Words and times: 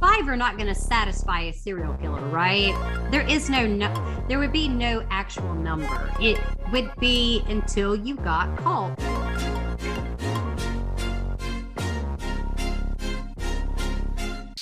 five 0.00 0.28
are 0.28 0.36
not 0.36 0.56
going 0.56 0.68
to 0.68 0.74
satisfy 0.74 1.42
a 1.42 1.52
serial 1.52 1.94
killer, 1.94 2.20
right? 2.28 2.74
There 3.10 3.26
is 3.26 3.48
no, 3.48 3.66
no, 3.66 4.24
there 4.28 4.38
would 4.38 4.52
be 4.52 4.68
no 4.68 5.04
actual 5.10 5.54
number. 5.54 6.10
It 6.20 6.40
would 6.72 6.90
be 6.98 7.42
until 7.48 7.96
you 7.96 8.16
got 8.16 8.56
caught. 8.58 8.98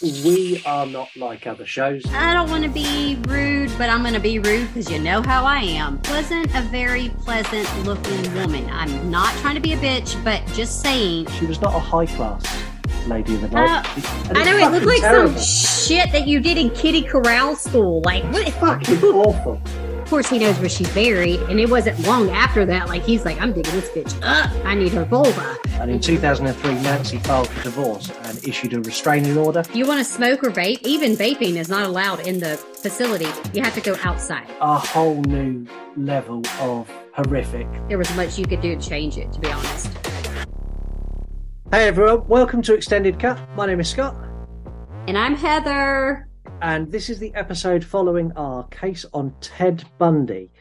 We 0.03 0.63
are 0.67 0.85
not 0.85 1.09
like 1.17 1.47
other 1.47 1.65
shows. 1.65 2.05
I 2.13 2.35
don't 2.35 2.51
want 2.51 2.65
to 2.65 2.69
be 2.69 3.17
rude, 3.27 3.73
but 3.79 3.89
I'm 3.89 4.03
going 4.03 4.13
to 4.13 4.21
be 4.21 4.39
rude 4.39 4.67
because 4.69 4.91
you 4.91 4.99
know 4.99 5.23
how 5.23 5.45
I 5.45 5.61
am. 5.61 6.01
Wasn't 6.11 6.55
a 6.55 6.61
very 6.63 7.09
pleasant 7.21 7.67
looking 7.87 8.35
woman. 8.35 8.69
I'm 8.71 9.11
not 9.11 9.33
trying 9.37 9.55
to 9.55 9.63
be 9.63 9.73
a 9.73 9.79
bitch, 9.79 10.23
but 10.23 10.45
just 10.49 10.83
saying. 10.83 11.29
She 11.39 11.47
was 11.47 11.61
not 11.63 11.75
a 11.75 11.79
high 11.79 12.07
class 12.07 12.64
lady 13.07 13.35
of 13.35 13.43
the 13.43 13.49
night. 13.49 13.85
Uh, 13.85 14.33
I 14.35 14.45
know 14.45 14.57
it 14.57 14.71
looked 14.73 14.87
like 14.87 15.01
terrible. 15.01 15.39
some 15.39 15.87
shit 15.89 16.13
that 16.13 16.27
you 16.27 16.41
did 16.41 16.59
in 16.59 16.71
Kitty 16.71 17.03
Corral 17.03 17.57
school. 17.57 18.03
Like 18.05 18.25
what? 18.33 18.49
Fucking 18.55 19.03
awful. 19.03 19.61
Of 20.05 20.11
course, 20.11 20.29
he 20.29 20.39
knows 20.39 20.59
where 20.59 20.69
she's 20.69 20.93
buried, 20.93 21.41
and 21.49 21.59
it 21.59 21.71
wasn't 21.71 21.99
long 22.01 22.29
after 22.29 22.67
that. 22.67 22.89
Like 22.89 23.03
he's 23.03 23.25
like, 23.25 23.41
I'm 23.41 23.55
digging 23.55 23.73
this 23.73 23.89
bitch 23.89 24.15
up. 24.23 24.51
I 24.65 24.75
need 24.75 24.93
her 24.93 25.05
vulva. 25.07 25.57
And 25.81 25.91
in 25.91 25.99
2003, 25.99 26.75
Nancy 26.83 27.19
filed 27.19 27.49
for 27.49 27.63
divorce 27.65 28.11
and 28.25 28.47
issued 28.47 28.75
a 28.75 28.81
restraining 28.83 29.37
order. 29.39 29.65
You 29.73 29.87
want 29.87 30.01
to 30.01 30.05
smoke 30.05 30.45
or 30.45 30.51
vape? 30.51 30.83
Even 30.83 31.13
vaping 31.13 31.57
is 31.57 31.71
not 31.71 31.85
allowed 31.85 32.27
in 32.27 32.39
the 32.39 32.59
facility. 32.59 33.29
You 33.55 33.63
have 33.63 33.75
to 33.75 33.81
go 33.81 33.97
outside. 34.05 34.47
A 34.61 34.79
whole 34.79 35.23
new 35.23 35.67
level 35.97 36.43
of 36.61 36.89
horrific. 37.15 37.67
There 37.89 37.99
was 37.99 38.15
much 38.15 38.39
you 38.39 38.47
could 38.47 38.61
do 38.61 38.77
to 38.77 38.89
change 38.89 39.17
it, 39.17 39.33
to 39.33 39.41
be 39.41 39.51
honest. 39.51 39.91
Hey 41.75 41.89
everyone, 41.89 42.29
welcome 42.29 42.63
to 42.63 42.75
Extended 42.75 43.19
Cut. 43.19 43.37
My 43.57 43.67
name 43.67 43.81
is 43.81 43.91
Scott. 43.91 44.15
And 45.09 45.19
I'm 45.19 45.35
Heather 45.35 46.29
and 46.63 46.93
this 46.93 47.11
is 47.11 47.19
the 47.19 47.35
episode 47.35 47.85
following 47.85 48.31
our 48.37 48.69
case 48.69 49.05
on 49.13 49.35
Ted 49.41 49.83
Bundy. 49.99 50.53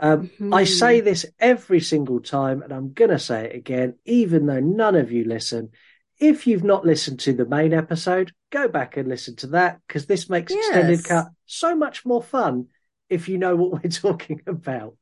Um, 0.00 0.28
mm-hmm. 0.28 0.54
I 0.54 0.64
say 0.64 1.00
this 1.00 1.26
every 1.38 1.80
single 1.80 2.20
time, 2.20 2.62
and 2.62 2.72
I'm 2.72 2.94
going 2.94 3.10
to 3.10 3.18
say 3.18 3.50
it 3.50 3.54
again, 3.54 3.96
even 4.06 4.46
though 4.46 4.60
none 4.60 4.96
of 4.96 5.12
you 5.12 5.24
listen. 5.24 5.72
If 6.18 6.46
you've 6.46 6.64
not 6.64 6.86
listened 6.86 7.20
to 7.20 7.34
the 7.34 7.44
main 7.44 7.74
episode, 7.74 8.32
go 8.48 8.66
back 8.66 8.96
and 8.96 9.08
listen 9.08 9.36
to 9.36 9.48
that 9.48 9.78
because 9.86 10.06
this 10.06 10.30
makes 10.30 10.54
yes. 10.54 10.68
Extended 10.68 11.04
Cut 11.04 11.26
so 11.44 11.76
much 11.76 12.06
more 12.06 12.22
fun 12.22 12.68
if 13.10 13.28
you 13.28 13.36
know 13.36 13.56
what 13.56 13.84
we're 13.84 13.90
talking 13.90 14.40
about. 14.46 14.96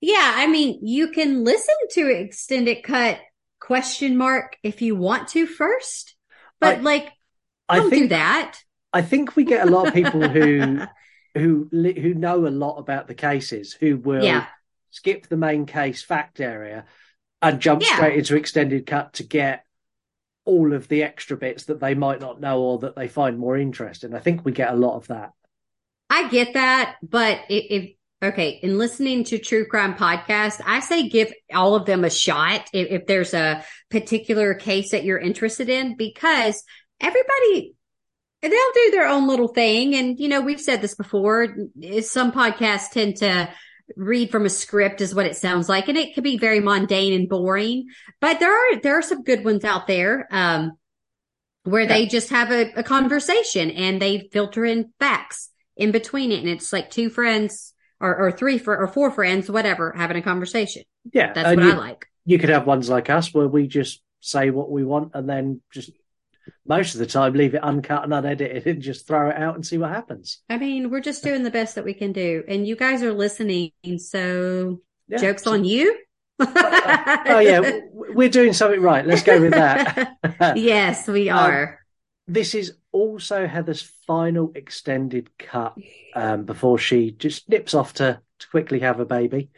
Yeah, 0.00 0.32
I 0.36 0.46
mean, 0.46 0.78
you 0.80 1.08
can 1.08 1.44
listen 1.44 1.74
to 1.90 2.08
Extended 2.08 2.82
Cut 2.82 3.18
question 3.70 4.16
mark 4.16 4.56
if 4.64 4.82
you 4.82 4.96
want 4.96 5.28
to 5.28 5.46
first, 5.46 6.16
but 6.58 6.78
I, 6.78 6.80
like, 6.80 7.04
don't 7.68 7.86
I 7.86 7.88
think, 7.88 8.02
do 8.02 8.08
that. 8.08 8.58
I 8.92 9.00
think 9.00 9.36
we 9.36 9.44
get 9.44 9.68
a 9.68 9.70
lot 9.70 9.86
of 9.86 9.94
people 9.94 10.28
who 10.28 10.80
who 11.36 11.68
who 11.70 12.14
know 12.14 12.48
a 12.48 12.50
lot 12.50 12.78
about 12.78 13.06
the 13.06 13.14
cases 13.14 13.72
who 13.72 13.96
will 13.96 14.24
yeah. 14.24 14.46
skip 14.90 15.28
the 15.28 15.36
main 15.36 15.66
case 15.66 16.02
fact 16.02 16.40
area 16.40 16.84
and 17.40 17.60
jump 17.60 17.82
yeah. 17.82 17.94
straight 17.94 18.18
into 18.18 18.34
extended 18.34 18.86
cut 18.86 19.12
to 19.12 19.22
get 19.22 19.64
all 20.44 20.72
of 20.72 20.88
the 20.88 21.04
extra 21.04 21.36
bits 21.36 21.66
that 21.66 21.78
they 21.78 21.94
might 21.94 22.20
not 22.20 22.40
know 22.40 22.60
or 22.62 22.78
that 22.80 22.96
they 22.96 23.06
find 23.06 23.38
more 23.38 23.56
interesting. 23.56 24.16
I 24.16 24.18
think 24.18 24.44
we 24.44 24.50
get 24.50 24.72
a 24.72 24.76
lot 24.76 24.96
of 24.96 25.06
that. 25.06 25.30
I 26.10 26.28
get 26.28 26.54
that, 26.54 26.96
but 27.04 27.38
if, 27.48 27.92
okay, 28.22 28.60
in 28.62 28.78
listening 28.78 29.24
to 29.24 29.38
true 29.38 29.66
crime 29.66 29.94
podcast, 29.94 30.60
I 30.64 30.80
say 30.80 31.08
give 31.08 31.32
all 31.52 31.74
of 31.74 31.86
them 31.86 32.04
a 32.04 32.10
shot 32.10 32.68
if, 32.72 32.88
if 32.90 33.06
there's 33.06 33.34
a 33.34 33.64
particular 33.90 34.54
case 34.54 34.90
that 34.90 35.04
you're 35.04 35.18
interested 35.18 35.68
in 35.68 35.96
because 35.96 36.62
everybody 37.00 37.74
they'll 38.42 38.50
do 38.50 38.90
their 38.90 39.06
own 39.06 39.28
little 39.28 39.48
thing. 39.48 39.94
And, 39.94 40.18
you 40.18 40.28
know, 40.28 40.40
we've 40.40 40.60
said 40.60 40.80
this 40.80 40.94
before. 40.94 41.54
Some 42.00 42.32
podcasts 42.32 42.90
tend 42.90 43.16
to 43.16 43.50
read 43.96 44.30
from 44.30 44.46
a 44.46 44.50
script 44.50 45.00
is 45.00 45.14
what 45.14 45.26
it 45.26 45.36
sounds 45.36 45.68
like. 45.68 45.88
And 45.88 45.98
it 45.98 46.14
could 46.14 46.24
be 46.24 46.38
very 46.38 46.60
mundane 46.60 47.12
and 47.12 47.28
boring, 47.28 47.88
but 48.20 48.40
there 48.40 48.52
are, 48.52 48.80
there 48.80 48.98
are 48.98 49.02
some 49.02 49.24
good 49.24 49.44
ones 49.44 49.64
out 49.64 49.86
there. 49.86 50.26
Um, 50.30 50.72
where 51.64 51.82
yeah. 51.82 51.88
they 51.88 52.06
just 52.06 52.30
have 52.30 52.50
a, 52.50 52.72
a 52.76 52.82
conversation 52.82 53.70
and 53.70 54.00
they 54.00 54.30
filter 54.32 54.64
in 54.64 54.92
facts 54.98 55.50
in 55.76 55.90
between 55.90 56.32
it. 56.32 56.40
And 56.40 56.48
it's 56.48 56.72
like 56.72 56.90
two 56.90 57.10
friends 57.10 57.74
or, 58.00 58.16
or 58.16 58.32
three 58.32 58.58
for, 58.58 58.76
or 58.76 58.88
four 58.88 59.10
friends, 59.10 59.50
whatever, 59.50 59.92
having 59.96 60.16
a 60.16 60.22
conversation. 60.22 60.82
Yeah. 61.12 61.32
That's 61.32 61.56
what 61.56 61.64
you, 61.64 61.72
I 61.72 61.76
like. 61.76 62.06
You 62.24 62.38
could 62.38 62.48
have 62.48 62.66
ones 62.66 62.88
like 62.88 63.10
us 63.10 63.32
where 63.34 63.48
we 63.48 63.66
just 63.66 64.02
say 64.20 64.50
what 64.50 64.70
we 64.70 64.84
want 64.84 65.12
and 65.14 65.28
then 65.28 65.60
just 65.72 65.90
most 66.66 66.94
of 66.94 67.00
the 67.00 67.06
time 67.06 67.32
leave 67.32 67.54
it 67.54 67.62
uncut 67.62 68.04
and 68.04 68.12
unedited 68.12 68.66
and 68.66 68.82
just 68.82 69.06
throw 69.06 69.30
it 69.30 69.36
out 69.36 69.54
and 69.54 69.66
see 69.66 69.78
what 69.78 69.90
happens. 69.90 70.40
I 70.48 70.58
mean, 70.58 70.90
we're 70.90 71.00
just 71.00 71.22
doing 71.22 71.42
the 71.42 71.50
best 71.50 71.74
that 71.74 71.84
we 71.84 71.94
can 71.94 72.12
do. 72.12 72.44
And 72.48 72.66
you 72.66 72.76
guys 72.76 73.02
are 73.02 73.12
listening. 73.12 73.72
So 73.98 74.80
yeah. 75.08 75.18
jokes 75.18 75.46
on 75.46 75.64
you. 75.64 75.98
oh, 76.40 77.38
yeah, 77.42 77.80
we're 77.92 78.30
doing 78.30 78.54
something 78.54 78.80
right. 78.80 79.04
Let's 79.04 79.22
go 79.22 79.40
with 79.40 79.52
that. 79.52 80.16
yes, 80.56 81.06
we 81.06 81.28
um, 81.30 81.38
are. 81.38 81.62
Um, 81.64 81.76
this 82.32 82.54
is 82.54 82.74
also 82.92 83.46
Heather's 83.46 83.82
final 84.06 84.52
extended 84.54 85.30
cut 85.36 85.76
um, 86.14 86.44
before 86.44 86.78
she 86.78 87.10
just 87.10 87.48
nips 87.48 87.74
off 87.74 87.94
to, 87.94 88.20
to 88.38 88.48
quickly 88.48 88.80
have 88.80 89.00
a 89.00 89.04
baby. 89.04 89.50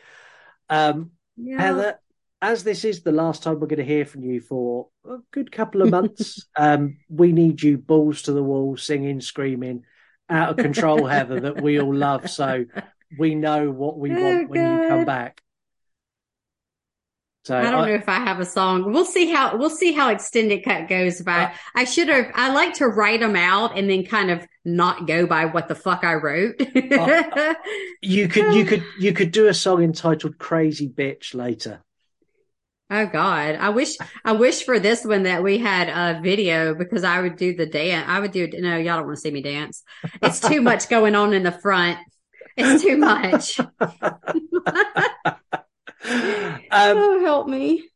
Um, 0.71 1.11
yeah. 1.37 1.61
Heather, 1.61 2.01
as 2.41 2.65
this 2.65 2.85
is 2.87 3.03
the 3.03 3.13
last 3.13 3.43
time 3.43 3.61
we're 3.61 3.67
going 3.67 3.79
to 3.79 3.85
hear 3.85 4.07
from 4.07 4.23
you 4.25 4.41
for 4.41 4.89
a 5.07 5.19
good 5.33 5.53
couple 5.53 5.83
of 5.83 5.91
months, 5.91 6.47
um, 6.57 6.97
we 7.11 7.33
need 7.33 7.63
you 7.63 7.77
balls 7.77 8.23
to 8.23 8.33
the 8.33 8.43
wall, 8.43 8.79
singing, 8.79 9.21
screaming, 9.21 9.85
out 10.31 10.51
of 10.51 10.57
control, 10.57 11.05
Heather, 11.07 11.41
that 11.41 11.61
we 11.61 11.79
all 11.79 11.95
love. 11.95 12.31
So 12.31 12.65
we 13.19 13.35
know 13.35 13.71
what 13.71 13.99
we 13.99 14.13
oh, 14.17 14.23
want 14.23 14.49
when 14.49 14.65
God. 14.65 14.83
you 14.83 14.89
come 14.89 15.05
back. 15.05 15.42
So 17.45 17.59
I 17.59 17.63
don't 17.63 17.75
I, 17.75 17.89
know 17.89 17.95
if 17.95 18.09
I 18.09 18.21
have 18.21 18.39
a 18.39 18.45
song. 18.45 18.93
We'll 18.93 19.05
see 19.05 19.31
how 19.31 19.57
we'll 19.57 19.71
see 19.71 19.93
how 19.93 20.11
extended 20.11 20.65
cut 20.65 20.89
goes 20.89 21.21
by. 21.23 21.45
Uh, 21.45 21.53
I 21.75 21.85
should 21.85 22.09
have. 22.09 22.27
I 22.35 22.53
like 22.53 22.75
to 22.75 22.87
write 22.87 23.21
them 23.21 23.35
out 23.35 23.77
and 23.77 23.91
then 23.91 24.05
kind 24.05 24.31
of 24.31 24.47
not 24.65 25.09
go 25.09 25.27
by 25.27 25.47
what 25.47 25.67
the 25.67 25.75
fuck 25.75 26.05
I 26.05 26.15
wrote. 26.15 26.61
uh, 26.61 27.55
you 28.03 28.29
could 28.29 28.55
you 28.55 28.65
could 28.65 28.85
you 29.01 29.13
could 29.13 29.33
do 29.33 29.49
a 29.49 29.55
song 29.55 29.83
entitled 29.83 30.39
"Crazy 30.39 30.89
Bitch" 30.89 31.35
later. 31.35 31.83
Oh 32.91 33.07
God, 33.07 33.57
I 33.57 33.71
wish 33.71 33.97
I 34.25 34.33
wish 34.33 34.63
for 34.65 34.79
this 34.79 35.05
one 35.05 35.25
that 35.25 35.43
we 35.43 35.59
had 35.59 35.89
a 35.89 36.21
video 36.21 36.77
because 36.77 37.03
I 37.03 37.23
would 37.23 37.37
do 37.37 37.57
the 37.57 37.67
dance. 37.67 38.07
I 38.07 38.21
would 38.21 38.31
do 38.31 38.47
no, 38.53 38.77
y'all 38.77 38.99
don't 38.99 39.07
want 39.07 39.17
to 39.17 39.21
see 39.21 39.33
me 39.33 39.43
dance. 39.43 39.83
It's 40.23 40.39
too 40.39 40.63
much 40.63 40.89
going 40.89 41.17
on 41.17 41.33
in 41.33 41.43
the 41.43 41.51
front. 41.51 41.99
It's 42.57 42.85
too 42.85 42.99
much. 42.99 43.59
um, 46.11 46.61
oh, 46.71 47.21
help 47.25 47.49
me. 47.49 47.89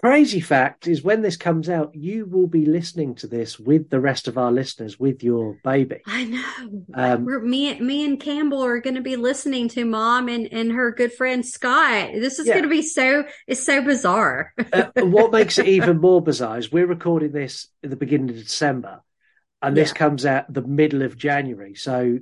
Crazy 0.00 0.40
fact 0.40 0.86
is 0.86 1.02
when 1.02 1.22
this 1.22 1.38
comes 1.38 1.70
out, 1.70 1.94
you 1.94 2.26
will 2.26 2.46
be 2.46 2.66
listening 2.66 3.14
to 3.16 3.26
this 3.26 3.58
with 3.58 3.88
the 3.88 3.98
rest 3.98 4.28
of 4.28 4.36
our 4.36 4.52
listeners, 4.52 5.00
with 5.00 5.22
your 5.22 5.58
baby. 5.64 6.02
I 6.06 6.24
know. 6.24 6.84
Um, 6.92 7.24
We're, 7.24 7.40
me, 7.40 7.80
me 7.80 8.04
and 8.04 8.20
Campbell 8.20 8.62
are 8.62 8.80
going 8.80 8.96
to 8.96 9.00
be 9.00 9.16
listening 9.16 9.68
to 9.70 9.86
mom 9.86 10.28
and, 10.28 10.52
and 10.52 10.72
her 10.72 10.92
good 10.92 11.14
friend 11.14 11.44
Scott. 11.44 12.10
This 12.12 12.38
is 12.38 12.46
yeah. 12.46 12.52
going 12.52 12.64
to 12.64 12.68
be 12.68 12.82
so, 12.82 13.24
it's 13.46 13.64
so 13.64 13.82
bizarre. 13.82 14.52
uh, 14.70 14.90
what 14.96 15.32
makes 15.32 15.58
it 15.58 15.66
even 15.66 15.98
more 15.98 16.20
bizarre 16.20 16.58
is 16.58 16.70
we're 16.70 16.86
recording 16.86 17.32
this 17.32 17.68
at 17.82 17.88
the 17.88 17.96
beginning 17.96 18.28
of 18.28 18.36
December 18.36 19.00
and 19.62 19.76
this 19.76 19.92
comes 19.92 20.26
out 20.26 20.52
the 20.52 20.62
middle 20.62 21.02
of 21.02 21.16
January. 21.16 21.74
So 21.74 22.00
you're 22.02 22.20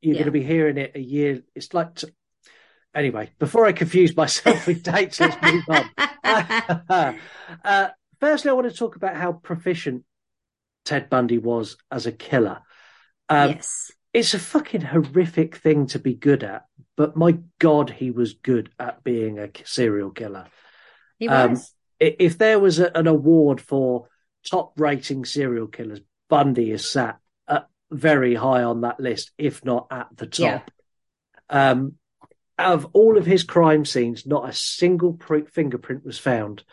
yeah. 0.00 0.12
going 0.14 0.24
to 0.26 0.30
be 0.30 0.42
hearing 0.42 0.78
it 0.78 0.92
a 0.94 1.00
year. 1.00 1.42
It's 1.54 1.72
like 1.72 1.94
t- 1.94 2.08
anyway, 2.94 3.30
before 3.38 3.66
I 3.66 3.72
confuse 3.72 4.16
myself 4.16 4.66
with 4.66 4.82
dates, 4.82 5.20
let's 5.20 5.36
move 5.42 5.64
on. 5.68 5.90
uh, 7.64 7.88
firstly, 8.20 8.50
I 8.50 8.54
want 8.54 8.70
to 8.70 8.76
talk 8.76 8.96
about 8.96 9.16
how 9.16 9.32
proficient 9.32 10.04
Ted 10.84 11.10
Bundy 11.10 11.38
was 11.38 11.76
as 11.90 12.06
a 12.06 12.12
killer. 12.12 12.60
Um, 13.28 13.50
yes. 13.50 13.90
It's 14.12 14.34
a 14.34 14.38
fucking 14.38 14.82
horrific 14.82 15.56
thing 15.56 15.86
to 15.88 15.98
be 15.98 16.14
good 16.14 16.44
at, 16.44 16.66
but 16.96 17.16
my 17.16 17.38
God, 17.58 17.88
he 17.88 18.10
was 18.10 18.34
good 18.34 18.68
at 18.78 19.02
being 19.02 19.38
a 19.38 19.50
serial 19.64 20.10
killer. 20.10 20.46
He 21.18 21.28
um, 21.28 21.52
was. 21.52 21.60
Um, 21.60 21.66
if 21.98 22.36
there 22.36 22.58
was 22.58 22.78
a, 22.78 22.94
an 22.96 23.06
award 23.06 23.60
for 23.60 24.08
top 24.50 24.78
rating 24.78 25.24
serial 25.24 25.68
killers, 25.68 26.00
Bundy 26.28 26.72
is 26.72 26.90
sat 26.90 27.20
very 27.92 28.34
high 28.34 28.62
on 28.62 28.80
that 28.80 28.98
list, 28.98 29.32
if 29.38 29.64
not 29.64 29.86
at 29.90 30.08
the 30.16 30.26
top. 30.26 30.70
Yeah. 31.50 31.70
Um, 31.70 31.94
out 32.62 32.72
of 32.74 32.86
all 32.92 33.18
of 33.18 33.26
his 33.26 33.42
crime 33.42 33.84
scenes, 33.84 34.26
not 34.26 34.48
a 34.48 34.52
single 34.52 35.18
fingerprint 35.52 36.04
was 36.04 36.18
found, 36.18 36.64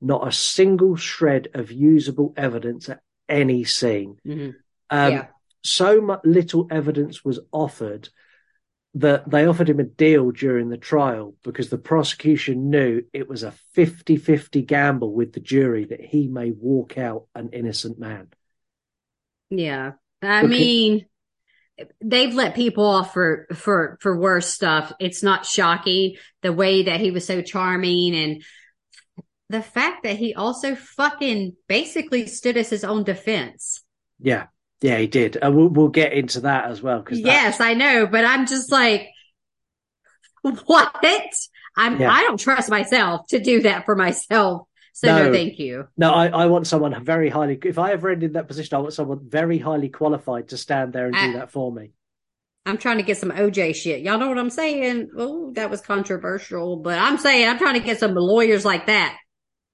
not 0.00 0.26
a 0.26 0.32
single 0.32 0.96
shred 0.96 1.48
of 1.54 1.72
usable 1.72 2.34
evidence 2.36 2.88
at 2.88 3.00
any 3.28 3.64
scene. 3.64 4.16
Mm-hmm. 4.26 4.50
Um, 4.90 5.12
yeah. 5.12 5.26
So 5.64 6.00
much 6.00 6.20
little 6.24 6.68
evidence 6.70 7.24
was 7.24 7.40
offered 7.52 8.08
that 8.94 9.28
they 9.30 9.46
offered 9.46 9.68
him 9.68 9.80
a 9.80 9.84
deal 9.84 10.30
during 10.30 10.70
the 10.70 10.78
trial 10.78 11.34
because 11.44 11.68
the 11.68 11.78
prosecution 11.78 12.70
knew 12.70 13.02
it 13.12 13.28
was 13.28 13.42
a 13.42 13.52
50 13.74 14.16
50 14.16 14.62
gamble 14.62 15.12
with 15.12 15.32
the 15.32 15.40
jury 15.40 15.84
that 15.84 16.00
he 16.00 16.26
may 16.26 16.50
walk 16.50 16.96
out 16.96 17.26
an 17.34 17.50
innocent 17.52 17.98
man. 17.98 18.28
Yeah. 19.50 19.92
I 20.22 20.38
Okay. 20.40 20.48
mean, 20.48 21.06
they've 22.02 22.34
let 22.34 22.54
people 22.54 22.84
off 22.84 23.12
for 23.12 23.46
for 23.54 23.98
for 24.00 24.18
worse 24.18 24.52
stuff. 24.52 24.92
It's 25.00 25.22
not 25.22 25.46
shocking 25.46 26.16
the 26.42 26.52
way 26.52 26.84
that 26.84 27.00
he 27.00 27.10
was 27.10 27.26
so 27.26 27.42
charming 27.42 28.14
and 28.14 28.42
the 29.48 29.62
fact 29.62 30.02
that 30.02 30.16
he 30.16 30.34
also 30.34 30.74
fucking 30.74 31.56
basically 31.68 32.26
stood 32.26 32.56
as 32.56 32.68
his 32.68 32.84
own 32.84 33.04
defense. 33.04 33.82
Yeah, 34.20 34.46
yeah, 34.80 34.98
he 34.98 35.06
did. 35.06 35.36
And 35.40 35.56
we'll, 35.56 35.68
we'll 35.68 35.88
get 35.88 36.12
into 36.12 36.40
that 36.40 36.66
as 36.66 36.82
well 36.82 37.00
because 37.00 37.20
Yes, 37.20 37.60
I 37.60 37.74
know, 37.74 38.06
but 38.06 38.24
I'm 38.24 38.46
just 38.46 38.70
like, 38.70 39.08
what? 40.42 40.94
I'm 41.76 42.00
Yeah. 42.00 42.10
I 42.10 42.22
don't 42.22 42.40
trust 42.40 42.68
myself 42.70 43.26
to 43.28 43.38
do 43.38 43.62
that 43.62 43.84
for 43.84 43.96
myself. 43.96 44.67
So 44.98 45.06
no, 45.06 45.26
No. 45.26 45.32
thank 45.32 45.60
you. 45.60 45.86
No, 45.96 46.10
I, 46.10 46.26
I 46.26 46.46
want 46.46 46.66
someone 46.66 47.04
very 47.04 47.28
highly. 47.28 47.56
If 47.64 47.78
I 47.78 47.92
ever 47.92 48.10
end 48.10 48.24
in 48.24 48.32
that 48.32 48.48
position, 48.48 48.74
I 48.76 48.80
want 48.80 48.94
someone 48.94 49.20
very 49.28 49.56
highly 49.58 49.90
qualified 49.90 50.48
to 50.48 50.56
stand 50.56 50.92
there 50.92 51.06
and 51.06 51.14
I- 51.14 51.26
do 51.28 51.32
that 51.34 51.52
for 51.52 51.70
me. 51.72 51.92
I'm 52.66 52.78
trying 52.78 52.96
to 52.98 53.04
get 53.04 53.16
some 53.16 53.30
OJ 53.30 53.76
shit. 53.76 54.02
Y'all 54.02 54.18
know 54.18 54.28
what 54.28 54.38
I'm 54.38 54.50
saying? 54.50 55.10
Oh, 55.16 55.52
that 55.52 55.70
was 55.70 55.80
controversial, 55.80 56.76
but 56.78 56.98
I'm 56.98 57.16
saying 57.16 57.48
I'm 57.48 57.58
trying 57.58 57.74
to 57.74 57.86
get 57.86 58.00
some 58.00 58.14
lawyers 58.16 58.64
like 58.64 58.86
that. 58.86 59.16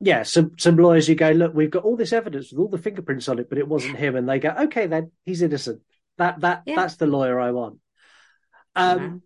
Yeah, 0.00 0.24
some 0.24 0.52
some 0.58 0.76
lawyers 0.76 1.08
you 1.08 1.14
go, 1.14 1.30
look, 1.30 1.54
we've 1.54 1.70
got 1.70 1.84
all 1.84 1.96
this 1.96 2.12
evidence 2.12 2.52
with 2.52 2.60
all 2.60 2.68
the 2.68 2.76
fingerprints 2.76 3.28
on 3.30 3.38
it, 3.38 3.48
but 3.48 3.56
it 3.56 3.66
wasn't 3.66 3.96
him, 3.96 4.14
and 4.14 4.28
they 4.28 4.38
go, 4.38 4.50
okay, 4.64 4.86
then 4.86 5.10
he's 5.24 5.40
innocent. 5.40 5.80
That 6.18 6.40
that 6.40 6.64
Yeah. 6.66 6.76
that's 6.76 6.96
the 6.96 7.06
lawyer 7.06 7.40
I 7.40 7.50
want. 7.52 7.78
Um, 8.76 9.22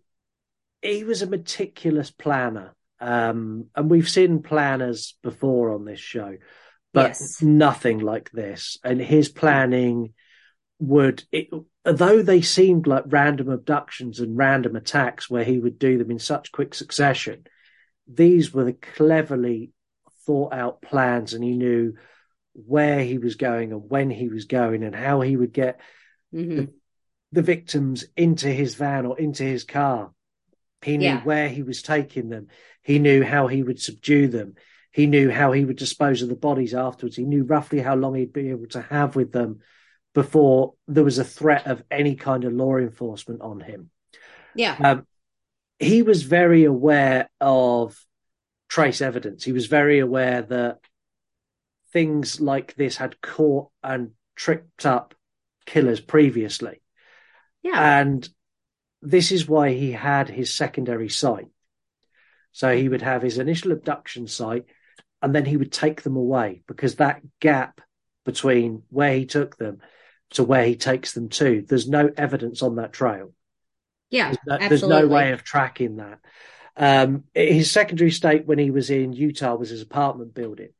he 0.81 1.03
was 1.03 1.21
a 1.21 1.27
meticulous 1.27 2.09
planner, 2.09 2.73
um, 2.99 3.65
and 3.75 3.89
we've 3.89 4.09
seen 4.09 4.41
planners 4.41 5.15
before 5.23 5.71
on 5.73 5.85
this 5.85 5.99
show, 5.99 6.37
but 6.93 7.03
Yes. 7.03 7.41
nothing 7.41 7.99
like 7.99 8.31
this. 8.31 8.77
And 8.83 8.99
his 8.99 9.29
planning 9.29 10.13
would, 10.79 11.23
it, 11.31 11.49
although 11.85 12.21
they 12.21 12.41
seemed 12.41 12.87
like 12.87 13.03
random 13.07 13.49
abductions 13.49 14.19
and 14.19 14.37
random 14.37 14.75
attacks 14.75 15.29
where 15.29 15.43
he 15.43 15.59
would 15.59 15.79
do 15.79 15.97
them 15.97 16.11
in 16.11 16.19
such 16.19 16.51
quick 16.51 16.73
succession, 16.73 17.45
these 18.07 18.53
were 18.53 18.65
the 18.65 18.73
cleverly 18.73 19.71
thought 20.25 20.53
out 20.53 20.81
plans, 20.81 21.33
and 21.33 21.43
he 21.43 21.51
knew 21.51 21.93
where 22.53 23.01
he 23.03 23.17
was 23.17 23.35
going 23.35 23.71
and 23.71 23.89
when 23.89 24.09
he 24.09 24.27
was 24.27 24.45
going 24.45 24.83
and 24.83 24.95
how 24.95 25.21
he 25.21 25.37
would 25.37 25.53
get 25.53 25.79
hmm 26.31 26.65
the 27.31 27.41
victims 27.43 28.05
into 28.17 28.47
his 28.49 28.73
van 28.73 29.05
or 29.05 29.19
into 29.19 29.43
his 29.43 29.63
car. 29.63 30.11
He 30.81 30.97
knew 30.97 31.05
Yeah. 31.05 31.21
where 31.23 31.47
he 31.47 31.61
was 31.61 31.81
taking 31.81 32.29
them. 32.29 32.47
He 32.89 32.97
knew 32.97 33.23
how 33.23 33.45
he 33.45 33.61
would 33.61 33.79
subdue 33.79 34.29
them. 34.29 34.55
He 34.91 35.05
knew 35.05 35.29
how 35.29 35.51
he 35.51 35.63
would 35.63 35.77
dispose 35.77 36.23
of 36.23 36.29
the 36.29 36.35
bodies 36.35 36.73
afterwards. 36.73 37.15
He 37.15 37.23
knew 37.23 37.43
roughly 37.43 37.81
how 37.81 37.93
long 37.93 38.15
he'd 38.15 38.33
be 38.33 38.49
able 38.49 38.65
to 38.69 38.81
have 38.81 39.15
with 39.15 39.31
them 39.31 39.59
before 40.15 40.73
there 40.87 41.03
was 41.03 41.19
a 41.19 41.23
threat 41.23 41.67
of 41.67 41.83
any 41.91 42.15
kind 42.15 42.45
of 42.45 42.51
law 42.51 42.77
enforcement 42.77 43.41
on 43.41 43.59
him. 43.59 43.91
Yeah. 44.55 44.75
Um, 44.83 45.07
he 45.77 46.01
was 46.01 46.23
very 46.23 46.63
aware 46.63 47.29
of 47.39 47.95
trace 48.69 49.01
evidence. 49.01 49.43
He 49.43 49.51
was 49.51 49.67
very 49.67 49.99
aware 49.99 50.41
that 50.41 50.79
things 51.93 52.41
like 52.41 52.73
this 52.73 52.97
had 52.97 53.21
caught 53.21 53.69
and 53.83 54.13
tripped 54.35 54.87
up 54.87 55.13
killers 55.67 55.99
previously. 55.99 56.81
Yeah. 57.61 57.99
And 57.99 58.27
this 59.03 59.31
is 59.31 59.47
why 59.47 59.73
he 59.73 59.91
had 59.91 60.27
his 60.27 60.55
secondary 60.55 61.09
site. 61.09 61.49
So 62.59 62.75
he 62.75 62.89
would 62.89 63.03
have 63.03 63.21
his 63.21 63.37
initial 63.37 63.71
abduction 63.71 64.27
site 64.27 64.65
and 65.21 65.33
then 65.33 65.45
he 65.45 65.55
would 65.55 65.71
take 65.71 66.01
them 66.01 66.17
away 66.17 66.61
because 66.67 66.95
that 66.95 67.21
gap 67.39 67.79
between 68.25 68.83
where 68.89 69.15
he 69.15 69.25
took 69.25 69.55
them 69.55 69.79
to 70.31 70.43
where 70.43 70.65
he 70.65 70.75
takes 70.75 71.13
them 71.13 71.29
to, 71.29 71.63
there's 71.65 71.87
no 71.87 72.11
evidence 72.17 72.61
on 72.61 72.75
that 72.75 72.91
trail. 72.91 73.31
yeah. 74.09 74.33
There's 74.33 74.59
no, 74.59 74.67
there's 74.67 74.83
no 74.83 75.07
way 75.07 75.31
of 75.31 75.45
tracking 75.45 75.95
that. 76.03 76.19
Um, 76.75 77.23
his 77.33 77.71
secondary 77.71 78.11
state 78.11 78.45
when 78.45 78.59
he 78.59 78.71
was 78.71 78.89
in 78.89 79.13
Utah 79.13 79.55
was 79.55 79.69
his 79.69 79.81
apartment 79.81 80.33
building, 80.33 80.71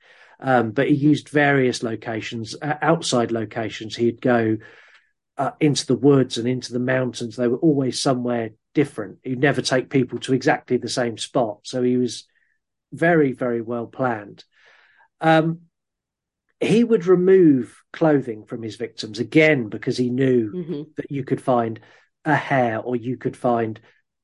um, 0.42 0.72
but 0.72 0.90
he 0.90 0.96
used 0.96 1.30
various 1.30 1.82
locations, 1.82 2.58
uh, 2.62 2.76
outside 2.82 3.32
locations. 3.32 3.96
He'd 3.96 4.20
go 4.20 4.58
uh, 5.40 5.52
into 5.62 5.88
the 5.88 5.96
woods 5.96 6.38
and 6.38 6.48
into 6.48 6.74
the 6.74 6.80
mountains. 6.80 7.36
They 7.36 7.48
were 7.48 7.58
always 7.58 8.00
somewhere 8.00 8.52
different. 8.76 9.20
He'd 9.24 9.40
never 9.40 9.62
take 9.62 9.90
people 9.90 10.20
to 10.20 10.34
exactly 10.34 10.78
the 10.78 10.90
same 10.90 11.18
spot. 11.18 11.62
So 11.64 11.82
he 11.82 11.98
was 11.98 12.28
very, 12.92 13.32
very 13.32 13.62
well 13.62 13.88
planned. 13.88 14.44
Um, 15.22 15.62
he 16.60 16.84
would 16.84 17.06
remove 17.06 17.82
clothing 17.94 18.44
from 18.46 18.62
his 18.62 18.76
victims 18.76 19.18
again 19.18 19.70
because 19.70 19.96
he 19.98 20.10
knew 20.10 20.52
Mhm. 20.52 20.96
that 20.98 21.10
you 21.10 21.24
could 21.24 21.42
find 21.42 21.80
a 22.26 22.36
hair 22.36 22.80
or 22.80 22.98
you 22.98 23.16
could 23.16 23.38
find 23.38 23.80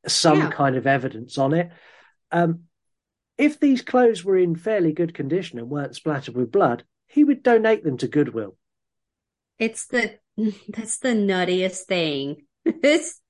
some 0.05 0.37
Yeah. 0.39 0.51
kind 0.51 0.75
of 0.75 0.85
evidence 0.85 1.37
on 1.37 1.53
it. 1.53 1.71
Um, 2.31 2.65
if 3.37 3.59
these 3.59 3.81
clothes 3.81 4.25
were 4.25 4.37
in 4.37 4.55
fairly 4.55 4.91
good 4.91 5.13
condition 5.13 5.59
and 5.59 5.69
weren't 5.69 5.95
splattered 5.95 6.35
with 6.35 6.51
blood, 6.51 6.83
he 7.07 7.23
would 7.23 7.41
donate 7.41 7.83
them 7.85 7.97
to 7.97 8.07
Goodwill. 8.07 8.57
It's 9.57 9.85
the 9.87 10.19
that's 10.69 10.97
the 10.97 11.09
nuttiest 11.09 11.81
thing. 11.87 12.45
It's 12.65 13.21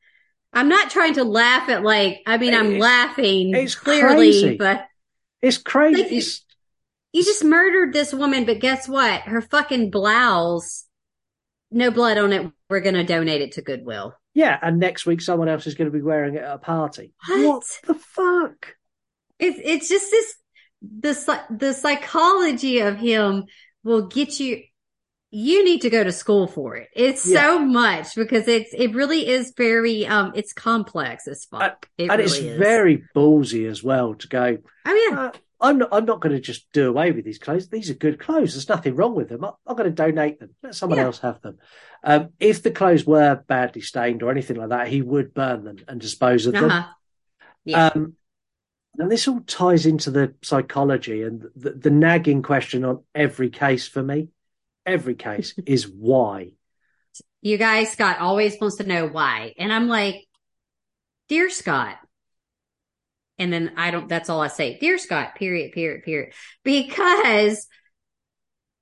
I'm 0.54 0.70
not 0.70 0.90
trying 0.92 1.16
to 1.16 1.24
laugh 1.26 1.68
at 1.70 1.84
like 1.84 2.20
I 2.26 2.38
mean 2.38 2.54
I'm 2.54 2.68
It's- 2.76 2.82
laughing 2.82 3.54
it's 3.56 3.76
clearly, 3.76 4.32
crazy. 4.32 4.58
but 4.58 4.86
It's 5.42 5.58
crazy. 5.58 6.02
Like, 6.04 6.12
It's- 6.12 6.42
you 7.12 7.24
just 7.24 7.44
murdered 7.46 7.94
this 7.94 8.14
woman, 8.14 8.46
but 8.46 8.60
guess 8.60 8.88
what? 8.90 9.22
Her 9.22 9.40
fucking 9.42 9.90
blouse, 9.90 10.86
no 11.72 11.90
blood 11.92 12.18
on 12.18 12.34
it. 12.34 12.52
We're 12.70 12.82
gonna 12.82 13.06
donate 13.06 13.42
it 13.42 13.54
to 13.54 13.62
Goodwill. 13.62 14.14
yeah, 14.34 14.58
and 14.62 14.80
next 14.80 15.06
week 15.06 15.22
someone 15.22 15.48
else 15.50 15.66
is 15.68 15.76
going 15.76 15.90
to 15.90 15.98
be 15.98 16.02
wearing 16.02 16.36
it 16.36 16.44
at 16.44 16.56
a 16.56 16.58
party. 16.58 17.14
What? 17.28 17.64
the 17.88 17.94
fuck? 17.94 18.76
It's 19.40 19.60
it's 19.64 19.88
just 19.90 20.12
this 20.82 21.26
the 21.26 21.42
the 21.50 21.74
psychology 21.74 22.80
of 22.80 22.98
him 22.98 23.46
will 23.84 24.08
get 24.08 24.40
you. 24.40 24.64
You 25.38 25.66
need 25.66 25.82
to 25.82 25.90
go 25.90 26.02
to 26.02 26.14
school 26.14 26.48
for 26.48 26.78
it. 26.78 26.88
It's 26.96 27.22
so 27.22 27.60
much 27.60 28.16
because 28.16 28.48
it's 28.48 28.74
it 28.74 28.94
really 28.94 29.28
is 29.28 29.54
very 29.58 30.08
um 30.08 30.32
it's 30.34 30.54
complex 30.54 31.28
as 31.28 31.44
fuck. 31.44 31.90
It 31.98 32.04
and 32.10 32.20
really 32.20 32.24
it's 32.24 32.38
is. 32.38 32.58
very 32.58 33.04
ballsy 33.14 33.70
as 33.70 33.84
well 33.84 34.16
to 34.16 34.28
go. 34.30 34.58
Oh 34.86 35.08
yeah. 35.12 35.20
Uh, 35.20 35.32
I'm 35.60 35.78
not. 35.78 35.90
I'm 35.92 36.06
not 36.06 36.22
going 36.22 36.36
to 36.36 36.42
just 36.42 36.72
do 36.72 36.88
away 36.88 37.12
with 37.12 37.26
these 37.26 37.40
clothes. 37.40 37.68
These 37.68 37.90
are 37.90 37.96
good 37.96 38.18
clothes. 38.20 38.54
There's 38.54 38.70
nothing 38.70 38.96
wrong 38.96 39.14
with 39.16 39.28
them. 39.28 39.44
I, 39.44 39.52
I'm 39.68 39.76
going 39.76 39.90
to 39.90 39.96
donate 39.96 40.40
them. 40.40 40.52
Let 40.64 40.76
someone 40.76 41.00
Yeah. 41.00 41.06
else 41.06 41.20
have 41.20 41.42
them. 41.42 41.58
Um, 42.04 42.30
if 42.40 42.64
the 42.64 42.72
clothes 42.72 43.06
were 43.06 43.44
badly 43.48 43.82
stained 43.82 44.24
or 44.24 44.32
anything 44.32 44.58
like 44.58 44.70
that, 44.70 44.88
he 44.88 45.02
would 45.02 45.34
burn 45.34 45.64
them 45.66 45.78
and 45.88 46.00
dispose 46.00 46.46
of 46.46 46.54
them. 46.54 46.66
Uh-huh. 46.72 46.88
Yeah. 47.64 47.88
Um, 47.88 48.14
and 48.98 49.12
this 49.12 49.28
all 49.28 49.42
ties 49.42 49.86
into 49.86 50.12
the 50.12 50.34
psychology 50.44 51.24
and 51.24 51.44
the, 51.56 51.72
the 51.72 51.90
nagging 51.90 52.42
question 52.42 52.86
on 52.86 53.04
every 53.14 53.50
case 53.50 53.88
for 53.88 54.04
me. 54.04 54.30
Every 54.86 55.16
case 55.16 55.56
is 55.66 55.88
why. 55.88 56.52
You 57.42 57.58
guys, 57.58 57.92
Scott 57.92 58.20
always 58.20 58.58
wants 58.60 58.78
to 58.78 58.84
know 58.84 59.08
why. 59.08 59.54
And 59.58 59.72
I'm 59.72 59.88
like, 59.88 60.26
Dear 61.28 61.50
Scott. 61.50 61.98
And 63.38 63.52
then 63.52 63.74
I 63.78 63.92
don't, 63.92 64.08
that's 64.08 64.30
all 64.30 64.42
I 64.42 64.48
say. 64.48 64.78
Dear 64.80 64.98
Scott, 64.98 65.36
period, 65.36 65.74
period, 65.74 66.04
period. 66.04 66.34
Because 66.64 67.68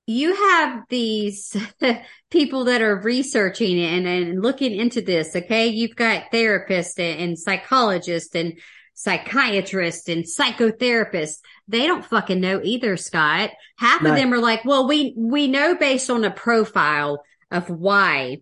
you 0.06 0.36
have 0.36 0.84
these 0.90 1.56
people 2.32 2.66
that 2.66 2.82
are 2.82 3.00
researching 3.00 3.80
and, 3.80 4.06
and 4.06 4.42
looking 4.42 4.76
into 4.76 5.02
this. 5.02 5.36
Okay. 5.36 5.68
You've 5.68 5.96
got 5.96 6.32
therapists 6.32 7.00
and, 7.00 7.22
and 7.22 7.40
psychologists 7.40 8.36
and 8.36 8.60
psychiatrists 8.94 10.10
and 10.10 10.26
psychotherapists. 10.26 11.40
They 11.68 11.88
don't 11.88 12.04
fucking 12.06 12.42
know 12.42 12.60
either, 12.64 12.98
Scott. 12.98 13.52
Half 13.78 14.02
No. 14.02 14.10
of 14.12 14.16
them 14.16 14.34
are 14.34 14.40
like, 14.40 14.66
well, 14.66 14.88
we, 14.88 15.14
we 15.18 15.48
know 15.48 15.76
based 15.76 16.10
on 16.10 16.24
a 16.26 16.32
profile 16.32 17.24
of 17.52 17.70
why 17.70 18.38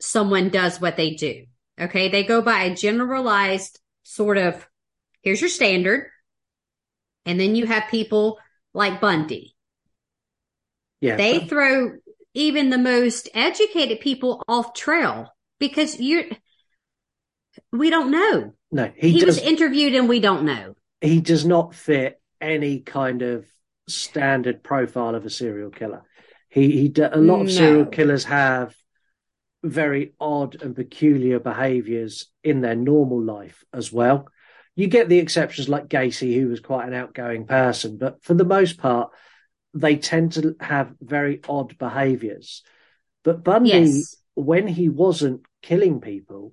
someone 0.00 0.48
does 0.48 0.80
what 0.80 0.96
they 0.96 1.14
do. 1.14 1.44
Okay. 1.80 2.08
They 2.08 2.24
go 2.24 2.42
by 2.42 2.64
a 2.64 2.74
generalized 2.74 3.78
sort 4.02 4.38
of, 4.38 4.66
here's 5.22 5.40
your 5.40 5.50
standard. 5.50 6.08
And 7.26 7.38
then 7.38 7.54
you 7.54 7.66
have 7.66 7.84
people 7.90 8.38
like 8.74 9.00
Bundy. 9.00 9.54
Yeah. 11.00 11.16
They 11.16 11.38
but- 11.38 11.48
throw 11.48 11.92
even 12.34 12.70
the 12.70 12.78
most 12.78 13.28
educated 13.34 14.00
people 14.00 14.42
off 14.48 14.74
trail 14.74 15.32
because 15.60 16.00
you're, 16.00 16.24
we 17.72 17.88
don't 17.88 18.10
know. 18.10 18.52
no, 18.72 18.90
he, 18.96 19.10
He, 19.12 19.18
does. 19.20 19.26
was 19.26 19.38
interviewed 19.38 19.94
and 19.94 20.08
we 20.08 20.18
don't 20.18 20.44
know. 20.44 20.74
he 21.00 21.20
does 21.20 21.44
not 21.46 21.74
fit 21.74 22.20
any 22.44 22.80
kind 22.80 23.22
of 23.22 23.46
standard 23.88 24.62
profile 24.62 25.14
of 25.14 25.24
a 25.24 25.30
serial 25.30 25.70
killer. 25.70 26.02
He, 26.48 26.70
he 26.82 26.92
a 27.02 27.16
lot 27.16 27.40
of 27.40 27.46
No. 27.48 27.52
serial 27.52 27.86
killers 27.86 28.24
have 28.24 28.74
very 29.62 30.12
odd 30.20 30.60
and 30.62 30.76
peculiar 30.76 31.40
behaviors 31.40 32.28
in 32.42 32.60
their 32.60 32.76
normal 32.76 33.22
life 33.22 33.64
as 33.72 33.90
well. 33.92 34.28
You 34.76 34.88
get 34.88 35.08
the 35.08 35.18
exceptions 35.18 35.68
like 35.68 35.88
Gacy, 35.88 36.34
who 36.34 36.48
was 36.48 36.60
quite 36.60 36.86
an 36.86 36.94
outgoing 36.94 37.46
person, 37.46 37.96
but 37.96 38.22
for 38.22 38.34
the 38.34 38.44
most 38.44 38.78
part, 38.78 39.10
they 39.72 39.96
tend 39.96 40.32
to 40.32 40.54
have 40.60 40.92
very 41.00 41.40
odd 41.48 41.78
behaviors. 41.78 42.62
But 43.22 43.42
Bundy 43.42 43.70
Yes. 43.70 44.16
when 44.34 44.66
he 44.68 44.88
wasn't 44.88 45.42
killing 45.62 46.00
people, 46.00 46.52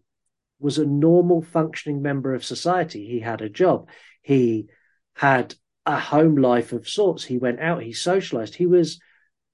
was 0.60 0.78
a 0.78 0.86
normal 0.86 1.42
functioning 1.42 2.02
member 2.02 2.34
of 2.36 2.46
society. 2.46 3.08
He 3.08 3.20
had 3.20 3.42
a 3.42 3.50
job. 3.50 3.90
He 4.22 4.68
had 5.16 5.56
a 5.86 6.00
home 6.00 6.36
life 6.36 6.74
of 6.74 6.88
sorts. 6.88 7.24
He 7.24 7.38
went 7.38 7.60
out, 7.60 7.84
he 7.84 7.94
socialized. 7.94 8.56
He 8.56 8.66
was 8.66 9.00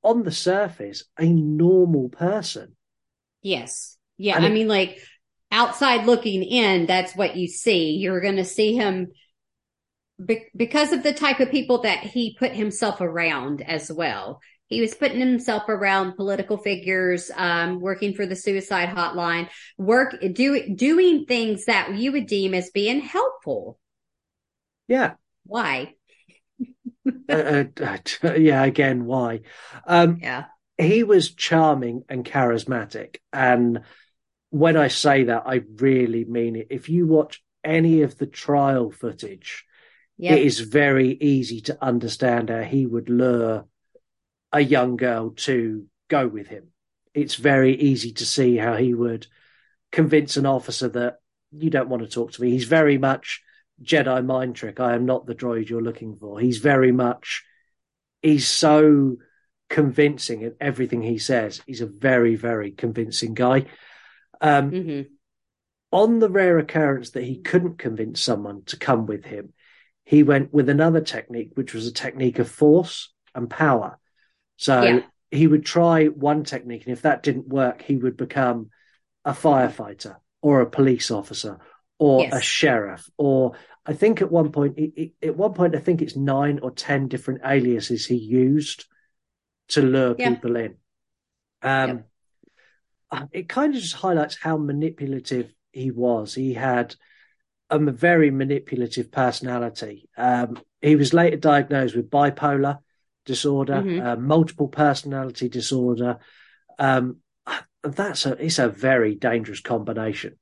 on 0.04 0.24
the 0.24 0.32
surface 0.32 1.04
a 1.20 1.26
normal 1.26 2.10
person. 2.10 2.76
Yes. 3.42 3.98
Yeah. 4.18 4.36
And 4.36 4.46
I 4.46 4.50
it, 4.50 4.54
mean, 4.54 4.68
like 4.68 5.02
outside 5.52 6.06
looking 6.06 6.44
in, 6.44 6.86
that's 6.86 7.16
what 7.16 7.36
you 7.36 7.48
see. 7.48 7.92
You're 7.92 8.22
going 8.22 8.38
to 8.38 8.46
see 8.46 8.76
him 8.76 9.08
be- 10.24 10.48
because 10.56 10.92
of 10.92 11.04
the 11.04 11.14
type 11.14 11.40
of 11.40 11.52
people 11.52 11.82
that 11.84 12.00
he 12.00 12.36
put 12.38 12.52
himself 12.52 13.02
around 13.02 13.62
as 13.62 13.92
well. 13.92 14.40
He 14.68 14.82
was 14.82 14.94
putting 14.94 15.20
himself 15.20 15.64
around 15.70 16.18
political 16.18 16.58
figures, 16.58 17.32
um, 17.34 17.80
working 17.80 18.14
for 18.14 18.26
the 18.26 18.36
suicide 18.36 18.90
hotline, 18.90 19.50
work, 19.78 20.18
do, 20.34 20.76
doing 20.76 21.26
things 21.26 21.66
that 21.66 21.96
you 21.96 22.12
would 22.12 22.28
deem 22.28 22.54
as 22.54 22.70
being 22.72 23.00
helpful. 23.00 23.80
Yeah. 24.90 25.14
Why? 25.46 25.94
uh, 27.30 27.64
uh, 27.82 28.34
yeah, 28.34 28.64
again, 28.64 29.06
why? 29.06 29.42
Um, 29.86 30.20
yeah. 30.22 30.46
He 30.78 31.04
was 31.04 31.34
charming 31.34 32.04
and 32.08 32.24
charismatic. 32.24 33.18
And 33.34 33.82
when 34.50 34.78
I 34.78 34.90
say 34.90 35.26
that, 35.26 35.44
I 35.46 35.62
really 35.78 36.26
mean 36.26 36.56
it. 36.56 36.68
If 36.70 36.90
you 36.90 37.08
watch 37.08 37.44
any 37.64 38.04
of 38.04 38.18
the 38.18 38.28
trial 38.28 38.92
footage, 38.92 39.66
yep. 40.18 40.38
it 40.38 40.46
is 40.46 40.60
very 40.60 41.18
easy 41.20 41.62
to 41.62 41.84
understand 41.84 42.50
how 42.50 42.62
he 42.62 42.86
would 42.86 43.10
lure 43.10 43.66
a 44.52 44.62
young 44.62 44.98
girl 44.98 45.32
to 45.32 45.86
go 46.10 46.28
with 46.28 46.48
him. 46.48 46.68
It's 47.14 47.36
very 47.36 47.76
easy 47.76 48.14
to 48.14 48.26
see 48.26 48.58
how 48.58 48.76
he 48.76 48.94
would 48.94 49.28
convince 49.92 50.38
an 50.38 50.46
officer 50.46 50.90
that 50.90 51.18
you 51.52 51.70
don't 51.70 51.90
want 51.90 52.04
to 52.04 52.10
talk 52.10 52.34
to 52.34 52.42
me. 52.42 52.52
He's 52.52 52.66
very 52.66 52.98
much 52.98 53.42
Jedi 53.84 54.26
mind 54.26 54.56
trick. 54.56 54.80
I 54.80 54.96
am 54.96 55.06
not 55.06 55.26
the 55.26 55.36
droid 55.36 55.70
you're 55.70 55.82
looking 55.82 56.18
for. 56.18 56.40
He's 56.40 56.58
very 56.58 56.92
much, 56.92 57.44
he's 58.22 58.48
so 58.48 59.18
convincing 59.70 60.42
in 60.42 60.56
everything 60.60 61.02
he 61.02 61.18
says. 61.18 61.62
He's 61.66 61.82
a 61.82 61.88
very, 61.88 62.36
very 62.36 62.72
convincing 62.72 63.34
guy. 63.34 63.66
Um, 64.42 64.72
mm-hmm. 64.72 65.02
On 65.92 66.20
the 66.20 66.30
rare 66.30 66.58
occurrence 66.58 67.12
that 67.12 67.24
he 67.24 67.40
couldn't 67.40 67.78
convince 67.78 68.22
someone 68.22 68.64
to 68.66 68.78
come 68.78 69.06
with 69.06 69.26
him, 69.26 69.54
he 70.04 70.24
went 70.24 70.54
with 70.54 70.70
another 70.70 71.02
technique, 71.02 71.52
which 71.56 71.74
was 71.74 71.88
a 71.88 71.94
technique 71.94 72.40
of 72.40 72.50
force 72.50 73.14
and 73.36 73.50
power. 73.50 74.00
So 74.58 74.82
yeah. 74.82 75.00
he 75.32 75.48
would 75.48 75.66
try 75.66 76.06
one 76.06 76.44
technique, 76.44 76.86
and 76.86 76.94
if 76.94 77.04
that 77.04 77.24
didn't 77.24 77.48
work, 77.48 77.82
he 77.82 77.98
would 77.98 78.18
become 78.18 78.70
a 79.24 79.32
firefighter 79.32 80.16
or 80.42 80.62
a 80.62 80.70
police 80.70 81.12
officer 81.12 81.60
or 82.00 82.22
yes. 82.22 82.34
a 82.34 82.42
sheriff 82.42 83.10
or 83.18 83.54
I 83.86 83.94
think 83.94 84.22
at 84.22 84.32
one 84.32 84.51
point 84.51 84.77
at 85.24 85.36
one 85.36 85.54
point 85.54 85.75
I 85.75 85.80
think 85.80 86.01
it's 86.01 86.16
nine 86.16 86.60
or 86.62 86.72
ten 86.72 87.08
different 87.08 87.42
aliases 87.46 88.06
he 88.06 88.16
used 88.16 88.86
to 89.70 89.82
lure 89.82 90.16
yeah. 90.18 90.30
people 90.30 90.56
in. 90.58 90.75
Um, 91.62 92.04
uh, 93.10 93.25
It 93.32 93.48
kind 93.48 93.74
of 93.74 93.82
just 93.82 93.96
highlights 93.96 94.38
how 94.38 94.58
manipulative 94.58 95.54
he 95.72 95.92
was. 95.92 96.34
He 96.36 96.54
had 96.54 96.96
a 97.70 97.80
very 97.80 98.32
manipulative 98.32 99.12
personality. 99.12 100.10
Um, 100.18 100.60
he 100.82 100.96
was 100.96 101.13
later 101.13 101.38
diagnosed 101.38 101.96
with 101.96 102.10
bipolar 102.10 102.80
disorder, 103.25 103.75
mm-hmm. 103.75 104.06
uh, 104.06 104.16
multiple 104.16 104.68
personality 104.68 105.50
disorder. 105.50 106.20
Um, 106.80 107.18
that's 107.84 108.25
a 108.25 108.34
it's 108.34 108.60
a 108.60 108.70
very 108.70 109.16
dangerous 109.16 109.62
combination. 109.62 110.38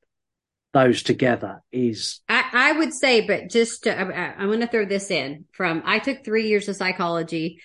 Those 0.76 1.04
together 1.04 1.64
is. 1.72 2.20
I, 2.28 2.44
I 2.52 2.72
would 2.74 2.94
say, 2.94 3.22
but 3.22 3.50
just 3.50 3.84
to, 3.84 3.98
I, 3.98 4.34
I'm 4.38 4.48
going 4.48 4.60
to 4.60 4.68
throw 4.68 4.84
this 4.86 5.10
in. 5.10 5.46
From 5.54 5.82
I 5.86 6.00
took 6.00 6.26
three 6.26 6.50
years 6.50 6.68
of 6.68 6.76
psychology, 6.76 7.62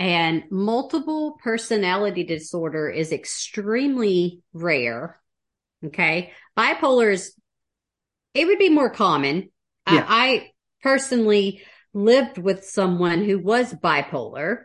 and 0.00 0.42
multiple 0.50 1.38
personality 1.40 2.24
disorder 2.24 2.90
is 2.90 3.12
extremely 3.12 4.40
rare. 4.52 5.20
Okay, 5.86 6.32
bipolar 6.56 7.12
is. 7.12 7.32
It 8.34 8.48
would 8.48 8.58
be 8.58 8.70
more 8.70 8.90
common. 8.90 9.50
Yeah. 9.88 10.04
I, 10.08 10.28
I 10.28 10.50
personally 10.82 11.62
lived 11.94 12.38
with 12.38 12.64
someone 12.64 13.22
who 13.24 13.38
was 13.38 13.72
bipolar. 13.72 14.64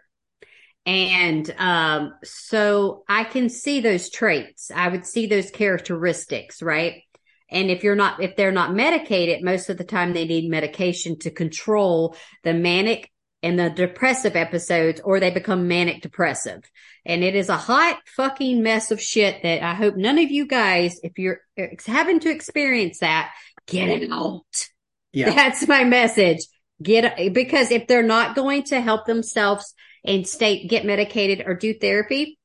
And 0.87 1.47
um, 1.59 2.15
so 2.23 3.03
I 3.07 3.23
can 3.23 3.49
see 3.49 3.81
those 3.81 4.09
traits. 4.09 4.71
I 4.73 4.87
would 4.87 5.05
see 5.05 5.27
those 5.27 5.51
characteristics, 5.51 6.59
right? 6.63 7.03
And 7.53 7.69
if 7.69 7.83
you're 7.83 7.95
not, 7.95 8.21
if 8.21 8.35
they're 8.35 8.51
not 8.51 8.73
medicated, 8.73 9.43
most 9.43 9.69
of 9.69 9.77
the 9.77 9.83
time 9.83 10.11
they 10.11 10.25
need 10.25 10.49
medication 10.49 11.19
to 11.19 11.31
control 11.31 12.17
the 12.43 12.53
manic 12.53 13.09
and 13.43 13.59
the 13.59 13.69
depressive 13.69 14.35
episodes, 14.35 15.01
or 15.03 15.19
they 15.19 15.29
become 15.29 15.67
manic 15.67 16.01
depressive. 16.01 16.63
And 17.05 17.23
it 17.23 17.35
is 17.35 17.49
a 17.49 17.57
hot 17.57 17.99
fucking 18.15 18.63
mess 18.63 18.89
of 18.89 19.01
shit 19.01 19.43
that 19.43 19.61
I 19.61 19.75
hope 19.75 19.95
none 19.97 20.17
of 20.17 20.31
you 20.31 20.47
guys, 20.47 20.99
if 21.03 21.19
you're 21.19 21.41
having 21.85 22.21
to 22.21 22.31
experience 22.31 22.99
that, 22.99 23.33
get 23.67 23.89
it 23.89 24.09
out. 24.09 24.69
Yeah. 25.11 25.29
That's 25.35 25.67
my 25.67 25.83
message. 25.83 26.39
Get, 26.81 27.33
because 27.33 27.69
if 27.69 27.85
they're 27.85 28.01
not 28.01 28.35
going 28.35 28.63
to 28.63 28.81
help 28.81 29.05
themselves 29.05 29.73
and 30.03 30.27
stay, 30.27 30.65
get 30.65 30.85
medicated 30.85 31.45
or 31.45 31.53
do 31.53 31.73
therapy, 31.73 32.39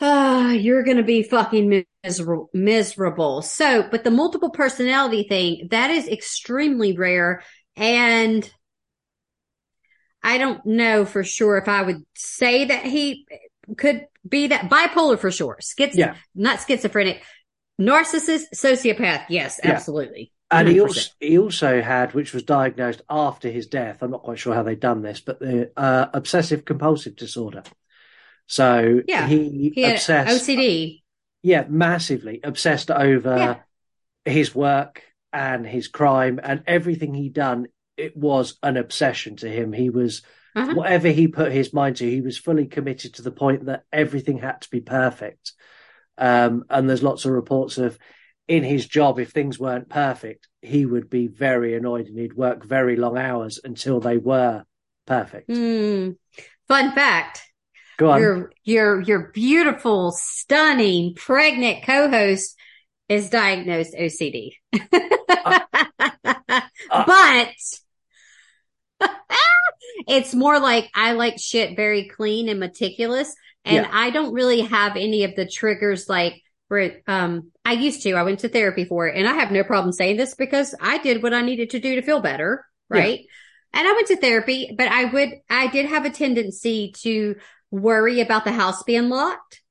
ah, 0.00 0.50
you're 0.52 0.82
going 0.82 0.96
to 0.96 1.02
be 1.02 1.22
fucking 1.22 1.84
miserable, 2.04 2.50
miserable. 2.54 3.42
So, 3.42 3.86
but 3.90 4.04
the 4.04 4.10
multiple 4.10 4.50
personality 4.50 5.24
thing, 5.28 5.68
that 5.70 5.90
is 5.90 6.08
extremely 6.08 6.96
rare. 6.96 7.42
And 7.76 8.48
I 10.22 10.38
don't 10.38 10.64
know 10.66 11.04
for 11.04 11.24
sure 11.24 11.58
if 11.58 11.68
I 11.68 11.82
would 11.82 12.04
say 12.14 12.66
that 12.66 12.84
he 12.84 13.26
could 13.76 14.06
be 14.28 14.48
that 14.48 14.68
bipolar 14.68 15.18
for 15.18 15.30
sure. 15.30 15.58
Schiz, 15.60 15.96
yeah. 15.96 16.16
not 16.34 16.60
schizophrenic, 16.60 17.22
narcissist, 17.80 18.44
sociopath. 18.54 19.26
Yes, 19.28 19.60
yeah. 19.62 19.72
absolutely. 19.72 20.32
And 20.50 20.66
he 20.66 20.80
also, 20.80 21.10
he 21.20 21.38
also 21.38 21.82
had, 21.82 22.14
which 22.14 22.32
was 22.32 22.42
diagnosed 22.42 23.02
after 23.10 23.50
his 23.50 23.66
death. 23.66 24.02
I'm 24.02 24.12
not 24.12 24.22
quite 24.22 24.38
sure 24.38 24.54
how 24.54 24.62
they've 24.62 24.80
done 24.80 25.02
this, 25.02 25.20
but 25.20 25.38
the 25.40 25.70
uh, 25.76 26.06
obsessive 26.14 26.64
compulsive 26.64 27.16
disorder. 27.16 27.62
So 28.48 29.02
yeah, 29.06 29.26
he, 29.26 29.70
he 29.74 29.84
obsessed 29.84 30.42
OCD. 30.42 31.02
Yeah, 31.42 31.66
massively 31.68 32.40
obsessed 32.42 32.90
over 32.90 33.36
yeah. 33.36 33.56
his 34.24 34.54
work 34.54 35.02
and 35.32 35.66
his 35.66 35.86
crime 35.86 36.40
and 36.42 36.64
everything 36.66 37.14
he 37.14 37.28
done. 37.28 37.66
It 37.96 38.16
was 38.16 38.56
an 38.62 38.76
obsession 38.76 39.36
to 39.36 39.48
him. 39.48 39.72
He 39.72 39.90
was 39.90 40.22
uh-huh. 40.56 40.74
whatever 40.74 41.08
he 41.08 41.28
put 41.28 41.52
his 41.52 41.72
mind 41.72 41.96
to. 41.96 42.10
He 42.10 42.22
was 42.22 42.38
fully 42.38 42.66
committed 42.66 43.14
to 43.14 43.22
the 43.22 43.30
point 43.30 43.66
that 43.66 43.84
everything 43.92 44.38
had 44.38 44.62
to 44.62 44.70
be 44.70 44.80
perfect. 44.80 45.52
Um, 46.16 46.64
and 46.70 46.88
there's 46.88 47.02
lots 47.02 47.26
of 47.26 47.32
reports 47.32 47.78
of 47.78 47.98
in 48.48 48.64
his 48.64 48.86
job, 48.86 49.20
if 49.20 49.30
things 49.30 49.58
weren't 49.58 49.90
perfect, 49.90 50.48
he 50.62 50.86
would 50.86 51.10
be 51.10 51.26
very 51.26 51.76
annoyed 51.76 52.06
and 52.06 52.18
he'd 52.18 52.32
work 52.32 52.64
very 52.64 52.96
long 52.96 53.18
hours 53.18 53.60
until 53.62 54.00
they 54.00 54.16
were 54.16 54.64
perfect. 55.06 55.50
Mm. 55.50 56.16
Fun 56.66 56.92
fact. 56.92 57.42
Go 57.98 58.10
on. 58.10 58.20
Your, 58.20 58.52
your, 58.64 59.00
your 59.02 59.30
beautiful, 59.32 60.12
stunning, 60.12 61.14
pregnant 61.14 61.84
co-host 61.84 62.56
is 63.08 63.28
diagnosed 63.28 63.94
OCD. 63.94 64.52
uh, 64.94 65.60
uh, 66.90 67.04
but 67.06 67.48
it's 70.06 70.34
more 70.34 70.60
like 70.60 70.88
I 70.94 71.12
like 71.12 71.38
shit 71.38 71.76
very 71.76 72.08
clean 72.08 72.48
and 72.48 72.60
meticulous. 72.60 73.34
And 73.64 73.84
yeah. 73.84 73.90
I 73.92 74.10
don't 74.10 74.32
really 74.32 74.60
have 74.62 74.96
any 74.96 75.24
of 75.24 75.34
the 75.34 75.46
triggers 75.46 76.08
like 76.08 76.40
where 76.68 77.00
um 77.06 77.50
I 77.64 77.72
used 77.72 78.02
to. 78.02 78.14
I 78.14 78.22
went 78.22 78.40
to 78.40 78.48
therapy 78.48 78.84
for 78.84 79.08
it 79.08 79.16
and 79.16 79.26
I 79.26 79.34
have 79.34 79.50
no 79.50 79.64
problem 79.64 79.92
saying 79.92 80.16
this 80.16 80.34
because 80.34 80.74
I 80.80 80.98
did 80.98 81.22
what 81.22 81.34
I 81.34 81.42
needed 81.42 81.70
to 81.70 81.80
do 81.80 81.96
to 81.96 82.02
feel 82.02 82.20
better, 82.20 82.64
right? 82.88 83.20
Yeah. 83.20 83.26
And 83.80 83.86
I 83.86 83.92
went 83.92 84.08
to 84.08 84.16
therapy, 84.16 84.74
but 84.76 84.88
I 84.88 85.04
would 85.06 85.30
I 85.50 85.66
did 85.66 85.86
have 85.86 86.04
a 86.04 86.10
tendency 86.10 86.92
to 86.98 87.36
worry 87.70 88.20
about 88.20 88.44
the 88.44 88.52
house 88.52 88.82
being 88.82 89.08
locked. 89.08 89.62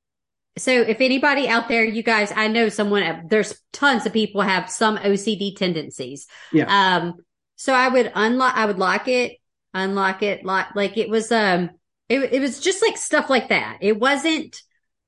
So 0.56 0.72
if 0.72 1.00
anybody 1.00 1.48
out 1.48 1.68
there, 1.68 1.84
you 1.84 2.02
guys, 2.02 2.32
I 2.34 2.48
know 2.48 2.68
someone, 2.68 3.26
there's 3.28 3.58
tons 3.72 4.06
of 4.06 4.12
people 4.12 4.40
have 4.40 4.70
some 4.70 4.98
OCD 4.98 5.56
tendencies. 5.56 6.26
Yeah. 6.52 6.66
Um, 6.68 7.14
so 7.56 7.72
I 7.72 7.88
would 7.88 8.10
unlock, 8.14 8.56
I 8.56 8.66
would 8.66 8.78
lock 8.78 9.08
it, 9.08 9.38
unlock 9.72 10.22
it, 10.22 10.44
lock, 10.44 10.70
like 10.74 10.96
it 10.96 11.08
was, 11.08 11.30
um, 11.30 11.70
it, 12.08 12.32
it 12.32 12.40
was 12.40 12.60
just 12.60 12.82
like 12.82 12.96
stuff 12.96 13.30
like 13.30 13.50
that. 13.50 13.78
It 13.80 13.98
wasn't 13.98 14.60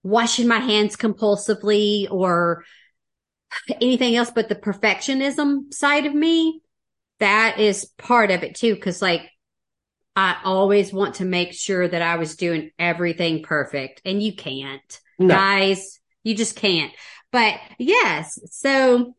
washing 0.03 0.47
my 0.47 0.59
hands 0.59 0.97
compulsively 0.97 2.07
or 2.11 2.65
anything 3.81 4.17
else, 4.17 4.31
but 4.31 4.49
the 4.49 4.55
perfectionism 4.55 5.73
side 5.73 6.07
of 6.07 6.15
me, 6.15 6.61
that 7.19 7.59
is 7.59 7.87
part 7.99 8.31
of 8.31 8.43
it 8.43 8.55
too. 8.55 8.77
Cause 8.77 9.03
like 9.03 9.31
I 10.21 10.37
always 10.45 10.93
want 10.93 11.15
to 11.15 11.25
make 11.25 11.55
sure 11.55 11.89
that 11.89 12.03
I 12.03 12.17
was 12.17 12.37
doing 12.37 12.73
everything 12.79 13.43
perfect 13.43 14.03
and 14.05 14.23
you 14.23 14.35
can't. 14.37 15.01
No. 15.19 15.35
guys. 15.35 15.99
You 16.25 16.35
just 16.35 16.57
can't. 16.57 16.93
But 17.33 17.55
yes, 17.79 18.39
so 18.51 19.15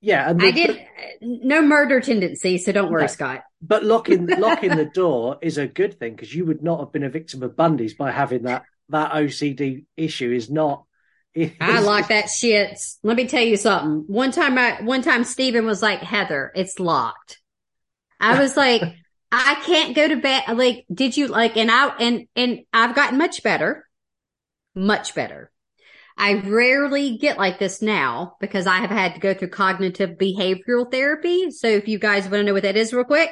Yeah, 0.00 0.30
and 0.30 0.40
the, 0.40 0.46
I 0.46 0.50
did 0.52 0.86
no 1.20 1.62
murder 1.62 2.00
tendency, 2.00 2.58
so 2.58 2.70
don't 2.70 2.92
worry, 2.92 3.02
No. 3.02 3.06
Scott. 3.08 3.42
But 3.60 3.82
locking 3.82 4.26
locking 4.38 4.76
the 4.76 4.84
door 4.84 5.38
is 5.42 5.58
a 5.58 5.66
good 5.66 5.98
thing 5.98 6.14
because 6.14 6.32
you 6.32 6.44
would 6.46 6.62
not 6.62 6.78
have 6.78 6.92
been 6.92 7.02
a 7.02 7.10
victim 7.10 7.42
of 7.42 7.56
Bundy's 7.56 7.94
by 7.94 8.12
having 8.12 8.44
that 8.44 8.62
that 8.90 9.14
OCD 9.14 9.86
issue. 9.96 10.30
Is 10.30 10.48
not. 10.48 10.84
I 11.60 11.80
like 11.80 12.06
that 12.08 12.30
shit. 12.30 12.78
Let 13.02 13.16
me 13.16 13.26
tell 13.26 13.42
you 13.42 13.56
something. 13.56 14.04
One 14.06 14.30
time, 14.30 14.56
I 14.56 14.80
one 14.82 15.02
time, 15.02 15.24
Stephen 15.24 15.66
was 15.66 15.82
like, 15.82 15.98
"Heather, 16.02 16.52
it's 16.54 16.78
locked." 16.78 17.40
I 18.20 18.40
was 18.40 18.56
like, 18.56 18.82
"I 19.36 19.54
can't 19.64 19.94
go 19.94 20.08
to 20.08 20.16
bed." 20.16 20.44
Like, 20.56 20.86
did 20.92 21.16
you 21.16 21.28
like? 21.28 21.56
And 21.56 21.70
I 21.70 21.88
and 21.98 22.26
and 22.34 22.60
I've 22.72 22.94
gotten 22.94 23.18
much 23.18 23.42
better, 23.42 23.86
much 24.74 25.14
better. 25.14 25.50
I 26.18 26.34
rarely 26.34 27.18
get 27.18 27.36
like 27.36 27.58
this 27.58 27.82
now 27.82 28.36
because 28.40 28.66
I 28.66 28.78
have 28.78 28.90
had 28.90 29.14
to 29.14 29.20
go 29.20 29.34
through 29.34 29.50
cognitive 29.50 30.10
behavioral 30.18 30.90
therapy. 30.90 31.50
So 31.50 31.68
if 31.68 31.88
you 31.88 31.98
guys 31.98 32.22
want 32.22 32.34
to 32.34 32.42
know 32.44 32.54
what 32.54 32.62
that 32.62 32.76
is, 32.76 32.92
real 32.92 33.04
quick. 33.04 33.30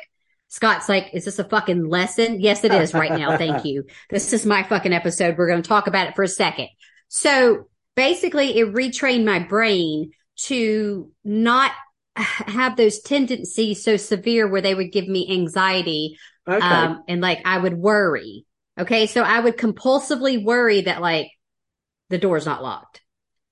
Scott's 0.49 0.88
like, 0.88 1.11
is 1.14 1.25
this 1.25 1.38
a 1.38 1.44
fucking 1.44 1.88
lesson? 1.88 2.40
Yes, 2.40 2.62
it 2.62 2.73
is 2.73 2.94
right 2.94 3.11
now. 3.11 3.37
Thank 3.37 3.64
you. 3.64 3.84
This 4.11 4.32
is 4.32 4.46
my 4.46 4.62
fucking 4.62 4.92
episode. 4.92 5.37
We're 5.37 5.49
going 5.49 5.62
to 5.62 5.68
talk 5.68 5.87
about 5.87 6.08
it 6.08 6.14
for 6.14 6.23
a 6.23 6.28
second. 6.28 6.68
So 7.08 7.68
basically 7.96 8.58
it 8.58 8.73
retrained 8.73 9.25
my 9.25 9.40
brain 9.40 10.12
to 10.37 11.11
not 11.25 11.73
have 12.16 12.76
those 12.76 13.00
tendencies 13.00 13.83
so 13.83 13.97
severe 13.97 14.47
where 14.49 14.61
they 14.61 14.75
would 14.75 14.92
give 14.92 15.09
me 15.09 15.30
anxiety 15.33 16.16
Okay. 16.49 16.64
um, 16.64 17.02
and 17.09 17.21
like 17.21 17.40
I 17.44 17.59
would 17.59 17.75
worry. 17.75 18.44
Okay. 18.78 19.06
So 19.06 19.23
I 19.23 19.40
would 19.40 19.56
compulsively 19.56 20.42
worry 20.42 20.83
that 20.83 21.00
like 21.00 21.28
the 22.11 22.18
door's 22.18 22.47
not 22.47 22.62
locked. 22.62 23.00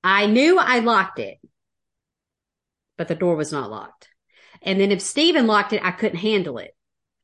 I 0.04 0.26
knew 0.26 0.58
I 0.58 0.80
locked 0.80 1.18
it, 1.18 1.38
but 2.98 3.08
the 3.08 3.14
door 3.14 3.36
was 3.36 3.52
not 3.52 3.70
locked. 3.70 4.08
And 4.62 4.80
then 4.80 4.92
if 4.92 5.00
Steven 5.00 5.46
locked 5.46 5.72
it, 5.72 5.84
I 5.84 5.90
couldn't 5.90 6.18
handle 6.18 6.58
it. 6.58 6.74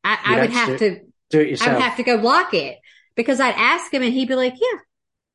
I, 0.02 0.18
I 0.24 0.42
You'd 0.42 0.50
have 0.52 0.78
to- 0.78 0.78
to, 0.78 1.00
Do 1.30 1.40
it 1.40 1.50
yourself. 1.50 1.70
I 1.70 1.74
would 1.74 1.82
have 1.82 1.96
to 1.98 2.02
go 2.02 2.14
lock 2.16 2.54
it 2.54 2.78
because 3.14 3.40
I'd 3.40 3.54
ask 3.54 3.92
him 3.92 4.02
and 4.02 4.12
he'd 4.12 4.28
be 4.28 4.34
like, 4.36 4.54
yeah, 4.54 4.78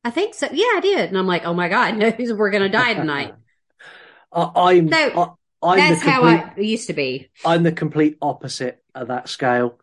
I 0.02 0.10
think 0.10 0.34
so. 0.34 0.48
Yeah, 0.52 0.64
I 0.74 0.80
did. 0.82 1.08
And 1.08 1.16
I'm 1.16 1.26
like, 1.26 1.44
oh 1.44 1.54
my 1.54 1.68
God, 1.68 1.96
no, 1.98 2.12
we're 2.34 2.50
going 2.50 2.62
to 2.64 2.68
die 2.68 2.94
tonight. 2.94 3.34
I, 4.32 4.50
I'm. 4.56 4.90
So, 4.90 5.38
I'm 5.64 5.78
That's 5.78 6.02
the 6.04 6.10
how 6.10 6.20
complete. 6.20 6.52
I 6.56 6.60
used 6.66 6.86
to 6.88 6.92
be. 6.92 7.30
I'm 7.44 7.62
the 7.62 7.72
complete 7.72 8.18
opposite 8.22 8.82
of 8.94 9.08
that 9.08 9.28
scale. 9.28 9.78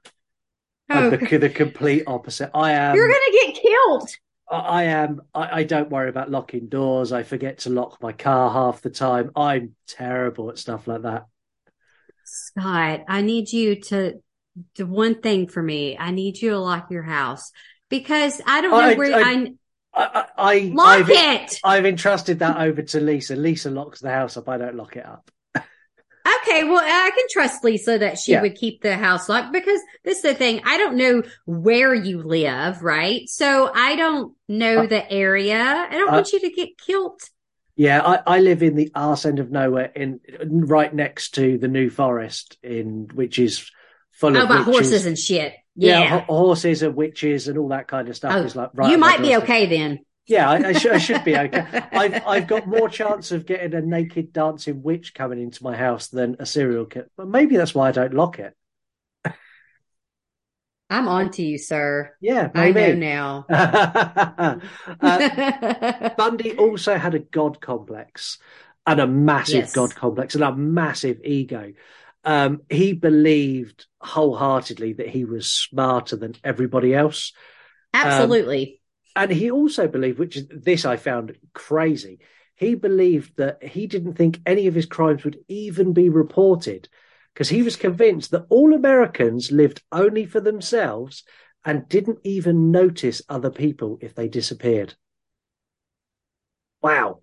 Oh, 0.89 0.95
I'm 0.95 1.03
Oh, 1.05 1.09
the, 1.17 1.37
the 1.37 1.49
complete 1.49 2.03
opposite. 2.07 2.51
I 2.53 2.73
am. 2.73 2.95
you're 2.95 3.07
going 3.07 3.19
to 3.31 3.39
get 3.45 3.61
killed. 3.61 4.09
I 4.49 4.55
I 4.57 4.83
am. 4.83 5.21
I, 5.33 5.59
I 5.59 5.63
don't 5.63 5.89
worry 5.89 6.09
about 6.09 6.29
locking 6.29 6.67
doors. 6.67 7.11
I 7.11 7.23
forget 7.23 7.59
to 7.59 7.69
lock 7.69 8.01
my 8.01 8.11
car 8.11 8.51
half 8.51 8.81
the 8.81 8.89
time. 8.89 9.31
I'm 9.35 9.75
terrible 9.87 10.49
at 10.49 10.57
stuff 10.57 10.87
like 10.87 11.03
that. 11.03 11.25
Scott, 12.25 13.01
I 13.07 13.21
need 13.21 13.51
you 13.51 13.75
to 13.83 14.21
do 14.75 14.85
one 14.85 15.21
thing 15.21 15.47
for 15.47 15.63
me. 15.63 15.97
I 15.97 16.11
need 16.11 16.41
you 16.41 16.51
to 16.51 16.59
lock 16.59 16.91
your 16.91 17.03
house 17.03 17.51
because 17.89 18.41
I 18.45 18.61
don't 18.61 18.71
know 18.71 18.77
I- 18.77 18.93
where 18.95 19.15
I- 19.15 19.21
I, 19.23 19.53
I, 19.93 20.05
I, 20.05 20.25
I 20.37 20.71
lock 20.73 20.87
I've, 20.87 21.09
it. 21.09 21.59
I've 21.63 21.85
entrusted 21.85 22.39
that 22.39 22.57
over 22.57 22.81
to 22.81 22.99
Lisa. 23.01 23.35
Lisa 23.35 23.69
locks 23.69 23.99
the 23.99 24.09
house 24.09 24.37
up. 24.37 24.47
I 24.47 24.57
don't 24.57 24.75
lock 24.75 24.95
it 24.95 25.05
up. 25.05 25.29
Okay, 26.25 26.63
well, 26.65 26.81
I 26.83 27.09
can 27.15 27.25
trust 27.29 27.63
Lisa 27.63 27.97
that 27.97 28.17
she 28.19 28.33
Yeah. 28.33 28.41
would 28.41 28.55
keep 28.55 28.81
the 28.81 28.95
house 28.97 29.27
locked 29.27 29.51
because 29.53 29.79
this 30.03 30.17
is 30.17 30.23
the 30.23 30.33
thing. 30.35 30.61
I 30.65 30.77
don't 30.77 30.95
know 30.97 31.23
where 31.45 31.93
you 31.93 32.21
live, 32.21 32.83
right? 32.83 33.27
So 33.27 33.71
I 33.73 33.95
don't 33.95 34.33
know 34.47 34.79
Uh, 34.83 34.85
the 34.87 35.11
area. 35.11 35.57
I 35.59 35.91
don't 35.91 36.09
uh, 36.09 36.13
want 36.13 36.31
you 36.33 36.39
to 36.41 36.49
get 36.51 36.77
killed. 36.77 37.19
Yeah, 37.75 38.01
I, 38.05 38.35
I 38.35 38.39
live 38.39 38.61
in 38.61 38.75
the 38.75 38.91
arse 38.93 39.25
end 39.25 39.39
of 39.39 39.49
nowhere, 39.49 39.91
in 39.95 40.19
right 40.39 40.93
next 40.93 41.31
to 41.35 41.57
the 41.57 41.67
New 41.67 41.89
Forest, 41.89 42.57
in 42.61 43.07
which 43.13 43.39
is 43.39 43.69
full 44.11 44.37
Oh, 44.37 44.41
of 44.41 44.45
about 44.49 44.65
horses 44.65 45.05
and 45.07 45.17
shit. 45.17 45.53
yeah, 45.75 45.99
Yeah. 46.01 46.07
ho- 46.19 46.25
horses 46.35 46.83
and 46.83 46.95
witches 46.95 47.47
and 47.47 47.57
all 47.57 47.69
that 47.69 47.87
kind 47.87 48.07
of 48.09 48.15
stuff 48.15 48.33
Oh, 48.35 48.43
is 48.43 48.55
like 48.55 48.69
right. 48.73 48.91
you 48.91 48.97
might 48.99 49.21
be 49.21 49.35
okay 49.37 49.65
then. 49.65 49.99
Yeah, 50.31 50.49
I, 50.49 50.69
I, 50.69 50.73
should, 50.73 50.91
I 50.93 50.97
should 50.97 51.25
be 51.25 51.35
okay. 51.37 51.65
I've 51.91 52.25
I've 52.25 52.47
got 52.47 52.65
more 52.65 52.87
chance 52.87 53.33
of 53.33 53.45
getting 53.45 53.73
a 53.73 53.81
naked 53.81 54.31
dancing 54.31 54.81
witch 54.81 55.13
coming 55.13 55.41
into 55.41 55.61
my 55.61 55.75
house 55.75 56.07
than 56.07 56.37
a 56.39 56.45
serial 56.45 56.85
killer. 56.85 57.09
But 57.17 57.27
maybe 57.27 57.57
that's 57.57 57.75
why 57.75 57.89
I 57.89 57.91
don't 57.91 58.13
lock 58.13 58.39
it. 58.39 58.55
I'm 60.89 61.09
on 61.09 61.31
to 61.31 61.43
you, 61.43 61.57
sir. 61.57 62.15
Yeah, 62.21 62.49
I 62.55 62.71
know 62.71 62.95
now. 62.95 63.45
uh, 65.01 66.09
Bundy 66.17 66.57
also 66.57 66.97
had 66.97 67.13
a 67.13 67.19
god 67.19 67.59
complex 67.59 68.39
and 68.87 69.01
a 69.01 69.07
massive 69.07 69.55
Yes. 69.55 69.73
god 69.73 69.93
complex 69.95 70.35
and 70.35 70.45
a 70.45 70.55
massive 70.55 71.19
ego. 71.25 71.73
Um, 72.23 72.61
he 72.69 72.93
believed 72.93 73.87
wholeheartedly 73.99 74.93
that 74.93 75.09
he 75.09 75.25
was 75.25 75.49
smarter 75.49 76.15
than 76.15 76.35
everybody 76.41 76.93
else. 76.95 77.33
Absolutely. 77.93 78.80
And 79.15 79.31
he 79.31 79.51
also 79.51 79.87
believed, 79.87 80.19
which 80.19 80.37
is 80.37 80.47
this 80.49 80.85
I 80.85 80.97
found 80.97 81.37
crazy, 81.53 82.19
he 82.55 82.75
believed 82.75 83.37
that 83.37 83.63
he 83.63 83.87
didn't 83.87 84.13
think 84.13 84.39
any 84.45 84.67
of 84.67 84.75
his 84.75 84.85
crimes 84.85 85.23
would 85.23 85.39
even 85.47 85.93
be 85.93 86.09
reported 86.09 86.87
because 87.33 87.49
he 87.49 87.63
was 87.63 87.75
convinced 87.75 88.31
that 88.31 88.45
all 88.49 88.73
Americans 88.73 89.51
lived 89.51 89.81
only 89.91 90.25
for 90.25 90.39
themselves 90.39 91.23
and 91.65 91.87
didn't 91.87 92.19
even 92.23 92.71
notice 92.71 93.21
other 93.29 93.49
people 93.49 93.97
if 94.01 94.15
they 94.15 94.27
disappeared. 94.27 94.95
Wow. 96.81 97.21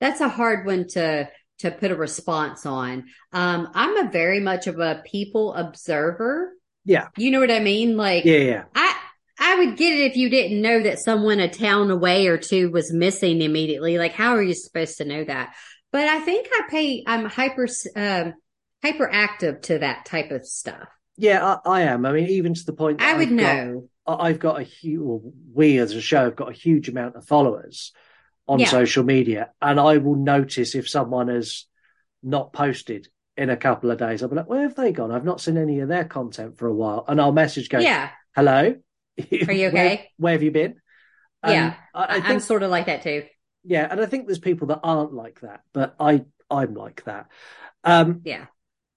That's 0.00 0.20
a 0.20 0.28
hard 0.28 0.66
one 0.66 0.86
to 0.88 1.28
to 1.58 1.70
put 1.72 1.90
a 1.90 1.96
response 1.96 2.66
on. 2.66 3.06
Um, 3.32 3.68
I'm 3.74 3.96
a 4.06 4.10
very 4.10 4.38
much 4.38 4.68
of 4.68 4.78
a 4.78 5.02
people 5.04 5.54
observer. 5.54 6.52
Yeah. 6.84 7.08
You 7.16 7.32
know 7.32 7.40
what 7.40 7.50
I 7.50 7.58
mean? 7.58 7.96
Like 7.96 8.24
Yeah, 8.24 8.38
yeah. 8.38 8.64
I 8.74 8.88
I 8.88 8.96
would 9.58 9.76
get 9.76 9.92
it 9.92 10.10
if 10.10 10.16
you 10.16 10.28
didn't 10.30 10.60
know 10.62 10.82
that 10.82 10.98
someone 10.98 11.40
a 11.40 11.48
town 11.48 11.90
away 11.90 12.26
or 12.26 12.38
two 12.38 12.70
was 12.70 12.92
missing 12.92 13.40
immediately. 13.42 13.98
Like 13.98 14.12
how 14.12 14.34
are 14.36 14.42
you 14.42 14.54
supposed 14.54 14.98
to 14.98 15.04
know 15.04 15.24
that? 15.24 15.54
But 15.92 16.08
I 16.08 16.20
think 16.20 16.48
I 16.52 16.62
pay 16.70 17.04
I'm 17.06 17.24
hyper 17.26 17.66
um 17.96 18.34
hyperactive 18.84 19.62
to 19.62 19.78
that 19.80 20.04
type 20.04 20.30
of 20.30 20.46
stuff. 20.46 20.88
Yeah, 21.16 21.44
I, 21.64 21.80
I 21.80 21.80
am. 21.82 22.06
I 22.06 22.12
mean, 22.12 22.28
even 22.28 22.54
to 22.54 22.64
the 22.64 22.72
point 22.72 22.98
that 22.98 23.08
I 23.08 23.18
would 23.18 23.28
I've 23.28 23.34
know. 23.34 23.88
I- 24.06 24.28
I've 24.28 24.38
got 24.38 24.60
a 24.60 24.62
huge, 24.62 25.22
we 25.52 25.78
as 25.78 25.92
a 25.94 26.00
show 26.00 26.24
have 26.24 26.36
got 26.36 26.48
a 26.48 26.54
huge 26.54 26.88
amount 26.88 27.16
of 27.16 27.26
followers 27.26 27.92
on 28.46 28.58
Yeah. 28.60 28.66
social 28.68 29.04
media, 29.04 29.50
and 29.60 29.78
I 29.78 29.98
will 29.98 30.14
notice 30.14 30.74
if 30.74 30.88
someone 30.88 31.28
has 31.28 31.66
not 32.22 32.52
posted 32.54 33.08
in 33.36 33.50
a 33.50 33.56
couple 33.56 33.90
of 33.90 33.98
days. 33.98 34.22
I'll 34.22 34.28
be 34.30 34.36
like, 34.36 34.48
where 34.48 34.62
have 34.62 34.76
they 34.76 34.92
gone? 34.92 35.10
I've 35.12 35.24
not 35.24 35.40
seen 35.42 35.58
any 35.58 35.80
of 35.80 35.88
their 35.88 36.04
content 36.04 36.56
for 36.56 36.66
a 36.68 36.72
while, 36.74 37.04
and 37.06 37.20
I'll 37.20 37.32
message 37.32 37.68
go, 37.68 37.80
Yeah. 37.80 38.08
hello, 38.34 38.76
Are 39.48 39.54
you 39.54 39.68
okay? 39.68 40.10
Where, 40.16 40.32
have 40.32 40.42
you 40.42 40.50
been? 40.50 40.80
And 41.42 41.54
Yeah. 41.54 41.74
I, 41.94 42.16
I 42.16 42.20
think 42.20 42.28
am 42.30 42.40
sort 42.40 42.62
of 42.62 42.70
like 42.70 42.86
that 42.86 43.02
too. 43.02 43.24
yeah, 43.64 43.86
and 43.90 44.00
I 44.00 44.06
think 44.06 44.26
there's 44.26 44.38
people 44.38 44.68
that 44.68 44.80
aren't 44.82 45.12
like 45.12 45.40
that, 45.40 45.62
but 45.72 45.94
I 46.00 46.24
I'm 46.50 46.74
like 46.74 47.04
that. 47.04 47.28
Um, 47.84 48.22
Yeah. 48.24 48.46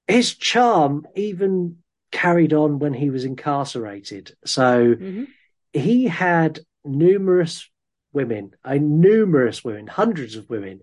his 0.07 0.35
charm 0.35 1.07
even 1.15 1.77
carried 2.11 2.53
on 2.53 2.79
when 2.79 2.93
he 2.93 3.09
was 3.09 3.25
incarcerated. 3.25 4.35
So 4.45 4.97
hmm 4.99 5.33
he 5.73 6.05
had 6.05 6.59
numerous 6.85 7.69
women, 8.13 8.51
a 8.63 8.79
numerous 8.79 9.63
women, 9.63 9.87
hundreds 9.87 10.35
of 10.35 10.49
women 10.49 10.81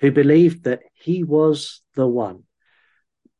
who 0.00 0.12
believed 0.12 0.64
that 0.64 0.82
he 0.94 1.24
was 1.24 1.82
the 1.94 2.06
one. 2.06 2.44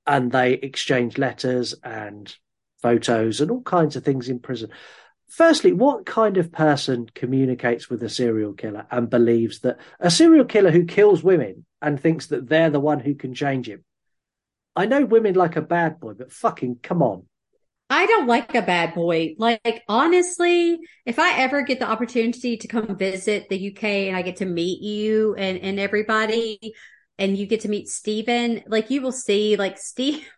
And 0.06 0.32
they 0.32 0.54
exchanged 0.54 1.18
letters 1.18 1.74
and 1.84 2.34
photos 2.82 3.40
and 3.40 3.50
all 3.50 3.62
kinds 3.62 3.96
of 3.96 4.04
things 4.04 4.28
in 4.28 4.40
prison. 4.40 4.70
Firstly, 5.30 5.72
what 5.72 6.06
kind 6.06 6.36
of 6.38 6.50
person 6.50 7.08
communicates 7.14 7.88
with 7.88 8.02
a 8.02 8.08
serial 8.08 8.52
killer 8.52 8.86
and 8.90 9.08
believes 9.08 9.60
that 9.60 9.78
a 10.00 10.10
serial 10.10 10.44
killer 10.44 10.72
who 10.72 10.84
kills 10.84 11.22
women 11.22 11.64
and 11.80 12.00
thinks 12.00 12.26
that 12.26 12.48
they're 12.48 12.70
the 12.70 12.80
one 12.80 12.98
who 12.98 13.14
can 13.14 13.32
change 13.32 13.68
him? 13.68 13.84
I 14.74 14.86
know 14.86 15.04
women 15.04 15.34
like 15.34 15.54
a 15.54 15.62
bad 15.62 16.00
boy, 16.00 16.14
but 16.14 16.32
fucking 16.32 16.80
come 16.82 17.00
on. 17.00 17.26
I 17.88 18.06
don't 18.06 18.26
like 18.26 18.54
a 18.54 18.62
bad 18.62 18.94
boy. 18.94 19.34
Like, 19.38 19.82
honestly, 19.88 20.78
if 21.06 21.18
I 21.18 21.38
ever 21.38 21.62
get 21.62 21.78
the 21.78 21.88
opportunity 21.90 22.56
to 22.56 22.68
come 22.68 22.96
visit 22.96 23.48
the 23.48 23.72
UK 23.72 23.84
and 23.84 24.16
I 24.16 24.22
get 24.22 24.36
to 24.36 24.46
meet 24.46 24.80
you 24.80 25.34
and, 25.36 25.58
and 25.58 25.78
everybody, 25.78 26.74
and 27.18 27.36
you 27.36 27.46
get 27.46 27.60
to 27.60 27.68
meet 27.68 27.88
Steven, 27.88 28.62
like, 28.66 28.90
you 28.90 29.00
will 29.02 29.12
see, 29.12 29.56
like, 29.56 29.78
Steve, 29.78 30.28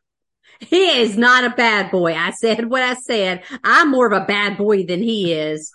he 0.62 1.01
is 1.01 1.16
not 1.16 1.44
a 1.44 1.51
bad 1.51 1.90
boy. 1.90 2.14
I 2.14 2.31
said 2.31 2.68
what 2.68 2.83
I 2.83 2.94
said. 2.94 3.42
I'm 3.64 3.90
more 3.90 4.07
of 4.07 4.12
a 4.12 4.25
bad 4.25 4.57
boy 4.57 4.85
than 4.87 5.03
he 5.03 5.33
is. 5.33 5.72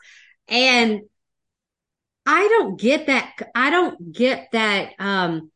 And 0.47 1.02
I 2.26 2.47
don't 2.47 2.80
get 2.80 3.08
that. 3.08 3.34
I 3.54 3.69
don't 3.69 4.13
get 4.13 4.50
that, 4.52 4.91
um, 5.00 5.52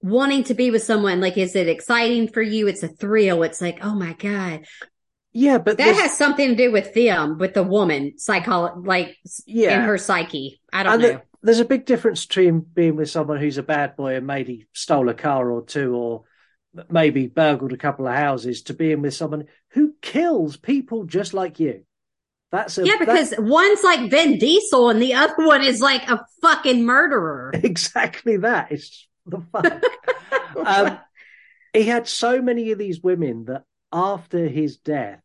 wanting 0.00 0.44
to 0.44 0.54
be 0.54 0.70
with 0.70 0.82
someone. 0.82 1.20
Like, 1.20 1.36
is 1.36 1.56
it 1.56 1.68
exciting 1.68 2.28
for 2.28 2.42
you? 2.42 2.68
It's 2.68 2.82
a 2.82 2.88
thrill. 2.88 3.42
It's 3.42 3.60
like, 3.60 3.78
oh 3.82 3.94
my 3.94 4.12
God. 4.14 4.64
Yeah, 5.32 5.58
but 5.58 5.78
That 5.78 5.94
has 5.94 6.16
something 6.16 6.48
to 6.48 6.54
do 6.56 6.72
with 6.72 6.94
them, 6.94 7.38
with 7.38 7.54
the 7.54 7.62
woman, 7.62 8.14
psycholo- 8.18 8.86
like 8.86 9.16
yeah, 9.46 9.76
in 9.76 9.86
her 9.86 9.98
psyche. 9.98 10.60
I 10.72 10.82
don't 10.82 10.94
and 10.94 11.02
know. 11.02 11.08
the, 11.08 11.22
there's 11.42 11.60
a 11.60 11.64
big 11.64 11.84
difference 11.84 12.26
between 12.26 12.60
being 12.60 12.96
with 12.96 13.10
someone 13.10 13.38
who's 13.38 13.58
a 13.58 13.62
bad 13.62 13.94
boy 13.94 14.16
and 14.16 14.26
maybe 14.26 14.66
stole 14.72 15.08
a 15.08 15.14
car 15.14 15.50
or 15.50 15.64
two 15.64 15.94
or 15.94 16.24
maybe 16.90 17.26
burgled 17.26 17.72
a 17.72 17.76
couple 17.76 18.06
of 18.06 18.14
houses 18.14 18.62
to 18.62 18.74
being 18.74 19.02
with 19.02 19.14
someone 19.14 19.46
who 19.70 19.94
kills 20.00 20.56
people 20.56 21.04
just 21.04 21.34
like 21.34 21.60
you. 21.60 21.84
That's 22.50 22.78
a, 22.78 22.86
yeah, 22.86 22.96
because 22.98 23.30
that's... 23.30 23.42
one's 23.42 23.82
like 23.84 24.10
Vin 24.10 24.38
Diesel 24.38 24.88
and 24.88 25.02
the 25.02 25.14
other 25.14 25.46
one 25.46 25.62
is 25.62 25.80
like 25.80 26.08
a 26.08 26.24
fucking 26.42 26.84
murderer. 26.84 27.52
Exactly 27.62 28.38
that. 28.38 28.72
It's 28.72 29.06
the 29.26 29.42
fuck. 29.52 29.82
um, 30.66 30.98
he 31.72 31.82
had 31.82 32.08
so 32.08 32.40
many 32.40 32.70
of 32.70 32.78
these 32.78 33.02
women 33.02 33.44
that 33.46 33.64
after 33.92 34.48
his 34.48 34.78
death, 34.78 35.20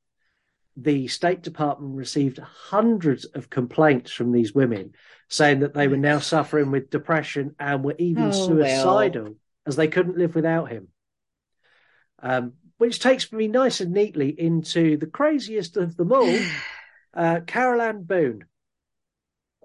the 0.76 1.08
State 1.08 1.44
Department 1.44 1.96
received 1.96 2.39
hundreds 2.39 3.26
of 3.26 3.50
complaints 3.50 4.12
from 4.12 4.32
these 4.32 4.54
women 4.54 4.94
saying 5.30 5.62
that 5.62 5.74
they 5.74 5.88
were 5.88 5.98
now 5.98 6.20
suffering 6.20 6.72
with 6.72 6.89
depression 6.89 7.56
and 7.60 7.84
were 7.84 7.96
even 7.98 8.26
oh, 8.26 8.32
suicidal 8.32 9.24
well. 9.24 9.34
as 9.66 9.76
they 9.76 9.88
couldn't 9.88 10.18
live 10.18 10.36
without 10.36 10.70
him. 10.70 10.88
Um, 12.23 12.53
which 12.77 12.99
takes 12.99 13.31
me 13.31 13.47
nice 13.47 13.81
and 13.81 13.91
neatly 13.91 14.29
into 14.29 14.97
the 14.97 15.05
craziest 15.05 15.77
of 15.77 15.95
them 15.95 16.12
all, 16.12 16.39
uh, 17.13 17.41
Carole 17.45 17.81
Ann 17.81 18.03
Boone. 18.03 18.45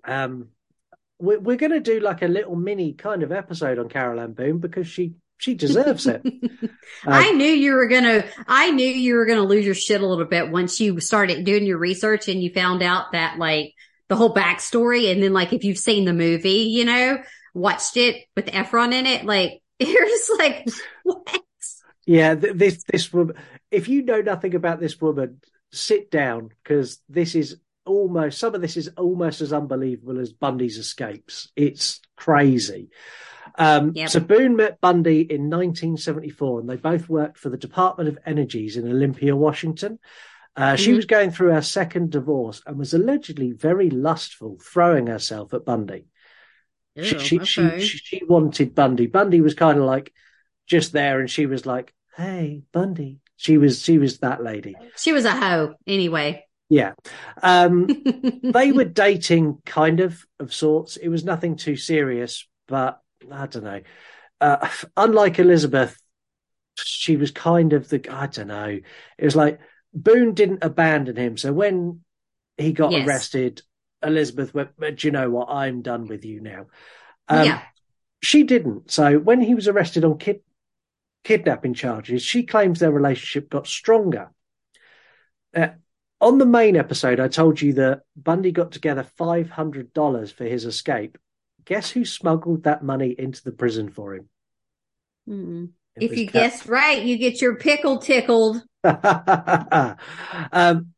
Um, 0.05 0.49
we're, 1.19 1.41
we're 1.41 1.57
going 1.57 1.73
to 1.73 1.81
do 1.81 2.01
like 2.01 2.23
a 2.23 2.29
little 2.29 2.57
mini 2.57 2.93
kind 2.93 3.23
of 3.23 3.33
episode 3.33 3.79
on 3.79 3.89
Carole 3.89 4.21
Ann 4.21 4.33
Boone 4.33 4.59
because 4.59 4.87
she 4.87 5.15
she 5.39 5.55
deserves 5.55 6.07
it. 6.07 6.21
Uh, 6.27 6.69
I 7.07 7.31
knew 7.31 7.47
you 7.47 7.75
were 7.75 7.87
gonna. 7.87 8.25
I 8.49 8.73
knew 8.73 8.89
you 8.89 9.15
were 9.15 9.25
gonna 9.25 9.45
lose 9.45 9.65
your 9.65 9.75
shit 9.75 10.01
a 10.01 10.07
little 10.07 10.25
bit 10.25 10.51
once 10.51 10.81
you 10.81 10.99
started 10.99 11.45
doing 11.45 11.65
your 11.65 11.79
research 11.79 12.29
and 12.29 12.43
you 12.43 12.53
found 12.53 12.83
out 12.83 13.13
that 13.13 13.39
like 13.39 13.75
the 14.09 14.17
whole 14.17 14.35
backstory, 14.35 15.13
and 15.13 15.23
then 15.23 15.33
like 15.33 15.53
if 15.53 15.63
you've 15.63 15.79
seen 15.79 16.05
the 16.05 16.13
movie, 16.13 16.69
you 16.71 16.85
know, 16.85 17.23
watched 17.55 17.97
it 17.97 18.25
with 18.35 18.47
Efron 18.47 18.93
in 18.93 19.07
it, 19.07 19.25
like 19.25 19.63
you're 19.79 20.07
just 20.07 20.33
like 20.39 20.67
what? 21.05 21.41
Yeah, 22.09 22.37
this 22.37 22.85
this 22.85 23.13
woman. 23.13 23.37
If 23.71 23.87
you 23.87 24.03
know 24.03 24.23
nothing 24.23 24.55
about 24.55 24.81
this 24.81 24.99
woman, 24.99 25.43
sit 25.71 26.11
down 26.11 26.49
because 26.63 27.03
this 27.07 27.35
is 27.35 27.59
almost 27.85 28.39
some 28.39 28.55
of 28.55 28.63
this 28.63 28.79
is 28.79 28.89
almost 28.97 29.43
as 29.43 29.53
unbelievable 29.53 30.19
as 30.19 30.33
Bundy's 30.33 30.79
escapes. 30.79 31.53
It's 31.55 32.01
crazy. 32.17 32.89
Um, 33.59 33.93
yep. 33.95 34.09
So 34.09 34.21
Boone 34.21 34.57
met 34.57 34.81
Bundy 34.81 35.21
in 35.21 35.51
1974, 35.51 36.61
and 36.61 36.71
they 36.71 36.77
both 36.77 37.11
worked 37.11 37.37
for 37.37 37.51
the 37.51 37.59
Department 37.59 38.09
of 38.09 38.19
Energies 38.25 38.79
in 38.79 38.89
Olympia, 38.91 39.37
Washington. 39.37 39.99
Uh, 40.57 40.77
she 40.77 40.89
mm-hmm. 40.89 40.97
was 40.97 41.05
going 41.05 41.31
through 41.31 41.53
her 41.53 41.61
second 41.61 42.11
divorce 42.11 42.63
and 42.67 42.79
was 42.79 42.95
allegedly 42.95 43.53
very 43.53 43.91
lustful, 43.91 44.57
throwing 44.63 45.09
herself 45.09 45.53
at 45.53 45.67
Bundy. 45.67 46.07
Ew, 46.95 47.05
she, 47.05 47.19
she, 47.19 47.39
okay. 47.39 47.81
she, 47.85 47.99
she, 47.99 48.25
wanted 48.25 48.75
Bundy. 48.75 49.09
Bundy 49.09 49.43
was 49.43 49.53
kind 49.53 49.79
of 49.79 49.85
like 49.85 50.11
just 50.67 50.93
there, 50.93 51.21
and 51.21 51.31
she 51.31 51.45
was 51.45 51.67
like, 51.67 51.93
"Hey, 52.19 52.65
Bundy." 52.73 53.21
She 53.39 53.57
was 53.57 53.81
she 53.81 53.99
was 53.99 54.19
that 54.19 54.43
lady. 54.43 54.75
She 54.97 55.13
was 55.13 55.25
a 55.25 55.31
hoe, 55.31 55.75
anyway. 55.87 56.45
Yeah, 56.69 56.95
um, 57.41 57.87
they 58.43 58.73
were 58.73 58.85
dating, 58.85 59.59
kind 59.65 60.01
of 60.01 60.27
of 60.41 60.53
sorts. 60.53 60.97
It 60.97 61.09
was 61.09 61.25
nothing 61.25 61.57
too 61.57 61.77
serious, 61.77 62.47
but 62.67 63.01
I 63.31 63.47
don't 63.47 63.65
know. 63.65 63.81
Uh, 64.41 64.69
unlike 64.97 65.39
Elizabeth, 65.39 65.97
she 66.77 67.17
was 67.17 67.31
kind 67.31 67.73
of 67.73 67.89
the 67.89 68.05
I 68.11 68.27
don't 68.27 68.49
know. 68.49 68.81
It 69.19 69.25
was 69.25 69.37
like 69.37 69.61
Boone 69.95 70.35
didn't 70.35 70.65
abandon 70.65 71.17
him. 71.17 71.37
So 71.37 71.53
when 71.53 72.01
he 72.57 72.73
got 72.73 72.91
yes. 72.91 73.07
arrested, 73.07 73.63
Elizabeth 74.03 74.53
went, 74.53 74.77
"Do 74.79 75.07
you 75.07 75.13
know 75.13 75.31
what? 75.31 75.49
I'm 75.49 75.83
done 75.83 76.09
with 76.09 76.25
you 76.25 76.41
now." 76.41 76.67
Um, 77.29 77.47
yeah. 77.47 77.63
She 78.21 78.43
didn't. 78.43 78.91
So 78.91 79.19
when 79.19 79.41
he 79.41 79.55
was 79.55 79.69
arrested 79.69 80.05
on 80.05 80.19
kid- 80.19 80.43
kidnapping 81.29 81.75
charges, 81.75 82.23
she 82.23 82.43
claims 82.43 82.81
their 82.81 82.91
relationship 82.91 83.51
got 83.51 83.67
stronger. 83.67 84.31
Uh, 85.55 85.69
on 86.21 86.39
the 86.39 86.47
main 86.47 86.75
episode, 86.75 87.21
I 87.21 87.29
told 87.29 87.61
you 87.61 87.75
that 87.75 88.01
Bundy 88.17 88.51
got 88.51 88.73
together 88.73 89.03
five 89.03 89.51
hundred 89.51 89.93
dollars 89.93 90.33
for 90.33 90.45
his 90.45 90.65
escape, 90.65 91.19
Guess 91.69 91.91
who 91.91 92.07
smuggled 92.07 92.63
that 92.63 92.83
money 92.83 93.15
into 93.19 93.45
the 93.45 93.53
prison 93.53 93.91
for 93.91 94.15
him? 94.15 94.31
If 95.97 96.17
you 96.17 96.25
guess 96.25 96.67
right, 96.67 97.03
you 97.03 97.19
get 97.19 97.43
your 97.43 97.57
pickle 97.57 97.99
tickled. 97.99 98.63
um, 98.85 99.97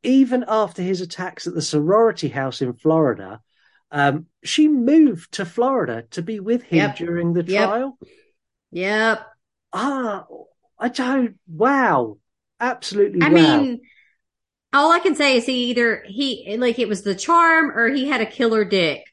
even 0.04 0.44
after 0.46 0.80
his 0.80 1.00
attacks 1.00 1.48
at 1.48 1.54
the 1.54 1.62
sorority 1.62 2.28
house 2.28 2.62
in 2.62 2.74
Florida, 2.74 3.40
um, 3.90 4.26
she 4.44 4.68
moved 4.68 5.32
to 5.32 5.44
Florida 5.44 6.04
to 6.12 6.22
be 6.22 6.38
with 6.38 6.62
him 6.62 6.78
yep. 6.78 6.96
during 6.96 7.32
the 7.32 7.42
trial. 7.42 7.98
Yep. 8.70 9.26
Ah, 9.72 10.26
I 10.78 10.88
don't. 10.88 11.36
Wow, 11.48 12.18
absolutely. 12.58 13.22
I 13.22 13.28
wow. 13.28 13.34
mean, 13.34 13.80
all 14.72 14.92
I 14.92 14.98
can 14.98 15.14
say 15.14 15.36
is 15.36 15.46
he 15.46 15.70
either 15.70 16.02
he 16.06 16.56
like 16.58 16.78
it 16.78 16.88
was 16.88 17.02
the 17.02 17.14
charm 17.14 17.70
or 17.70 17.88
he 17.88 18.08
had 18.08 18.20
a 18.20 18.26
killer 18.26 18.64
dick. 18.64 19.04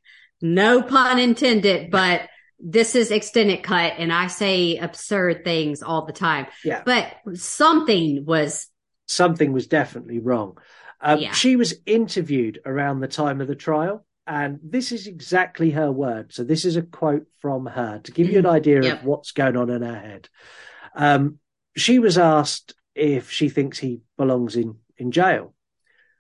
No 0.42 0.82
pun 0.82 1.20
intended, 1.20 1.90
but 1.92 2.22
this 2.60 2.96
is 2.96 3.12
extended 3.12 3.64
cut 3.64 3.94
and 3.98 4.12
I 4.12 4.28
say 4.28 4.78
absurd 4.78 5.44
things 5.44 5.84
all 5.84 6.06
the 6.06 6.14
time. 6.14 6.48
Yeah. 6.64 6.82
But 6.86 7.16
something 7.34 8.26
was 8.26 8.68
something 9.08 9.52
was 9.52 9.68
definitely 9.68 10.20
wrong. 10.20 10.58
Um, 11.00 11.20
yeah. 11.20 11.32
She 11.32 11.56
was 11.56 11.76
interviewed 11.86 12.60
around 12.66 13.00
the 13.00 13.08
time 13.08 13.42
of 13.42 13.48
the 13.48 13.56
trial, 13.56 14.06
and 14.28 14.60
this 14.62 14.92
is 14.92 15.08
exactly 15.08 15.72
her 15.72 15.92
word. 15.92 16.34
So 16.34 16.44
this 16.44 16.66
is 16.66 16.76
a 16.76 16.82
quote 16.82 17.28
from 17.40 17.66
her 17.66 18.00
to 18.04 18.12
give 18.12 18.30
you 18.30 18.40
an 18.40 18.46
idea 18.46 18.84
yep. 18.84 19.00
of 19.00 19.06
what's 19.06 19.32
going 19.32 19.56
on 19.56 19.70
in 19.70 19.82
her 19.82 20.00
head. 20.00 20.30
Um, 20.96 21.40
she 21.76 22.00
was 22.00 22.18
asked 22.18 22.76
if 22.94 23.32
she 23.32 23.48
thinks 23.48 23.80
he 23.80 24.02
belongs 24.18 24.56
in 24.56 24.76
in 24.98 25.12
jail. 25.12 25.54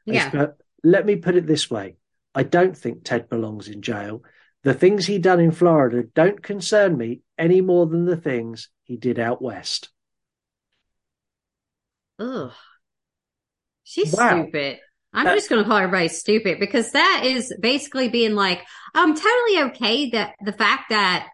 Yeah. 0.06 0.48
Let 0.84 1.06
me 1.06 1.18
put 1.18 1.36
it 1.36 1.46
this 1.46 1.70
way: 1.70 1.98
I 2.34 2.44
don't 2.44 2.78
think 2.78 3.04
Ted 3.04 3.30
belongs 3.30 3.68
in 3.68 3.82
jail. 3.82 4.24
The 4.64 4.74
things 4.74 5.06
he 5.06 5.18
done 5.18 5.40
in 5.40 5.52
Florida 5.52 6.04
don't 6.04 6.42
concern 6.42 6.98
me 6.98 7.22
any 7.38 7.62
more 7.62 7.86
than 7.86 8.06
the 8.06 8.18
things 8.18 8.70
he 8.84 8.96
did 8.96 9.20
out 9.20 9.42
west. 9.42 9.90
Ugh. 12.20 12.52
She's 13.84 14.14
wow. 14.14 14.44
stupid. 14.44 14.80
I'm 15.14 15.26
just 15.36 15.50
going 15.50 15.64
to 15.64 15.68
call 15.68 15.78
everybody 15.78 16.10
stupid 16.10 16.60
because 16.60 16.92
that 16.92 17.22
is 17.24 17.54
basically 17.60 18.10
being 18.10 18.36
like, 18.36 18.62
I'm 18.94 19.16
totally 19.16 19.72
okay 19.72 20.10
that 20.12 20.36
the 20.44 20.52
fact 20.52 20.90
that 20.90 21.30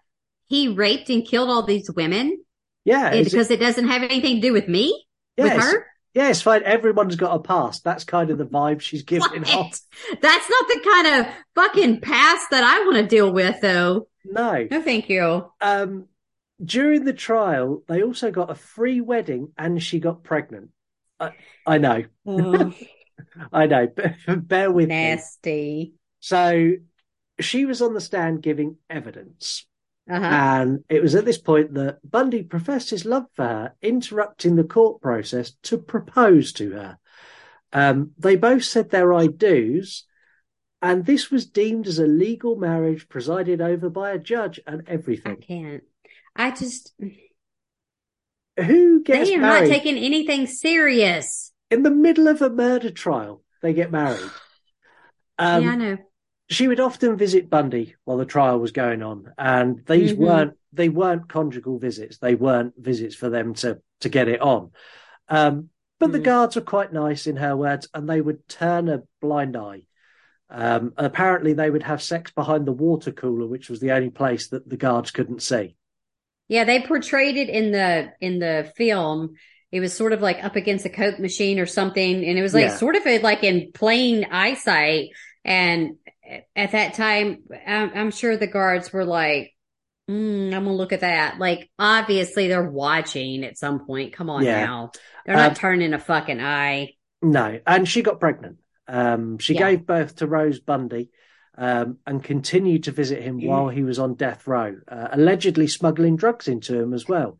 he 0.48 0.70
raped 0.70 1.10
and 1.10 1.26
killed 1.26 1.50
all 1.50 1.64
these 1.64 1.90
women. 1.92 2.44
Yeah. 2.86 3.22
because 3.24 3.50
it, 3.50 3.56
it, 3.56 3.60
doesn't 3.60 3.88
have 3.88 4.04
anything 4.04 4.36
to 4.36 4.42
do 4.42 4.54
with 4.54 4.68
me, 4.68 5.06
yes. 5.38 5.56
with 5.56 5.64
her. 5.64 5.88
Yeah, 6.14 6.30
it's 6.30 6.42
fine. 6.42 6.62
Everyone's 6.64 7.16
got 7.16 7.36
a 7.36 7.40
past. 7.40 7.84
That's 7.84 8.04
kind 8.04 8.30
of 8.30 8.38
the 8.38 8.46
vibe 8.46 8.82
she's 8.82 9.04
giving 9.04 9.44
off. 9.46 9.80
That's 10.22 10.50
not 10.50 10.68
the 10.68 10.82
kind 10.84 11.08
of 11.08 11.34
fucking 11.56 12.02
past 12.02 12.52
that 12.52 12.64
I 12.64 12.86
want 12.86 12.98
to 12.98 13.08
deal 13.08 13.32
with, 13.32 13.60
though. 13.62 14.08
No. 14.24 14.68
No, 14.70 14.82
thank 14.82 15.10
you. 15.10 15.52
Um, 15.60 16.08
during 16.64 17.04
the 17.04 17.14
trial, 17.14 17.84
they 17.88 18.04
also 18.04 18.32
got 18.32 18.52
a 18.52 18.56
free 18.56 19.02
wedding 19.02 19.54
and 19.58 19.82
she 19.82 20.00
got 20.00 20.24
pregnant. 20.24 20.70
I, 21.20 21.32
I 21.66 21.78
know. 21.80 22.04
Oh. 22.26 22.74
I 23.54 23.66
know. 23.68 23.88
Bear 24.28 24.72
with 24.72 24.90
Nasty. 24.90 25.50
me. 25.50 25.60
Nasty. 25.60 25.94
So 26.20 26.72
she 27.40 27.66
was 27.66 27.82
on 27.82 27.94
the 27.94 28.02
stand 28.02 28.42
giving 28.42 28.78
evidence. 28.90 29.66
Uh-huh. 30.10 30.26
And 30.26 30.84
it 30.90 31.02
was 31.02 31.16
at 31.16 31.24
this 31.26 31.38
point 31.38 31.74
that 31.76 32.00
Bundy 32.04 32.44
professed 32.44 32.90
his 32.90 33.06
love 33.06 33.26
for 33.34 33.46
her, 33.46 33.74
interrupting 33.82 34.56
the 34.56 34.64
court 34.66 35.02
process 35.02 35.52
to 35.64 35.78
propose 35.78 36.52
to 36.54 36.72
her. 36.72 36.98
Um, 37.72 38.12
they 38.18 38.36
both 38.36 38.64
said 38.66 38.90
their 38.90 39.14
I 39.14 39.28
do's, 39.28 40.06
and 40.82 41.06
this 41.06 41.32
was 41.32 41.46
deemed 41.46 41.88
as 41.88 42.00
a 42.00 42.06
legal 42.06 42.58
marriage 42.58 43.08
presided 43.08 43.62
over 43.62 43.90
by 43.90 44.12
a 44.12 44.20
judge 44.20 44.60
and 44.68 44.84
everything. 44.88 45.38
I 45.42 45.46
can't. 45.46 45.84
I 46.36 46.52
just. 46.52 46.94
Who 48.60 49.02
gets 49.04 49.30
They 49.30 49.36
are 49.36 49.40
married? 49.40 49.70
not 49.70 49.74
taking 49.74 49.98
anything 49.98 50.46
serious. 50.48 51.53
In 51.74 51.84
the 51.84 51.92
middle 51.92 52.28
of 52.28 52.42
a 52.42 52.50
murder 52.50 52.92
trial, 52.92 53.44
they 53.62 53.74
get 53.74 53.92
married. 53.92 54.30
Um, 55.40 55.64
yeah, 55.64 55.70
I 55.72 55.76
know 55.76 55.98
she 56.50 56.68
would 56.68 56.80
often 56.80 57.18
visit 57.18 57.50
Bundy 57.50 57.96
while 58.06 58.18
the 58.18 58.26
trial 58.26 58.60
was 58.60 58.72
going 58.72 59.02
on, 59.02 59.34
and 59.38 59.84
these 59.86 60.14
mm-hmm. 60.14 60.24
weren't 60.24 60.54
they 60.72 60.90
weren't 60.90 61.30
conjugal 61.30 61.80
visits. 61.80 62.18
They 62.18 62.36
weren't 62.36 62.74
visits 62.78 63.16
for 63.16 63.30
them 63.30 63.54
to 63.56 63.82
to 64.02 64.10
get 64.10 64.28
it 64.28 64.42
on. 64.42 64.72
Um, 65.30 65.70
but 66.00 66.10
mm. 66.10 66.14
the 66.14 66.20
guards 66.20 66.56
were 66.56 66.62
quite 66.62 66.94
nice, 66.94 67.28
in 67.28 67.38
her 67.38 67.56
words, 67.56 67.88
and 67.94 68.10
they 68.10 68.22
would 68.22 68.48
turn 68.48 68.90
a 68.90 69.04
blind 69.22 69.56
eye. 69.56 69.84
Um, 70.50 70.94
apparently, 70.98 71.54
they 71.54 71.70
would 71.70 71.84
have 71.84 72.02
sex 72.02 72.32
behind 72.32 72.68
the 72.68 72.74
water 72.74 73.12
cooler, 73.12 73.48
which 73.48 73.70
was 73.70 73.80
the 73.80 73.92
only 73.92 74.10
place 74.10 74.50
that 74.50 74.70
the 74.70 74.78
guards 74.78 75.12
couldn't 75.12 75.42
see. 75.42 75.76
Yeah, 76.48 76.66
they 76.66 76.82
portrayed 76.82 77.38
it 77.38 77.50
in 77.50 77.72
the 77.72 78.12
in 78.20 78.40
the 78.40 78.72
film. 78.76 79.36
It 79.74 79.80
was 79.80 79.92
sort 79.92 80.14
of 80.14 80.22
like 80.22 80.44
up 80.44 80.56
against 80.56 80.86
a 80.86 80.90
coke 80.90 81.18
machine 81.18 81.60
or 81.60 81.66
something, 81.66 82.24
and 82.24 82.38
it 82.38 82.44
was 82.44 82.54
like 82.54 82.68
yeah. 82.68 82.78
sort 82.78 82.96
of 82.96 83.04
like 83.24 83.44
in 83.44 83.72
plain 83.74 84.24
eyesight. 84.32 85.10
And 85.44 85.96
at 86.56 86.74
that 86.74 86.94
time, 86.94 87.44
I'm, 87.66 87.92
I'm 87.96 88.12
sure 88.12 88.38
the 88.38 88.46
guards 88.46 88.94
were 88.94 89.04
like, 89.04 89.52
mm, 90.08 90.54
I'm 90.54 90.64
gonna 90.64 90.76
look 90.76 90.94
at 90.94 91.00
that. 91.02 91.40
Like, 91.40 91.72
obviously, 91.80 92.48
they're 92.50 92.70
watching 92.70 93.44
at 93.44 93.58
some 93.58 93.86
point. 93.88 94.14
Come 94.14 94.30
on 94.30 94.44
Yeah. 94.44 94.64
now, 94.64 94.92
they're 95.26 95.36
not 95.36 95.50
Um, 95.50 95.56
turning 95.56 95.94
a 95.94 96.00
fucking 96.00 96.40
eye. 96.40 96.94
No, 97.24 97.60
and 97.66 97.88
she 97.90 98.04
got 98.04 98.20
pregnant. 98.20 98.58
Um, 98.88 99.40
she 99.40 99.56
Yeah. 99.56 99.72
gave 99.72 99.88
birth 99.88 100.18
to 100.18 100.28
Rose 100.28 100.60
Bundy 100.60 101.10
um, 101.58 101.98
and 102.06 102.24
continued 102.24 102.84
to 102.84 102.92
visit 102.92 103.24
him 103.24 103.40
Mm. 103.42 103.48
while 103.48 103.70
he 103.70 103.84
was 103.84 103.98
on 103.98 104.14
death 104.14 104.46
row, 104.46 104.76
uh, 104.88 105.08
allegedly 105.14 105.68
smuggling 105.68 106.16
drugs 106.16 106.48
into 106.48 106.80
him 106.80 106.94
as 106.94 107.08
well. 107.08 107.40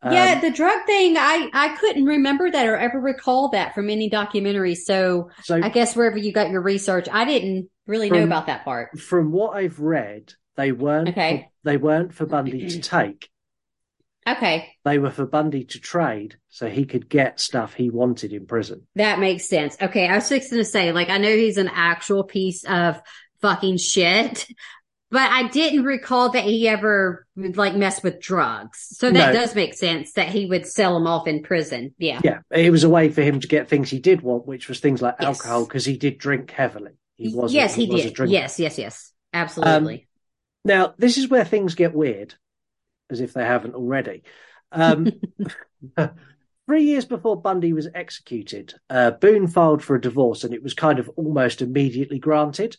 Um, 0.00 0.12
yeah, 0.12 0.40
the 0.40 0.50
drug 0.50 0.86
thing, 0.86 1.16
I 1.16 1.50
I 1.52 1.76
couldn't 1.76 2.04
remember 2.04 2.50
that 2.50 2.66
or 2.68 2.76
ever 2.76 3.00
recall 3.00 3.48
that 3.50 3.74
from 3.74 3.90
any 3.90 4.08
documentary. 4.08 4.74
So 4.76 5.30
so 5.42 5.60
I 5.62 5.68
guess 5.70 5.96
wherever 5.96 6.16
you 6.16 6.32
got 6.32 6.50
your 6.50 6.62
research, 6.62 7.08
I 7.10 7.24
didn't 7.24 7.68
really 7.86 8.08
know 8.10 8.22
about 8.24 8.46
that 8.46 8.64
part. 8.64 8.98
from 9.00 9.32
what 9.32 9.56
I've 9.56 9.80
read, 9.80 10.32
they 10.56 10.70
weren't 10.72 11.08
Okay. 11.08 11.48
they 11.64 11.76
weren't 11.76 12.14
for 12.14 12.26
Bundy 12.26 12.68
to 12.68 12.80
take. 12.80 13.28
Okay, 14.28 14.68
They 14.84 14.98
were 14.98 15.10
for 15.10 15.24
Bundy 15.24 15.64
to 15.64 15.80
trade 15.80 16.36
so 16.50 16.68
he 16.68 16.84
could 16.84 17.08
get 17.08 17.40
stuff 17.40 17.72
he 17.72 17.88
wanted 17.88 18.32
in 18.34 18.46
prison. 18.46 18.86
that 18.94 19.18
makes 19.20 19.48
sense. 19.48 19.74
Okay, 19.80 20.06
I 20.06 20.16
was 20.16 20.28
fixing 20.28 20.58
to 20.58 20.66
say, 20.66 20.92
like, 20.92 21.08
I 21.08 21.16
know 21.16 21.34
he's 21.34 21.56
an 21.56 21.70
actual 21.72 22.24
piece 22.24 22.62
of 22.64 23.00
fucking 23.40 23.78
shit, 23.78 24.46
but 25.10 25.30
I 25.30 25.48
didn't 25.48 25.84
recall 25.84 26.30
that 26.30 26.44
he 26.44 26.68
ever 26.68 27.26
like 27.36 27.74
messed 27.74 28.02
with 28.02 28.20
drugs. 28.20 28.88
So 28.92 29.10
that 29.10 29.32
No. 29.32 29.40
does 29.40 29.54
make 29.54 29.74
sense 29.74 30.12
that 30.12 30.28
he 30.28 30.46
would 30.46 30.66
sell 30.66 30.94
them 30.94 31.06
off 31.06 31.26
in 31.26 31.42
prison. 31.42 31.94
Yeah. 31.98 32.20
Yeah, 32.22 32.40
it 32.50 32.70
was 32.70 32.84
a 32.84 32.88
way 32.88 33.08
for 33.08 33.22
him 33.22 33.40
to 33.40 33.48
get 33.48 33.68
things 33.68 33.90
he 33.90 33.98
did 33.98 34.20
want, 34.20 34.46
which 34.46 34.68
was 34.68 34.80
things 34.80 35.00
like 35.00 35.16
Yes. 35.18 35.26
alcohol, 35.26 35.64
because 35.64 35.84
he 35.84 35.96
did 35.96 36.18
drink 36.18 36.50
heavily. 36.50 36.92
He 37.16 37.34
was 37.34 37.52
yes, 37.54 37.74
he, 37.74 37.86
was 37.86 38.04
a 38.04 38.10
did. 38.10 38.30
Yes, 38.30 38.60
yes, 38.60 38.78
yes. 38.78 39.12
Absolutely. 39.32 40.08
Now, 40.64 40.94
this 40.98 41.18
is 41.18 41.28
where 41.28 41.44
things 41.44 41.74
get 41.74 41.94
weird, 41.94 42.34
as 43.10 43.20
if 43.20 43.32
they 43.32 43.44
haven't 43.44 43.74
already. 43.74 44.22
Um, 44.70 45.10
three 46.66 46.84
years 46.84 47.06
before 47.06 47.40
Bundy 47.40 47.72
was 47.72 47.88
executed, 47.94 48.74
uh, 48.90 49.12
Boone 49.12 49.46
filed 49.46 49.82
for 49.82 49.96
a 49.96 50.00
divorce, 50.00 50.44
and 50.44 50.52
it 50.52 50.62
was 50.62 50.74
kind 50.74 50.98
of 50.98 51.08
almost 51.16 51.62
immediately 51.62 52.18
granted. 52.18 52.76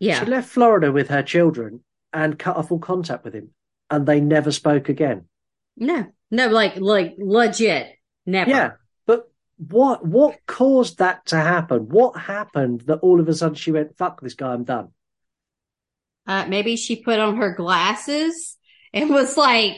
Yeah. 0.00 0.18
She 0.20 0.26
left 0.26 0.48
Florida 0.48 0.90
with 0.90 1.08
her 1.08 1.22
children 1.22 1.84
and 2.12 2.36
cut 2.38 2.56
off 2.56 2.72
all 2.72 2.80
contact 2.80 3.22
with 3.24 3.34
him, 3.34 3.50
and 3.88 4.04
they 4.06 4.20
never 4.20 4.50
spoke 4.50 4.88
again. 4.88 5.26
No, 5.76 6.06
no, 6.30 6.48
like, 6.48 6.76
like 6.76 7.14
legit. 7.18 7.92
Never. 8.26 8.50
Yeah, 8.50 8.70
but 9.06 9.30
what 9.56 10.04
what 10.04 10.38
caused 10.46 10.98
that 10.98 11.26
to 11.26 11.36
happen? 11.36 11.88
What 11.88 12.16
happened 12.18 12.82
that 12.82 12.98
all 12.98 13.20
of 13.20 13.28
a 13.28 13.34
sudden 13.34 13.54
she 13.54 13.70
went, 13.72 13.96
"Fuck 13.96 14.20
this 14.20 14.34
guy, 14.34 14.52
I'm 14.52 14.64
done." 14.64 14.88
Uh, 16.26 16.46
maybe 16.48 16.76
she 16.76 16.96
put 17.02 17.18
on 17.18 17.36
her 17.36 17.54
glasses 17.54 18.56
and 18.92 19.10
was 19.10 19.36
like, 19.36 19.76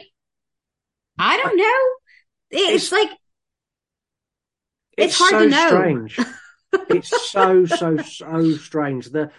I 1.19 1.37
don't 1.39 1.57
know. 1.57 1.81
It's, 2.51 2.87
It's- 2.87 2.93
like, 2.93 3.11
It's 4.99 5.19
hard 5.19 5.31
so 5.31 5.39
to 5.41 5.49
know. 5.49 5.67
strange. 5.69 6.19
it's 6.91 7.31
so 7.31 7.65
so 7.65 7.97
so 7.99 8.53
strange. 8.57 9.07
The 9.11 9.31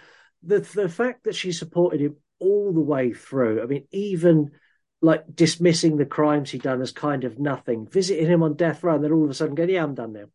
the 0.44 0.60
the 0.60 0.88
fact 0.88 1.24
that 1.24 1.34
she 1.34 1.52
supported 1.52 2.00
him 2.00 2.16
all 2.38 2.72
the 2.72 2.80
way 2.80 3.12
through. 3.12 3.62
I 3.62 3.66
mean, 3.66 3.86
even 3.90 4.52
like 5.00 5.24
dismissing 5.34 5.96
the 5.96 6.06
crimes 6.06 6.50
he'd 6.50 6.62
done 6.62 6.80
as 6.80 6.92
kind 6.92 7.24
of 7.24 7.38
nothing, 7.38 7.86
visiting 7.86 8.26
him 8.26 8.42
on 8.42 8.54
death 8.54 8.82
row, 8.82 8.94
and 8.94 9.04
then 9.04 9.12
all 9.12 9.24
of 9.24 9.30
a 9.30 9.34
sudden 9.34 9.54
going, 9.54 9.70
"Yeah, 9.70 9.84
I'm 9.84 9.94
done 9.94 10.12
now." 10.12 10.26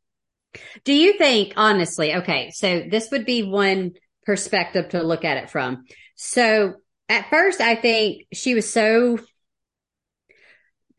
do 0.83 0.93
you 0.93 1.17
think, 1.17 1.53
honestly, 1.55 2.15
okay, 2.15 2.51
so 2.51 2.83
this 2.89 3.11
would 3.11 3.25
be 3.25 3.43
one 3.43 3.93
perspective 4.25 4.89
to 4.89 5.03
look 5.03 5.23
at 5.25 5.37
it 5.37 5.49
from. 5.49 5.85
So 6.15 6.75
at 7.07 7.29
first, 7.29 7.61
I 7.61 7.75
think 7.75 8.25
she 8.33 8.55
was 8.55 8.71
so 8.71 9.19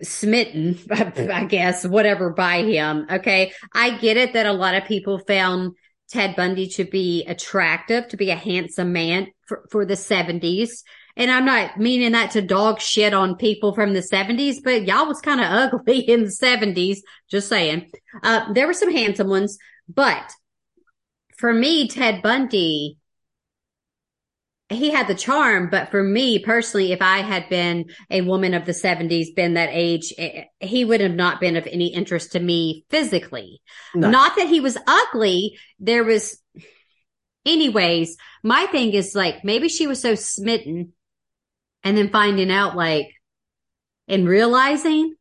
smitten, 0.02 0.78
I 0.90 1.44
guess, 1.44 1.86
whatever, 1.86 2.30
by 2.30 2.62
him. 2.62 3.06
Okay. 3.10 3.52
I 3.74 3.98
get 3.98 4.16
it 4.16 4.32
that 4.32 4.46
a 4.46 4.52
lot 4.52 4.74
of 4.74 4.84
people 4.86 5.18
found 5.18 5.74
Ted 6.10 6.36
Bundy 6.36 6.68
to 6.68 6.84
be 6.84 7.24
attractive, 7.26 8.08
to 8.08 8.16
be 8.16 8.30
a 8.30 8.36
handsome 8.36 8.92
man 8.92 9.28
for, 9.46 9.64
for 9.70 9.84
the 9.84 9.94
70s. 9.94 10.82
And 11.16 11.30
I'm 11.30 11.44
not 11.44 11.78
meaning 11.78 12.12
that 12.12 12.32
to 12.32 12.42
dog 12.42 12.80
shit 12.80 13.14
on 13.14 13.36
people 13.36 13.74
from 13.74 13.92
the 13.92 14.00
70s, 14.00 14.56
but 14.62 14.86
y'all 14.86 15.06
was 15.06 15.20
kind 15.20 15.40
of 15.40 15.46
ugly 15.74 16.00
in 16.00 16.24
the 16.24 16.30
70s. 16.30 16.98
Just 17.30 17.48
saying. 17.48 17.90
Uh, 18.22 18.52
there 18.52 18.66
were 18.66 18.74
some 18.74 18.92
handsome 18.92 19.28
ones, 19.28 19.58
but 19.88 20.32
for 21.36 21.52
me, 21.52 21.88
Ted 21.88 22.22
Bundy, 22.22 22.98
he 24.70 24.90
had 24.90 25.08
the 25.08 25.14
charm, 25.14 25.68
but 25.68 25.90
for 25.90 26.02
me 26.02 26.38
personally, 26.38 26.92
if 26.92 27.02
I 27.02 27.18
had 27.18 27.48
been 27.48 27.86
a 28.10 28.20
woman 28.20 28.54
of 28.54 28.66
the 28.66 28.72
70s, 28.72 29.34
been 29.34 29.54
that 29.54 29.70
age, 29.72 30.14
eh, 30.16 30.44
he 30.60 30.84
would 30.84 31.00
have 31.00 31.14
not 31.14 31.40
been 31.40 31.56
of 31.56 31.66
any 31.66 31.92
interest 31.92 32.32
to 32.32 32.40
me 32.40 32.84
physically. 32.88 33.60
No. 33.94 34.10
Not 34.10 34.36
that 34.36 34.48
he 34.48 34.60
was 34.60 34.78
ugly. 34.86 35.58
There 35.80 36.04
was, 36.04 36.40
anyways, 37.44 38.16
my 38.42 38.66
thing 38.66 38.92
is 38.92 39.14
like, 39.14 39.44
maybe 39.44 39.68
she 39.68 39.86
was 39.86 40.00
so 40.00 40.14
smitten 40.14 40.92
and 41.82 41.96
then 41.96 42.10
finding 42.10 42.50
out 42.50 42.76
like, 42.76 43.08
and 44.06 44.28
realizing 44.28 45.14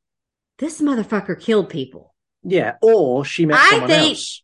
this 0.57 0.81
motherfucker 0.81 1.39
killed 1.39 1.69
people. 1.69 2.13
Yeah, 2.43 2.75
or 2.81 3.25
she 3.25 3.45
met 3.45 3.57
I 3.59 3.69
someone 3.69 3.89
think- 3.89 4.09
else. 4.11 4.43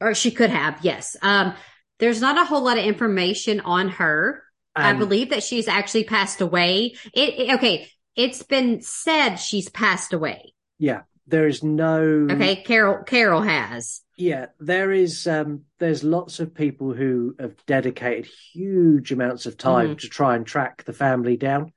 Or 0.00 0.14
she 0.14 0.32
could 0.32 0.50
have, 0.50 0.78
yes. 0.82 1.16
Um, 1.22 1.54
there's 2.02 2.20
not 2.20 2.36
a 2.36 2.44
whole 2.44 2.62
lot 2.64 2.78
of 2.78 2.84
information 2.84 3.60
on 3.60 3.88
her. 3.90 4.42
I 4.74 4.92
believe 4.94 5.30
that 5.30 5.44
she's 5.44 5.68
actually 5.68 6.04
passed 6.04 6.40
away. 6.40 6.96
It, 7.14 7.38
it- 7.38 7.54
okay. 7.54 7.88
It's 8.16 8.42
been 8.42 8.82
said 8.82 9.36
she's 9.36 9.68
passed 9.70 10.12
away. 10.12 10.52
Yeah, 10.78 11.02
there 11.28 11.46
is 11.46 11.62
no. 11.62 12.26
Okay. 12.30 12.56
Carol, 12.56 13.04
Carol 13.04 13.40
has. 13.40 14.00
Yeah, 14.18 14.46
there 14.58 14.90
is. 14.90 15.26
Um, 15.26 15.62
there's 15.78 16.02
lots 16.02 16.40
of 16.40 16.54
people 16.54 16.92
who 16.92 17.34
have 17.38 17.54
dedicated 17.66 18.28
huge 18.52 19.12
amounts 19.12 19.46
of 19.46 19.56
time 19.56 19.94
Mhm. 19.94 19.98
to 20.00 20.08
try 20.08 20.34
and 20.36 20.44
track 20.44 20.84
the 20.84 20.92
family 20.92 21.36
down. 21.36 21.72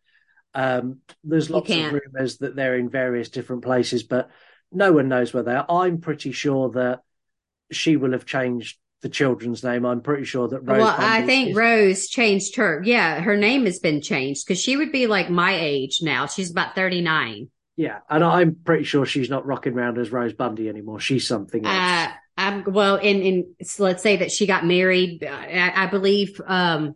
Um, 0.55 1.01
there's 1.23 1.49
lots 1.51 1.69
of 1.69 1.93
rumors 1.93 2.37
that 2.39 2.55
they're 2.55 2.75
in 2.77 2.89
various 2.89 3.29
different 3.29 3.63
places, 3.63 4.03
but 4.03 4.29
no 4.71 4.91
one 4.91 5.07
knows 5.07 5.33
where 5.33 5.43
they 5.43 5.53
are. 5.55 5.65
I'm 5.69 5.99
pretty 6.01 6.31
sure 6.31 6.71
that 6.71 7.01
she 7.71 7.95
will 7.95 8.13
have 8.13 8.25
changed 8.25 8.77
the 9.05 9.09
children's 9.09 9.63
name. 9.63 9.85
I'm 9.85 10.01
pretty 10.01 10.23
sure 10.23 10.47
that 10.47 10.61
Rose. 10.61 10.79
well, 10.79 10.95
I 10.97 11.21
think 11.27 11.49
is- 11.49 11.55
Rose 11.55 12.07
changed 12.07 12.55
her. 12.55 12.81
Yeah. 12.83 13.21
Her 13.21 13.37
name 13.37 13.65
has 13.65 13.77
been 13.77 14.01
changed 14.01 14.47
because 14.47 14.59
she 14.59 14.75
would 14.77 14.91
be 14.91 15.05
like 15.05 15.29
my 15.29 15.55
age 15.55 15.99
now. 16.01 16.25
She's 16.25 16.49
about 16.49 16.73
39. 16.73 17.51
Yeah, 17.77 17.99
and 18.09 18.23
I'm 18.23 18.55
pretty 18.55 18.83
sure 18.85 19.05
she's 19.05 19.29
not 19.29 19.45
rocking 19.45 19.73
around 19.73 19.99
as 19.99 20.09
Rose 20.09 20.33
Bundy 20.33 20.69
anymore. 20.69 20.99
She's 20.99 21.27
something 21.27 21.63
else. 21.63 21.75
Uh, 21.75 22.13
I'm 22.37 22.63
well, 22.63 22.95
in 22.95 23.21
in 23.21 23.55
so 23.61 23.83
let's 23.83 24.01
say 24.01 24.17
that 24.17 24.31
she 24.31 24.47
got 24.47 24.65
married. 24.65 25.23
I, 25.23 25.83
I 25.83 25.87
believe 25.87 26.41
um, 26.47 26.95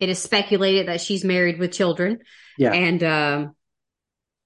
it 0.00 0.08
is 0.08 0.18
speculated 0.18 0.88
that 0.88 1.02
she's 1.02 1.24
married 1.24 1.58
with 1.60 1.72
children. 1.72 2.18
Yeah. 2.58 2.72
and 2.72 3.04
um, 3.04 3.56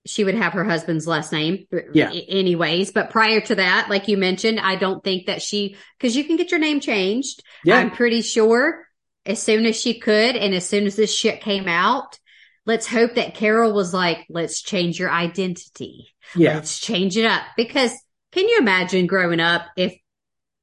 she 0.08 0.24
would 0.24 0.34
have 0.34 0.52
her 0.54 0.64
husband's 0.64 1.06
last 1.06 1.32
name. 1.32 1.66
Yeah. 1.92 2.10
Anyways, 2.10 2.92
but 2.92 3.10
prior 3.10 3.40
to 3.42 3.54
that, 3.56 3.88
like 3.88 4.08
you 4.08 4.16
mentioned, 4.16 4.60
I 4.60 4.76
don't 4.76 5.02
think 5.02 5.26
that 5.26 5.42
she 5.42 5.76
because 5.98 6.16
you 6.16 6.24
can 6.24 6.36
get 6.36 6.50
your 6.50 6.60
name 6.60 6.80
changed. 6.80 7.42
yeah, 7.64 7.76
I'm 7.76 7.90
pretty 7.90 8.22
sure 8.22 8.86
as 9.26 9.42
soon 9.42 9.66
as 9.66 9.78
she 9.78 9.98
could, 9.98 10.36
and 10.36 10.54
as 10.54 10.66
soon 10.66 10.86
as 10.86 10.96
this 10.96 11.14
shit 11.14 11.40
came 11.40 11.68
out. 11.68 12.18
Let's 12.66 12.86
hope 12.86 13.14
that 13.14 13.34
Carol 13.34 13.72
was 13.72 13.94
like, 13.94 14.26
let's 14.28 14.60
change 14.60 14.98
your 14.98 15.10
identity. 15.10 16.08
yeah, 16.36 16.56
Let's 16.56 16.78
change 16.78 17.16
it 17.16 17.24
up. 17.24 17.42
Because 17.56 17.92
can 18.32 18.46
you 18.46 18.58
imagine 18.58 19.06
growing 19.06 19.40
up 19.40 19.62
if 19.74 19.98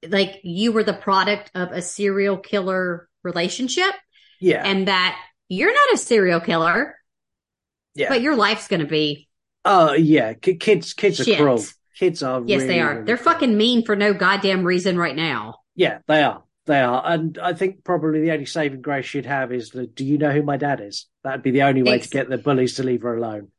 like 0.08 0.40
you 0.44 0.72
were 0.72 0.84
the 0.84 0.94
product 0.94 1.50
of 1.56 1.72
a 1.72 1.82
serial 1.82 2.38
killer 2.38 3.10
relationship 3.24 3.94
yeah, 4.40 4.64
and 4.64 4.88
that 4.88 5.20
you're 5.50 5.74
not 5.74 5.94
a 5.94 5.98
serial 5.98 6.40
killer, 6.40 6.96
yeah. 7.94 8.10
but 8.10 8.22
your 8.22 8.36
life's 8.36 8.68
going 8.68 8.82
to 8.82 8.88
be. 8.88 9.25
Oh 9.66 9.94
yeah, 9.94 10.34
kids 10.34 10.94
kids 10.94 11.18
Shit. 11.18 11.40
are 11.40 11.44
cruel. 11.44 11.64
Kids 11.98 12.22
are 12.24 12.42
Yes, 12.46 12.62
really, 12.62 12.74
they 12.74 12.80
are. 12.82 12.94
really 12.94 13.06
They're 13.06 13.18
cruel. 13.18 13.34
fucking 13.34 13.58
mean 13.58 13.84
for 13.86 13.96
no 13.96 14.14
goddamn 14.14 14.64
reason 14.64 14.98
right 14.98 15.16
now. 15.16 15.56
Yeah, 15.76 16.00
they 16.08 16.24
are. 16.24 16.44
They 16.66 16.80
are. 16.82 17.02
And 17.06 17.38
I 17.38 17.54
think 17.54 17.84
probably 17.84 18.22
the 18.22 18.32
only 18.32 18.46
saving 18.46 18.82
grace 18.82 19.06
she'd 19.06 19.26
have 19.26 19.52
is 19.52 19.70
the, 19.70 19.86
do 19.88 20.04
you 20.04 20.18
know 20.18 20.32
who 20.32 20.42
my 20.44 20.58
dad 20.58 20.82
is? 20.82 21.08
That'd 21.24 21.44
be 21.44 21.52
the 21.52 21.64
only 21.64 21.84
way 21.84 22.00
to 22.00 22.10
get 22.10 22.30
the 22.30 22.38
bullies 22.38 22.76
to 22.76 22.84
leave 22.84 23.04
her 23.04 23.16
alone. 23.16 23.50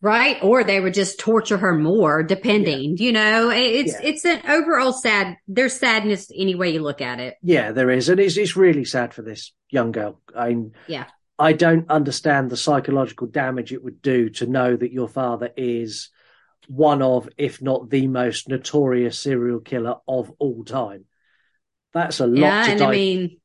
Right. 0.00 0.38
Or 0.42 0.64
they 0.64 0.80
would 0.80 0.94
just 0.94 1.20
torture 1.20 1.56
her 1.58 1.78
more 1.78 2.24
depending, 2.24 2.96
you 2.98 3.12
know, 3.12 3.50
it's, 3.50 3.92
Yeah. 3.92 4.00
it's 4.02 4.24
an 4.24 4.40
overall 4.48 4.92
sad, 4.92 5.36
there's 5.46 5.74
sadness 5.74 6.30
any 6.36 6.56
way 6.56 6.70
you 6.70 6.82
look 6.82 7.00
at 7.00 7.20
it. 7.20 7.36
Yeah, 7.42 7.70
there 7.70 7.90
is. 7.90 8.08
And 8.08 8.18
it's, 8.18 8.36
it's 8.36 8.56
really 8.56 8.84
sad 8.84 9.14
for 9.14 9.22
this 9.22 9.52
young 9.70 9.92
girl. 9.92 10.20
I 10.36 10.56
Yeah. 10.88 11.04
I 11.42 11.52
don't 11.54 11.90
understand 11.90 12.50
the 12.50 12.56
psychological 12.56 13.26
damage 13.26 13.72
it 13.72 13.82
would 13.82 14.00
do 14.00 14.28
to 14.38 14.46
know 14.46 14.76
that 14.76 14.92
your 14.92 15.08
father 15.08 15.50
is 15.56 16.10
one 16.68 17.02
of, 17.02 17.28
if 17.36 17.60
not 17.60 17.90
the 17.90 18.06
most 18.06 18.48
notorious 18.48 19.18
serial 19.18 19.58
killer 19.60 19.96
of 20.06 20.32
all 20.38 20.64
time. 20.64 21.04
That's 21.92 22.20
a 22.20 22.26
lot 22.26 22.38
Yeah. 22.38 22.64
to 22.66 22.70
And. 22.72 22.82
I 22.82 22.90
mean, 22.92 23.40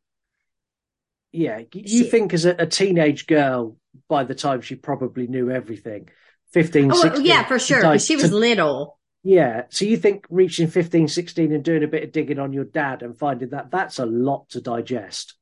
yeah, 1.31 1.61
you 1.73 1.87
She- 1.87 2.09
think 2.09 2.33
as 2.33 2.45
a, 2.45 2.55
a 2.59 2.65
teenage 2.67 3.27
girl, 3.27 3.77
by 4.07 4.23
the 4.23 4.35
time 4.35 4.61
she 4.61 4.75
probably 4.75 5.27
knew 5.27 5.49
everything, 5.49 6.09
15, 6.53 6.91
Oh, 6.91 6.95
16. 6.95 7.25
yeah, 7.25 7.45
for 7.47 7.59
sure. 7.59 7.79
Because 7.81 8.05
she 8.05 8.15
was 8.15 8.29
to- 8.29 8.35
little. 8.37 8.99
yeah. 9.23 9.63
So 9.69 9.85
you 9.85 9.97
think 9.97 10.25
reaching 10.29 10.67
15, 10.67 11.07
16 11.07 11.51
and 11.51 11.63
doing 11.63 11.83
a 11.83 11.87
bit 11.87 12.03
of 12.03 12.11
digging 12.11 12.39
on 12.39 12.53
your 12.53 12.63
dad 12.65 13.01
and 13.03 13.17
finding 13.17 13.49
that 13.49 13.71
that's 13.71 13.99
a 13.99 14.05
lot 14.05 14.49
to 14.49 14.61
digest. 14.61 15.33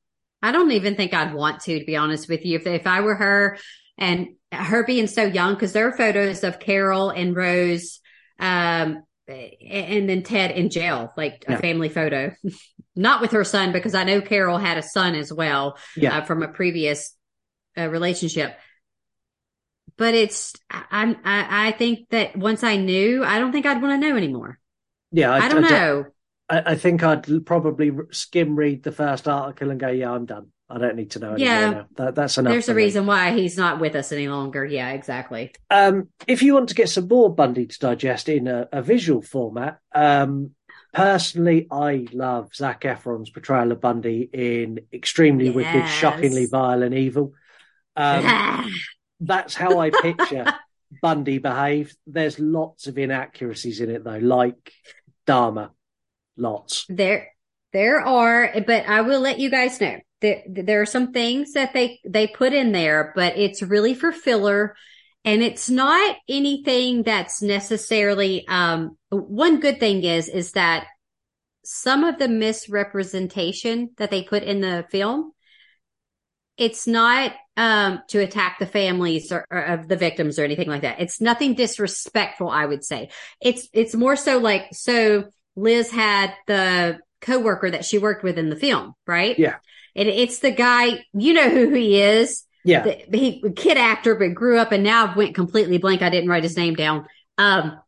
I 0.46 0.52
don't 0.52 0.72
even 0.72 0.96
think 0.96 1.14
I'd 1.14 1.34
want 1.34 1.62
to, 1.62 1.80
to 1.80 1.86
be 1.86 1.96
honest 1.96 2.30
with 2.30 2.46
you. 2.46 2.58
If 2.58 2.68
if 2.68 2.86
I 2.86 3.02
were 3.02 3.16
her 3.16 3.58
and 3.98 4.36
her 4.52 4.86
being 4.86 5.08
so 5.08 5.24
young, 5.24 5.54
because 5.56 5.74
there 5.74 5.88
are 5.88 5.98
photos 5.98 6.44
of 6.44 6.60
Carole 6.60 7.10
and 7.10 7.36
Rose, 7.36 8.00
um, 8.40 9.04
and 9.28 10.08
then 10.08 10.22
Ted 10.22 10.52
in 10.52 10.70
jail, 10.70 11.12
like 11.18 11.46
a 11.48 11.58
family 11.58 11.90
photo, 11.90 12.36
not 12.96 13.22
with 13.22 13.32
her 13.32 13.44
son, 13.44 13.72
because 13.72 13.96
I 13.96 14.04
know 14.04 14.22
Carole 14.22 14.60
had 14.60 14.78
a 14.78 14.84
son 14.84 15.16
as 15.16 15.34
well 15.34 15.78
Yeah. 15.98 16.18
uh, 16.18 16.22
from 16.26 16.44
a 16.44 16.48
previous 16.48 17.16
uh, 17.76 17.90
relationship. 17.90 18.56
But 19.98 20.14
it's, 20.14 20.54
I, 20.70 20.84
I'm, 20.92 21.18
I, 21.24 21.68
I 21.70 21.72
think 21.72 22.10
that 22.10 22.38
once 22.38 22.64
I 22.64 22.76
knew, 22.76 23.24
I 23.24 23.40
don't 23.40 23.52
think 23.52 23.66
I'd 23.66 23.82
want 23.82 24.00
to 24.00 24.08
know 24.08 24.16
anymore. 24.16 24.60
Yeah. 25.12 25.34
I, 25.34 25.50
don't 25.50 25.64
know. 25.64 26.06
I, 26.50 26.72
I 26.72 26.76
think 26.76 27.04
I'd 27.04 27.46
probably 27.46 27.92
skim 28.12 28.56
read 28.56 28.84
the 28.84 28.92
first 28.92 29.28
article 29.28 29.72
and 29.72 29.80
go, 29.80 29.90
yeah, 29.90 30.12
I'm 30.12 30.26
done. 30.26 30.48
I 30.68 30.80
don't 30.80 30.96
need 30.96 31.12
to 31.12 31.20
know 31.20 31.36
Yeah. 31.38 31.84
That, 31.96 32.16
that's 32.16 32.38
enough. 32.38 32.52
There's 32.52 32.70
a 32.70 32.74
me. 32.74 32.84
reason 32.84 33.06
why 33.06 33.32
he's 33.34 33.58
not 33.58 33.80
with 33.80 33.96
us 33.96 34.12
any 34.12 34.28
longer. 34.28 34.66
Yeah, 34.66 34.92
exactly. 34.92 35.54
Um, 35.70 36.10
if 36.28 36.42
you 36.42 36.56
want 36.56 36.70
to 36.70 36.76
get 36.76 36.90
some 36.90 37.08
more 37.08 37.34
Bundy 37.34 37.68
to 37.68 37.80
digest 37.80 38.30
in 38.30 38.48
a, 38.48 38.68
a 38.72 38.82
visual 38.82 39.22
format, 39.22 39.80
um, 39.94 40.52
personally, 40.92 41.68
I 41.70 42.08
love 42.12 42.56
Zac 42.56 42.82
Efron's 42.82 43.30
portrayal 43.30 43.74
of 43.74 43.82
Bundy 43.82 44.28
in 44.34 44.80
Extremely 44.92 45.52
Wicked, 45.52 45.88
Shockingly 45.88 46.48
Vile 46.48 46.82
and 46.82 46.96
Evil. 46.96 47.34
Um, 47.96 48.74
that's 49.20 49.54
how 49.54 49.78
I 49.78 49.92
picture 49.92 50.52
Bundy 51.00 51.38
behaved. 51.38 51.96
There's 52.08 52.40
lots 52.40 52.88
of 52.88 52.98
inaccuracies 52.98 53.82
in 53.82 53.92
it, 53.92 54.04
though, 54.04 54.18
like 54.18 54.74
Dharma. 55.28 55.72
Lots. 56.38 56.86
There, 56.90 57.30
there 57.74 58.02
are, 58.02 58.52
but 58.66 58.88
I 58.88 59.02
will 59.02 59.22
let 59.22 59.40
you 59.40 59.50
guys 59.50 59.80
know 59.80 60.00
that 60.22 60.44
there 60.48 60.82
are 60.82 60.86
some 60.86 61.12
things 61.12 61.54
that 61.54 61.74
they 61.74 62.00
they 62.06 62.28
put 62.28 62.54
in 62.54 62.72
there, 62.72 63.12
but 63.16 63.38
it's 63.38 63.62
really 63.62 63.94
for 63.94 64.12
filler, 64.12 64.76
and 65.24 65.44
it's 65.44 65.70
not 65.70 66.16
anything 66.28 67.04
that's 67.04 67.42
necessarily. 67.42 68.48
Um, 68.48 68.98
one 69.10 69.60
good 69.60 69.80
thing 69.80 70.04
is 70.04 70.30
is 70.30 70.54
that 70.54 70.88
some 71.64 72.04
of 72.04 72.18
the 72.18 72.28
misrepresentation 72.28 73.90
that 73.98 74.12
they 74.12 74.24
put 74.24 74.44
in 74.44 74.62
the 74.62 74.86
film, 74.90 75.32
it's 76.58 76.88
not 76.88 77.34
um 77.58 78.02
to 78.10 78.20
attack 78.20 78.60
the 78.60 78.66
families 78.66 79.32
or, 79.32 79.46
or 79.50 79.62
of 79.62 79.88
the 79.88 79.96
victims 79.96 80.38
or 80.40 80.44
anything 80.44 80.68
like 80.68 80.82
that. 80.82 81.00
It's 81.00 81.22
nothing 81.22 81.56
disrespectful, 81.56 82.50
I 82.50 82.66
would 82.66 82.84
say. 82.84 83.10
It's 83.42 83.68
it's 83.74 83.96
more 83.96 84.16
so 84.16 84.38
like 84.40 84.68
so 84.74 85.26
Liz 85.56 85.92
had 85.92 86.34
the 86.48 87.00
coworker 87.22 87.72
that 87.72 87.86
she 87.86 87.98
worked 87.98 88.24
with 88.24 88.38
in 88.38 88.50
the 88.50 88.56
film, 88.56 88.94
right? 89.08 89.38
Yeah. 89.38 89.56
And 89.96 90.08
it's 90.10 90.40
the 90.40 90.52
guy, 90.52 91.06
you 91.14 91.34
know 91.34 91.50
who 91.50 91.70
he 91.74 92.02
is. 92.02 92.44
Yeah. 92.64 92.84
The, 92.84 93.18
he 93.18 93.44
kid 93.56 93.78
actor, 93.78 94.16
but 94.16 94.34
grew 94.34 94.58
up 94.60 94.72
and 94.72 94.84
now 94.84 95.16
went 95.16 95.36
completely 95.36 95.78
blank. 95.78 96.02
I 96.02 96.10
didn't 96.10 96.30
write 96.30 96.44
his 96.44 96.58
name 96.58 96.76
down. 96.76 97.06
Um, 97.38 97.80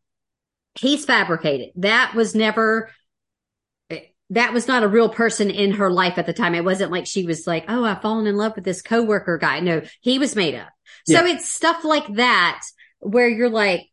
he's 0.74 1.04
fabricated. 1.04 1.70
That 1.76 2.14
was 2.14 2.34
never, 2.34 2.90
that 4.30 4.52
was 4.52 4.68
not 4.68 4.82
a 4.82 4.88
real 4.88 5.08
person 5.08 5.50
in 5.50 5.72
her 5.72 5.90
life 5.90 6.18
at 6.18 6.26
the 6.26 6.32
time. 6.32 6.54
It 6.54 6.64
wasn't 6.64 6.92
like 6.92 7.06
she 7.06 7.24
was 7.24 7.46
like, 7.46 7.64
Oh, 7.68 7.84
I've 7.84 8.02
fallen 8.02 8.26
in 8.26 8.36
love 8.36 8.52
with 8.54 8.64
this 8.64 8.82
coworker 8.82 9.38
guy. 9.38 9.60
No, 9.60 9.82
he 10.00 10.18
was 10.18 10.36
made 10.36 10.54
up. 10.54 10.68
So 11.06 11.24
Yeah. 11.24 11.34
it's 11.34 11.48
stuff 11.48 11.84
like 11.84 12.14
that 12.14 12.62
where 13.00 13.28
you're 13.28 13.50
like, 13.50 13.86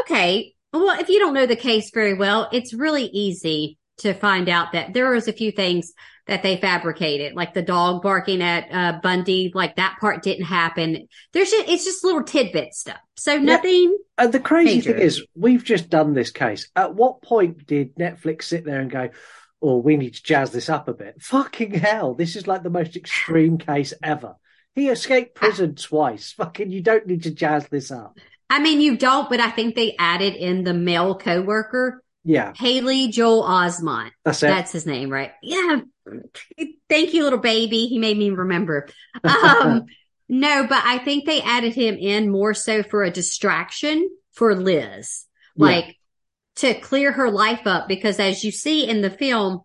okay, 0.00 0.54
well, 0.72 0.98
if 0.98 1.08
you 1.08 1.18
don't 1.18 1.34
know 1.34 1.46
the 1.46 1.56
case 1.56 1.90
very 1.90 2.14
well, 2.14 2.48
it's 2.52 2.74
really 2.74 3.06
easy 3.06 3.78
to 3.98 4.14
find 4.14 4.48
out 4.48 4.72
that 4.72 4.94
there 4.94 5.10
was 5.10 5.28
a 5.28 5.32
few 5.32 5.50
things 5.50 5.92
that 6.26 6.42
they 6.42 6.58
fabricated, 6.58 7.34
like 7.34 7.54
the 7.54 7.62
dog 7.62 8.02
barking 8.02 8.42
at 8.42 8.68
uh, 8.70 9.00
Bundy, 9.02 9.50
like 9.54 9.76
that 9.76 9.96
part 9.98 10.22
didn't 10.22 10.44
happen. 10.44 11.08
There's 11.32 11.50
just, 11.50 11.68
it's 11.68 11.84
just 11.84 12.04
little 12.04 12.22
tidbit 12.22 12.74
stuff. 12.74 12.98
So 13.16 13.38
nothing. 13.38 13.96
And 14.18 14.32
the 14.32 14.38
crazy 14.38 14.76
Major. 14.76 14.92
thing 14.92 15.02
is, 15.02 15.24
we've 15.34 15.64
just 15.64 15.88
done 15.88 16.12
this 16.12 16.30
case. 16.30 16.68
At 16.76 16.94
what 16.94 17.22
point 17.22 17.66
did 17.66 17.96
Netflix 17.96 18.44
sit 18.44 18.64
there 18.64 18.80
and 18.80 18.90
go, 18.90 19.08
"Oh, 19.62 19.78
we 19.78 19.96
need 19.96 20.14
to 20.14 20.22
jazz 20.22 20.52
this 20.52 20.68
up 20.68 20.86
a 20.86 20.92
bit"? 20.92 21.20
Fucking 21.22 21.72
hell! 21.72 22.14
This 22.14 22.36
is 22.36 22.46
like 22.46 22.62
the 22.62 22.70
most 22.70 22.94
extreme 22.94 23.56
case 23.56 23.94
ever. 24.02 24.36
He 24.74 24.90
escaped 24.90 25.34
prison 25.34 25.74
twice. 25.74 26.32
Fucking, 26.32 26.70
you 26.70 26.82
don't 26.82 27.06
need 27.06 27.24
to 27.24 27.30
jazz 27.30 27.66
this 27.68 27.90
up. 27.90 28.18
I 28.50 28.60
mean, 28.60 28.80
you 28.80 28.96
don't, 28.96 29.28
but 29.28 29.40
I 29.40 29.50
think 29.50 29.74
they 29.74 29.94
added 29.98 30.34
in 30.34 30.64
the 30.64 30.72
male 30.74 31.14
coworker, 31.14 32.02
Yeah, 32.24 32.52
Haley 32.56 33.08
Joel 33.08 33.42
Osment. 33.42 34.10
that's. 34.24 34.40
That's 34.40 34.72
his 34.72 34.86
name, 34.86 35.10
right? 35.10 35.32
Yeah. 35.42 35.80
Thank 36.88 37.12
you, 37.12 37.24
little 37.24 37.38
baby. 37.38 37.86
He 37.86 37.98
made 37.98 38.16
me 38.16 38.30
remember. 38.30 38.88
Um, 39.22 39.84
no, 40.28 40.66
but 40.66 40.82
I 40.84 40.98
think 40.98 41.26
they 41.26 41.42
added 41.42 41.74
him 41.74 41.96
in 41.96 42.30
more 42.30 42.54
so 42.54 42.82
for 42.82 43.02
a 43.04 43.10
distraction 43.10 44.08
for 44.32 44.54
Liz, 44.54 45.26
Yeah. 45.56 45.64
like 45.66 45.96
to 46.56 46.74
clear 46.80 47.12
her 47.12 47.30
life 47.30 47.66
up. 47.66 47.88
Because 47.88 48.18
as 48.18 48.42
you 48.42 48.50
see 48.52 48.88
in 48.88 49.02
the 49.02 49.10
film, 49.10 49.60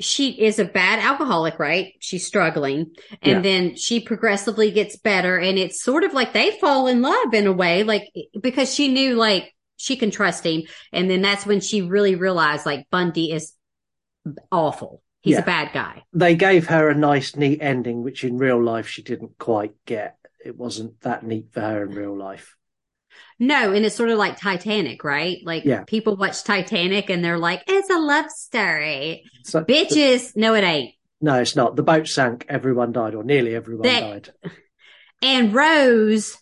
she 0.00 0.30
is 0.42 0.58
a 0.58 0.64
bad 0.64 0.98
alcoholic, 0.98 1.58
right? 1.58 1.92
She's 2.00 2.26
struggling 2.26 2.94
and 3.22 3.32
Yeah. 3.32 3.40
then 3.40 3.76
she 3.76 4.00
progressively 4.00 4.70
gets 4.70 4.96
better. 4.96 5.38
And 5.38 5.58
it's 5.58 5.82
sort 5.82 6.02
of 6.04 6.12
like 6.14 6.32
they 6.32 6.58
fall 6.60 6.86
in 6.88 7.02
love 7.02 7.34
in 7.34 7.46
a 7.46 7.52
way, 7.52 7.82
like 7.82 8.10
because 8.40 8.74
she 8.74 8.88
knew 8.88 9.14
like 9.14 9.54
she 9.76 9.96
can 9.96 10.10
trust 10.10 10.44
him. 10.44 10.62
And 10.92 11.10
then 11.10 11.22
that's 11.22 11.44
when 11.46 11.60
she 11.60 11.82
really 11.82 12.14
realized 12.14 12.66
like 12.66 12.86
Bundy 12.90 13.32
is 13.32 13.52
awful. 14.50 15.02
He's 15.20 15.34
Yeah. 15.34 15.42
a 15.42 15.46
bad 15.46 15.72
guy. 15.72 16.02
they 16.12 16.34
gave 16.34 16.66
her 16.68 16.88
a 16.88 16.94
nice, 16.94 17.36
neat 17.36 17.60
ending, 17.62 18.02
which 18.02 18.24
in 18.24 18.38
real 18.38 18.62
life 18.62 18.88
she 18.88 19.02
didn't 19.02 19.38
quite 19.38 19.72
get. 19.86 20.16
It 20.44 20.56
wasn't 20.56 21.00
that 21.02 21.24
neat 21.24 21.52
for 21.52 21.60
her 21.60 21.84
in 21.84 21.90
real 21.90 22.16
life. 22.16 22.56
No, 23.42 23.72
and 23.72 23.84
it's 23.84 23.96
sort 23.96 24.10
of 24.10 24.18
like 24.18 24.38
Titanic, 24.38 25.02
right? 25.02 25.38
Like 25.44 25.64
Yeah. 25.64 25.82
people 25.82 26.14
watch 26.16 26.44
Titanic 26.44 27.10
and 27.10 27.24
they're 27.24 27.38
like, 27.38 27.64
it's 27.66 27.90
a 27.90 27.98
love 27.98 28.30
story. 28.30 29.24
So, 29.42 29.64
Bitches, 29.64 30.36
no, 30.36 30.54
it 30.54 30.62
ain't. 30.62 30.94
No, 31.20 31.40
it's 31.40 31.56
not. 31.56 31.74
The 31.74 31.82
boat 31.82 32.06
sank. 32.06 32.46
Everyone 32.48 32.92
died, 32.92 33.16
or 33.16 33.24
nearly 33.24 33.56
everyone 33.56 33.82
They- 33.82 34.00
died. 34.00 34.30
And 35.24 35.52
Rose, 35.54 36.36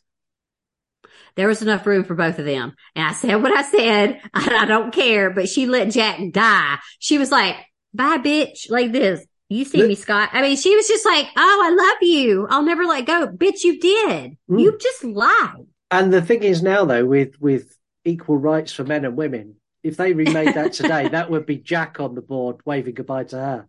there 1.36 1.48
was 1.48 1.62
enough 1.62 1.86
room 1.86 2.04
for 2.04 2.14
both 2.14 2.38
of 2.38 2.44
them. 2.44 2.74
And 2.94 3.06
I 3.06 3.12
said 3.12 3.36
what 3.42 3.52
I 3.56 3.62
said. 3.62 4.20
I 4.34 4.66
don't 4.66 4.92
care, 4.92 5.30
but 5.30 5.48
she 5.48 5.66
let 5.66 5.90
Jack 5.90 6.18
die. 6.32 6.78
She 6.98 7.16
was 7.18 7.30
like, 7.30 7.56
bye, 7.94 8.18
bitch, 8.18 8.70
like 8.70 8.92
this. 8.92 9.24
You 9.48 9.64
see 9.64 9.82
me, 9.86 9.94
Scott. 9.96 10.30
I 10.32 10.42
mean, 10.42 10.56
she 10.56 10.76
was 10.76 10.86
just 10.86 11.04
like, 11.04 11.26
oh, 11.36 11.60
I 11.64 11.70
love 11.70 11.98
you. 12.02 12.46
I'll 12.48 12.62
never 12.62 12.84
let 12.84 13.04
go. 13.06 13.26
Bitch, 13.26 13.64
you 13.64 13.80
did. 13.80 14.36
Mm. 14.50 14.60
You 14.60 14.78
just 14.78 15.02
lied. 15.02 15.66
And 15.90 16.12
the 16.12 16.22
thing 16.22 16.42
is 16.42 16.62
now, 16.62 16.84
though, 16.84 17.04
with 17.04 17.40
with 17.40 17.76
equal 18.04 18.36
rights 18.36 18.72
for 18.72 18.84
men 18.84 19.04
and 19.04 19.16
women, 19.16 19.56
if 19.82 19.96
they 19.96 20.12
remade 20.12 20.54
that 20.54 20.72
today, 20.72 21.08
that 21.08 21.30
would 21.30 21.46
be 21.46 21.56
Jack 21.56 22.00
on 22.00 22.14
the 22.14 22.22
board 22.22 22.56
waving 22.64 22.94
goodbye 22.94 23.24
to 23.24 23.36
her. 23.36 23.68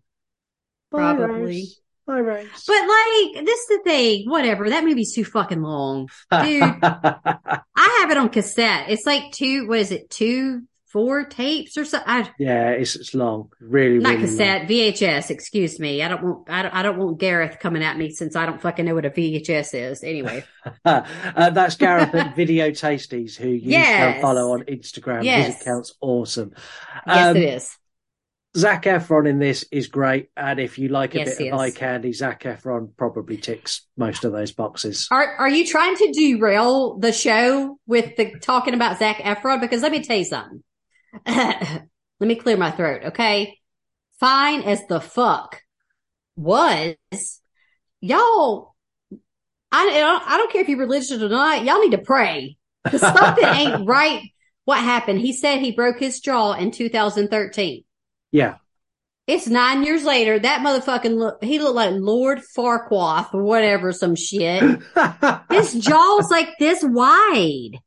Bye, 0.92 1.16
Probably. 1.16 1.42
Rose. 1.42 1.82
Bye, 2.06 2.20
Rose. 2.20 2.64
But 2.68 2.82
like, 2.82 3.46
this 3.46 3.60
is 3.60 3.68
the 3.68 3.82
thing. 3.84 4.30
Whatever. 4.30 4.70
That 4.70 4.84
movie's 4.84 5.16
too 5.16 5.26
fucking 5.26 5.62
long. 5.62 6.10
dude. 6.32 6.64
I 6.82 7.62
have 8.02 8.12
it 8.12 8.18
on 8.18 8.30
cassette. 8.30 8.90
It's 8.90 9.06
like 9.06 9.32
two, 9.32 9.68
what 9.68 9.80
is 9.80 9.92
it? 9.92 10.10
Two, 10.10 10.64
four 10.92 11.26
tapes 11.26 11.78
or 11.78 11.86
something? 11.86 12.10
I, 12.10 12.30
yeah, 12.38 12.70
it's 12.72 12.96
it's 12.96 13.14
long, 13.14 13.50
really, 13.60 14.00
not 14.00 14.10
really 14.16 14.22
cassette, 14.22 14.68
VHS. 14.68 15.30
Excuse 15.30 15.80
me. 15.80 16.02
I 16.04 16.08
don't 16.08 16.24
want, 16.24 16.50
I 16.50 16.62
don't, 16.64 16.74
I 16.74 16.84
don't 16.84 16.98
want 16.98 17.20
Gareth 17.20 17.60
coming 17.60 17.84
at 17.84 17.98
me 17.98 18.12
since 18.12 18.36
I 18.36 18.46
don't 18.46 18.62
fucking 18.62 18.86
know 18.86 18.96
what 18.96 19.06
a 19.06 19.10
VHS 19.10 19.74
is. 19.74 20.04
Anyway. 20.04 20.44
uh, 20.86 21.02
that's 21.52 21.76
Gareth 21.76 22.14
at 22.16 22.36
Video 22.36 22.70
Tasties, 22.70 23.36
who 23.36 23.50
you 23.50 23.72
Yes. 23.72 24.14
can 24.16 24.22
follow 24.22 24.54
on 24.54 24.64
Instagram. 24.64 25.24
Yes. 25.24 25.54
His 25.54 25.62
account's 25.62 25.96
awesome. 26.02 26.54
Yes, 27.08 27.28
Um, 27.32 27.38
it 27.38 27.44
is. 27.44 27.78
Zac 28.58 28.84
Efron 28.84 29.30
in 29.30 29.40
this 29.40 29.64
is 29.72 29.88
great, 29.88 30.30
and 30.36 30.60
if 30.60 30.78
you 30.78 30.90
like 30.90 31.16
a 31.16 31.20
Yes, 31.20 31.38
bit 31.38 31.54
of 31.54 31.60
eye 31.62 31.72
candy, 31.72 32.12
Zac 32.12 32.44
Efron 32.44 32.90
probably 32.98 33.38
ticks 33.38 33.88
most 33.96 34.26
of 34.26 34.34
those 34.34 34.52
boxes. 34.52 35.08
Are, 35.10 35.36
are 35.38 35.48
you 35.48 35.66
trying 35.66 35.96
to 35.96 36.12
derail 36.12 36.98
the 37.00 37.14
show 37.14 37.80
with 37.88 38.18
the 38.18 38.38
talking 38.42 38.74
about 38.74 39.00
Zac 39.00 39.20
Efron? 39.20 39.62
Because 39.62 39.82
let 39.82 39.94
me 39.94 40.04
tell 40.04 40.18
you 40.18 40.26
something. 40.26 40.62
let 41.28 41.88
me 42.20 42.36
clear 42.36 42.58
my 42.58 42.72
throat. 42.72 43.02
Okay. 43.08 43.58
Fine 44.20 44.62
as 44.64 44.86
the 44.88 45.00
fuck 45.00 45.62
was 46.36 46.96
y'all. 48.00 48.76
I, 49.72 49.88
I 49.88 50.00
don't- 50.00 50.28
I 50.28 50.38
don't 50.38 50.52
care 50.52 50.62
if 50.62 50.70
you're 50.70 50.78
religious 50.80 51.12
or 51.22 51.30
not. 51.30 51.64
Y'all 51.64 51.80
need 51.82 51.92
to 51.92 51.98
pray 51.98 52.58
because 52.84 53.02
something 53.02 53.46
ain't 53.46 53.86
right. 53.88 54.22
What 54.66 54.80
happened? 54.80 55.20
He 55.20 55.34
said 55.34 55.60
he 55.60 55.72
broke 55.72 56.00
his 56.00 56.20
jaw 56.20 56.54
in 56.54 56.72
2013. 56.72 57.84
Yeah, 58.32 58.56
It's 59.28 59.48
nine 59.48 59.84
years 59.84 60.04
later. 60.04 60.38
That 60.40 60.62
motherfucking 60.62 61.18
look, 61.18 61.44
he 61.44 61.60
looked 61.60 61.76
like 61.76 61.94
Lord 61.96 62.42
Farquaad 62.56 63.34
or 63.34 63.44
whatever, 63.44 63.92
some 63.92 64.16
shit. 64.16 64.62
His 65.52 65.74
jaw's 65.74 66.30
like 66.30 66.50
this 66.60 66.82
wide. 66.84 67.80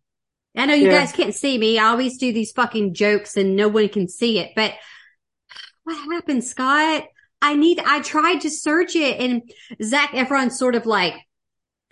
I 0.56 0.66
know 0.66 0.74
you 0.74 0.86
yeah. 0.86 1.00
guys 1.00 1.12
can't 1.12 1.34
see 1.34 1.58
me. 1.58 1.78
I 1.78 1.86
always 1.86 2.18
do 2.18 2.32
these 2.32 2.52
fucking 2.52 2.94
jokes 2.94 3.36
and 3.36 3.56
no 3.56 3.68
one 3.68 3.88
can 3.88 4.08
see 4.08 4.38
it, 4.38 4.52
but 4.54 4.74
what 5.84 5.96
happened, 6.12 6.44
Scott? 6.44 7.04
I 7.42 7.54
need, 7.54 7.78
I 7.78 8.00
tried 8.00 8.40
to 8.40 8.50
search 8.50 8.96
it 8.96 9.20
and 9.20 9.42
Zac 9.82 10.10
Efron's 10.10 10.58
sort 10.58 10.74
of 10.74 10.86
like 10.86 11.14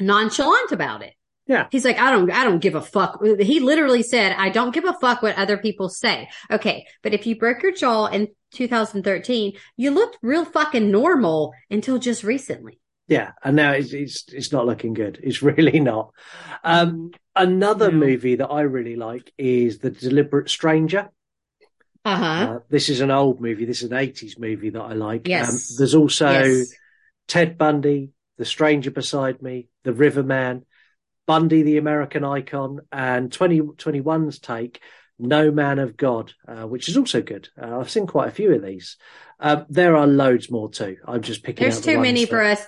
nonchalant 0.00 0.72
about 0.72 1.02
it. 1.02 1.14
Yeah. 1.46 1.66
He's 1.70 1.84
like, 1.84 1.98
I 1.98 2.10
don't, 2.10 2.30
I 2.30 2.44
don't 2.44 2.60
give 2.60 2.74
a 2.74 2.80
fuck. 2.80 3.22
He 3.22 3.60
literally 3.60 4.02
said, 4.02 4.34
I 4.38 4.48
don't 4.48 4.72
give 4.72 4.84
a 4.84 4.94
fuck 4.94 5.22
what 5.22 5.36
other 5.36 5.58
people 5.58 5.88
say. 5.88 6.30
Okay. 6.50 6.86
But 7.02 7.12
if 7.14 7.26
you 7.26 7.36
broke 7.36 7.62
your 7.62 7.72
jaw 7.72 8.06
in 8.06 8.28
2013, 8.54 9.54
you 9.76 9.90
looked 9.90 10.18
real 10.22 10.44
fucking 10.44 10.90
normal 10.90 11.52
until 11.70 11.98
just 11.98 12.24
recently. 12.24 12.80
Yeah. 13.08 13.32
And 13.44 13.56
now 13.56 13.72
it's, 13.72 13.92
it's, 13.92 14.24
it's 14.32 14.52
not 14.52 14.66
looking 14.66 14.94
good. 14.94 15.20
It's 15.22 15.42
really 15.42 15.80
not. 15.80 16.12
Um, 16.64 17.10
another 17.34 17.90
yeah. 17.90 17.96
movie 17.96 18.34
that 18.36 18.48
I 18.48 18.62
really 18.62 18.96
like 18.96 19.32
is 19.38 19.78
The 19.78 19.90
Deliberate 19.90 20.50
Stranger. 20.50 21.10
Uh-huh. 22.04 22.24
Uh, 22.24 22.58
this 22.68 22.88
is 22.88 23.00
an 23.00 23.10
old 23.10 23.40
movie. 23.40 23.64
This 23.64 23.82
is 23.82 23.90
an 23.90 23.96
80s 23.96 24.38
movie 24.38 24.70
that 24.70 24.82
I 24.82 24.92
like. 24.94 25.28
Yes. 25.28 25.50
Um, 25.50 25.76
there's 25.78 25.94
also 25.94 26.30
yes. 26.30 26.72
Ted 27.28 27.56
Bundy, 27.56 28.10
The 28.38 28.44
Stranger 28.44 28.90
Beside 28.90 29.40
Me, 29.40 29.68
The 29.84 29.92
Riverman, 29.92 30.64
Bundy, 31.26 31.62
the 31.62 31.78
American 31.78 32.24
icon, 32.24 32.80
and 32.90 33.30
2021's 33.30 34.40
take, 34.40 34.80
No 35.18 35.50
Man 35.52 35.78
of 35.78 35.96
God, 35.96 36.32
uh, 36.48 36.66
which 36.66 36.88
is 36.88 36.96
also 36.96 37.22
good. 37.22 37.48
Uh, 37.60 37.78
I've 37.78 37.90
seen 37.90 38.06
quite 38.06 38.28
a 38.28 38.32
few 38.32 38.52
of 38.52 38.62
these. 38.62 38.96
Um, 39.38 39.66
there 39.68 39.96
are 39.96 40.06
loads 40.06 40.50
more 40.50 40.70
too. 40.70 40.96
I'm 41.06 41.22
just 41.22 41.42
picking. 41.42 41.62
There's 41.62 41.80
too 41.80 41.98
many 41.98 42.24
that... 42.24 42.30
for 42.30 42.42
us. 42.42 42.64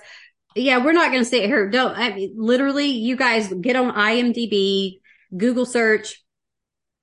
Yeah, 0.55 0.83
we're 0.83 0.93
not 0.93 1.11
going 1.11 1.23
to 1.23 1.29
sit 1.29 1.45
here. 1.45 1.69
Don't 1.69 1.95
I 1.97 2.13
mean, 2.13 2.33
literally. 2.35 2.87
You 2.87 3.15
guys 3.15 3.51
get 3.61 3.75
on 3.75 3.93
IMDb, 3.93 4.99
Google 5.35 5.65
search, 5.65 6.23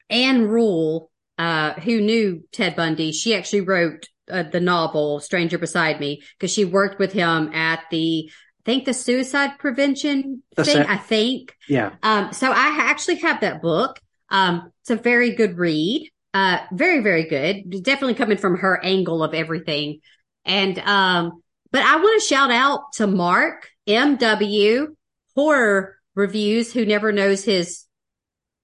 Ann 0.09 0.49
Rule, 0.49 1.11
uh, 1.39 1.75
who 1.75 2.01
knew 2.01 2.45
Ted 2.53 2.77
Bundy. 2.77 3.13
She 3.13 3.35
actually 3.35 3.61
wrote 3.61 4.09
uh, 4.31 4.45
the 4.45 4.61
novel 4.61 5.21
Stranger 5.21 5.59
Beside 5.59 6.01
Me 6.01 6.23
because 6.39 6.53
she 6.53 6.65
worked 6.65 6.99
with 6.99 7.13
him 7.13 7.53
at 7.53 7.81
the 7.91 8.31
I 8.31 8.65
think 8.65 8.85
the 8.85 8.95
suicide 8.95 9.59
prevention 9.59 10.43
That's 10.57 10.73
thing. 10.73 10.83
It. 10.83 10.89
I 10.89 10.97
think. 10.97 11.57
Yeah. 11.69 11.95
Um, 12.03 12.33
so 12.33 12.51
I 12.51 12.77
actually 12.79 13.17
have 13.17 13.41
that 13.41 13.61
book. 13.61 13.99
Um, 14.29 14.71
it's 14.83 14.91
a 14.91 14.97
very 14.97 15.35
good 15.35 15.59
read. 15.59 16.09
Uh, 16.33 16.59
very, 16.73 17.01
very 17.01 17.25
good. 17.25 17.83
Definitely 17.83 18.15
coming 18.15 18.39
from 18.39 18.59
her 18.59 18.83
angle 18.83 19.23
of 19.23 19.35
everything. 19.35 20.01
And, 20.45 20.79
um, 20.79 21.42
but 21.73 21.83
I 21.83 21.97
want 21.97 22.21
to 22.23 22.27
shout 22.27 22.51
out 22.51 22.93
to 22.95 23.07
Mark 23.07 23.69
MW 23.89 24.87
horror 25.35 25.97
reviews 26.15 26.73
who 26.73 26.87
never 26.87 27.11
knows 27.11 27.45
his 27.45 27.85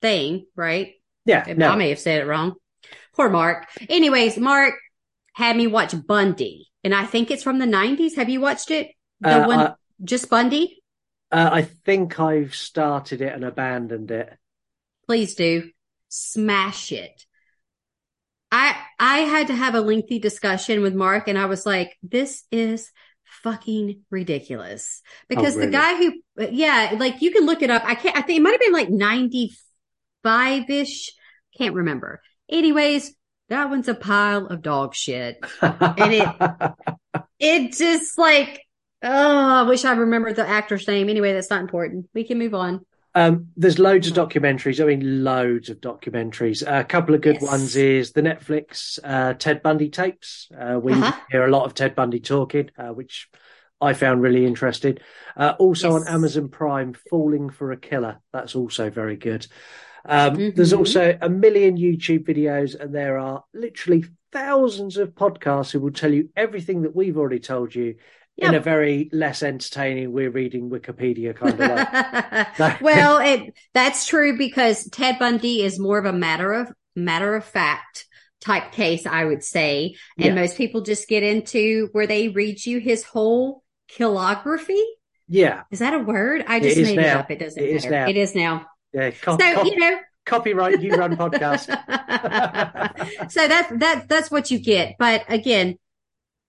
thing, 0.00 0.46
right? 0.54 0.94
Yeah. 1.24 1.52
No. 1.56 1.70
I 1.70 1.76
may 1.76 1.88
have 1.88 1.98
said 1.98 2.22
it 2.22 2.26
wrong. 2.26 2.54
Poor 3.16 3.28
Mark. 3.28 3.66
Anyways, 3.88 4.38
Mark 4.38 4.74
had 5.34 5.56
me 5.56 5.66
watch 5.66 5.94
Bundy 6.06 6.68
and 6.84 6.94
I 6.94 7.04
think 7.04 7.30
it's 7.30 7.42
from 7.42 7.59
the 7.59 7.66
nineties. 7.66 8.16
Have 8.16 8.28
you 8.28 8.40
watched 8.40 8.70
it? 8.70 8.88
The 9.20 9.44
uh, 9.44 9.46
one, 9.46 9.74
just 10.04 10.30
Bundy? 10.30 10.82
Uh, 11.30 11.50
I 11.52 11.62
think 11.62 12.20
I've 12.20 12.54
started 12.54 13.20
it 13.20 13.34
and 13.34 13.44
abandoned 13.44 14.11
it. 14.11 14.32
Please 15.06 15.34
do. 15.34 15.70
Smash 16.09 16.92
it. 16.92 17.26
I 18.51 18.76
I 18.99 19.18
had 19.18 19.46
to 19.49 19.55
have 19.55 19.74
a 19.74 19.80
lengthy 19.80 20.18
discussion 20.18 20.82
with 20.82 20.94
Mark 20.94 21.28
and 21.28 21.38
I 21.38 21.46
was 21.46 21.66
like, 21.66 21.96
this 22.03 22.44
is 22.51 22.90
fucking 23.42 24.03
ridiculous. 24.11 25.03
Oh, 25.05 25.09
because 25.28 25.55
oh, 25.55 25.59
really? 25.59 25.70
the 25.70 25.72
guy 25.72 25.96
who 25.96 26.14
yeah, 26.51 26.94
like 26.99 27.20
you 27.22 27.30
can 27.30 27.46
look 27.46 27.62
it 27.62 27.70
up. 27.70 27.82
I 27.84 27.94
can't 27.94 28.16
I 28.16 28.22
think 28.22 28.38
it 28.38 28.42
might 28.42 28.53
have 28.53 28.61
been 28.61 28.72
like 28.72 28.88
95-ish. 30.24 31.12
Can't 31.57 31.74
remember. 31.74 32.20
Anyways, 32.49 33.14
that 33.49 33.68
one's 33.70 33.88
a 33.88 33.94
pile 33.94 34.46
of 34.46 34.62
dog 34.62 34.94
shit. 34.94 35.38
and 35.61 36.12
it 36.12 36.28
it 37.38 37.72
just 37.72 38.16
like 38.18 38.62
Oh, 39.01 39.11
I 39.11 39.62
wish 39.62 39.84
I 39.84 39.92
remembered 39.92 40.34
the 40.34 40.49
actor's 40.49 40.88
name. 40.88 41.09
Anyway, 41.09 41.32
that's 41.32 41.51
not 41.51 41.61
important. 41.61 42.09
We 42.14 42.24
can 42.24 42.36
move 42.38 42.55
on. 42.55 42.84
Um, 43.14 43.48
there's 43.56 43.78
loads 43.78 44.06
of 44.06 44.14
documentaries. 44.14 44.82
I 44.82 44.86
mean, 44.86 45.24
loads 45.24 45.70
of 45.70 45.80
documentaries. 45.80 46.66
Uh, 46.66 46.80
a 46.80 46.84
couple 46.84 47.14
of 47.14 47.20
good 47.20 47.38
yes. 47.40 47.42
ones 47.42 47.76
is 47.76 48.12
the 48.12 48.22
Netflix 48.22 48.98
uh, 49.02 49.34
Ted 49.34 49.62
Bundy 49.62 49.88
tapes. 49.88 50.48
Uh, 50.56 50.78
we 50.80 50.92
uh-huh. 50.92 51.12
hear 51.30 51.44
a 51.44 51.50
lot 51.50 51.64
of 51.64 51.74
Ted 51.74 51.94
Bundy 51.94 52.20
talking, 52.20 52.70
uh, 52.78 52.88
which 52.88 53.28
I 53.80 53.94
found 53.94 54.22
really 54.22 54.46
interesting. 54.46 54.98
Uh, 55.36 55.54
also 55.59 55.92
yes. 55.92 56.02
on 56.02 56.14
Amazon 56.14 56.48
Prime, 56.48 56.94
Falling 57.11 57.50
for 57.50 57.72
a 57.72 57.76
Killer. 57.76 58.20
That's 58.32 58.54
also 58.54 58.90
very 58.90 59.16
good. 59.16 59.46
Um, 60.04 60.36
mm-hmm. 60.36 60.56
There's 60.56 60.72
also 60.72 61.16
a 61.20 61.28
million 61.28 61.76
YouTube 61.76 62.26
videos, 62.26 62.78
and 62.78 62.94
there 62.94 63.18
are 63.18 63.44
literally 63.54 64.04
thousands 64.32 64.96
of 64.96 65.14
podcasts 65.14 65.70
who 65.70 65.80
will 65.80 65.92
tell 65.92 66.12
you 66.12 66.28
everything 66.36 66.82
that 66.82 66.94
we've 66.94 67.16
already 67.16 67.40
told 67.40 67.74
you 67.74 67.96
In 68.39 68.55
a 68.55 68.61
very 68.61 69.11
less 69.12 69.43
entertaining 69.43 70.12
we're 70.12 70.30
reading 70.30 70.70
wikipedia 70.70 71.34
kind 71.34 71.61
of 71.61 72.59
way. 72.59 72.76
Well 72.80 73.18
it, 73.24 73.55
that's 73.74 74.07
true 74.07 74.39
because 74.39 74.89
ted 74.91 75.18
bundy 75.18 75.62
is 75.62 75.78
more 75.78 75.99
of 75.99 76.05
a 76.05 76.12
matter 76.12 76.53
of 76.53 76.72
matter 76.95 77.34
of 77.34 77.45
fact 77.45 78.07
type 78.41 78.72
case 78.72 79.07
i 79.07 79.24
would 79.24 79.43
say. 79.43 79.97
And 80.16 80.26
yeah. 80.26 80.34
most 80.34 80.57
people 80.57 80.82
just 80.82 81.09
get 81.09 81.22
into 81.22 81.89
where 81.93 82.07
they 82.07 82.28
read 82.28 82.64
you 82.64 82.78
his 82.78 83.03
whole 83.05 83.62
killography 83.91 84.82
yeah. 85.28 85.62
Is 85.70 85.80
that 85.80 85.95
a 85.95 85.99
word? 85.99 86.45
I 86.49 86.59
just 86.59 86.78
made 86.78 86.97
now. 86.97 87.03
it 87.03 87.16
up. 87.16 87.30
It 87.30 87.39
doesn't 87.39 87.62
it 87.62 87.66
matter. 87.66 87.76
is 87.76 87.84
now. 87.84 88.09
it 88.09 88.16
is 88.16 88.34
now. 88.34 88.66
Yeah 88.93 89.11
so 89.22 89.64
you 89.64 89.76
know. 89.76 89.99
copyright 90.24 90.80
you 90.80 90.95
run 90.95 91.16
podcast. 91.16 91.68
So 93.30 93.47
that's 93.47 93.72
that's 93.76 94.07
that's 94.07 94.30
what 94.30 94.51
you 94.51 94.59
get. 94.59 94.97
But 94.99 95.24
again 95.28 95.78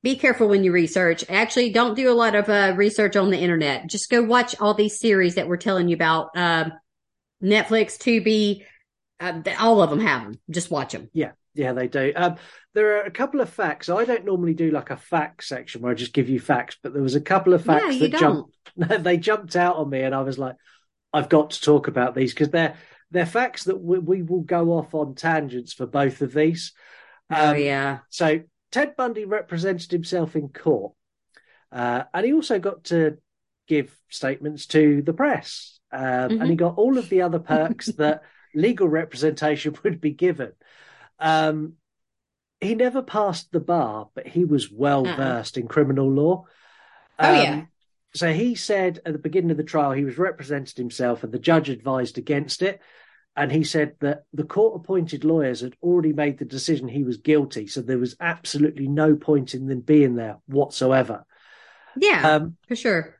be 0.02 0.16
careful 0.16 0.48
when 0.48 0.64
you 0.64 0.72
research. 0.72 1.26
Actually, 1.30 1.72
don't 1.72 1.96
do 1.96 2.12
a 2.12 2.14
lot 2.14 2.36
of 2.36 2.50
uh, 2.50 2.74
research 2.76 3.16
on 3.16 3.32
the 3.32 3.38
internet. 3.38 3.88
Just 3.88 4.10
go 4.10 4.24
watch 4.24 4.56
all 4.60 4.74
these 4.74 5.00
series 5.00 5.36
that 5.36 5.48
we're 5.48 5.58
telling 5.58 5.90
you 5.90 5.96
about. 5.96 6.30
Um, 6.36 6.72
Netflix, 7.44 7.98
Tubi, 7.98 8.66
uh, 9.20 9.42
all 9.60 9.82
of 9.82 9.90
them 9.90 10.00
have 10.00 10.24
them. 10.24 10.40
Just 10.50 10.72
watch 10.72 10.94
them. 10.94 11.10
Yeah, 11.14 11.32
yeah, 11.54 11.74
they 11.74 11.88
do. 11.88 12.14
Um, 12.16 12.38
there 12.74 12.98
are 12.98 13.04
a 13.04 13.12
couple 13.12 13.42
of 13.42 13.50
facts. 13.50 13.90
I 13.90 14.06
don't 14.06 14.26
normally 14.26 14.54
do 14.54 14.72
like 14.72 14.90
a 14.90 14.98
fact 14.98 15.44
section 15.44 15.82
where 15.82 15.92
I 15.92 15.96
just 15.96 16.14
give 16.14 16.30
you 16.30 16.40
facts, 16.40 16.78
but 16.82 16.94
there 16.94 17.04
was 17.04 17.16
a 17.16 17.22
couple 17.22 17.54
of 17.54 17.66
facts 17.66 17.96
yeah, 17.96 18.08
that 18.08 18.20
jumped. 18.20 18.56
they 19.04 19.18
jumped 19.18 19.56
out 19.56 19.76
on 19.76 19.90
me, 19.90 20.02
and 20.02 20.16
I 20.16 20.22
was 20.22 20.38
like, 20.38 20.56
I've 21.12 21.30
got 21.30 21.52
to 21.52 21.62
talk 21.62 21.88
about 21.88 22.16
these 22.16 22.34
because 22.34 22.50
they're 22.50 22.76
they're 23.12 23.26
facts 23.26 23.64
that 23.66 23.82
we, 23.82 23.98
we, 23.98 24.22
will 24.22 24.42
go 24.42 24.74
off 24.74 24.94
on 24.94 25.16
tangents 25.16 25.74
for 25.74 25.88
both 25.88 26.22
of 26.22 26.32
these. 26.32 26.74
Oh, 27.32 27.50
um, 27.50 27.56
oh 27.56 27.58
yeah. 27.58 28.00
So 28.10 28.42
Ted 28.72 28.96
Bundy 28.96 29.26
represented 29.26 29.92
himself 29.92 30.36
in 30.36 30.50
court, 30.50 30.94
uh, 31.72 32.04
and 32.14 32.26
he 32.26 32.34
also 32.34 32.60
got 32.60 32.86
to 32.86 33.18
give 33.68 33.96
statements 34.10 34.66
to 34.68 35.02
the 35.02 35.14
press, 35.14 35.80
um, 35.92 36.02
mm-hmm. 36.02 36.32
and 36.34 36.44
he 36.44 36.50
mm-hmm. 36.50 36.56
got 36.56 36.78
all 36.78 36.98
of 36.98 37.10
the 37.10 37.22
other 37.22 37.40
perks 37.40 37.86
that 37.98 38.24
legal 38.54 38.88
representation 38.88 39.76
would 39.84 40.02
be 40.02 40.12
given. 40.12 40.52
Um, 41.20 41.74
he 42.62 42.76
never 42.76 43.02
passed 43.02 43.52
the 43.52 43.60
bar, 43.60 44.10
but 44.14 44.28
he 44.28 44.44
was 44.44 44.72
well 44.72 45.08
uh-uh. 45.08 45.16
versed 45.16 45.58
uh-uh. 45.58 45.62
in 45.62 45.68
criminal 45.68 46.10
law. 46.10 46.46
oh 47.20 47.34
yeah. 47.34 47.54
Um, 47.54 47.68
so 48.12 48.34
he 48.34 48.56
said 48.56 49.00
at 49.06 49.14
the 49.14 49.20
beginning 49.20 49.52
of 49.52 49.58
the 49.58 49.64
trial 49.64 49.92
he 49.92 50.04
was 50.04 50.18
represented 50.18 50.78
himself, 50.78 51.24
and 51.24 51.32
the 51.32 51.40
judge 51.40 51.70
advised 51.70 52.18
against 52.18 52.62
it 52.62 52.82
and 53.36 53.52
he 53.52 53.64
said 53.64 53.96
that 54.02 54.24
the 54.34 54.44
court 54.44 54.76
appointed 54.76 55.24
lawyers 55.24 55.62
had 55.62 55.76
already 55.82 56.14
made 56.14 56.38
the 56.38 56.46
decision 56.46 56.88
he 56.88 57.04
was 57.04 57.18
guilty 57.18 57.68
so 57.68 57.82
there 57.82 57.98
was 57.98 58.16
absolutely 58.20 58.88
no 58.88 59.16
point 59.16 59.54
in 59.54 59.68
them 59.68 59.82
being 59.82 60.16
there 60.16 60.38
whatsoever. 60.48 61.26
Yeah 61.98 62.36
um, 62.36 62.58
for 62.68 62.76
sure. 62.76 63.20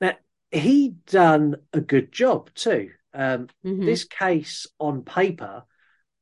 now 0.00 0.14
he 0.50 0.94
done 1.06 1.56
a 1.72 1.80
good 1.80 2.12
job 2.12 2.50
too. 2.54 2.90
Um, 3.12 3.48
mm-hmm. 3.64 3.84
this 3.84 4.04
case 4.04 4.66
on 4.78 5.02
paper 5.02 5.64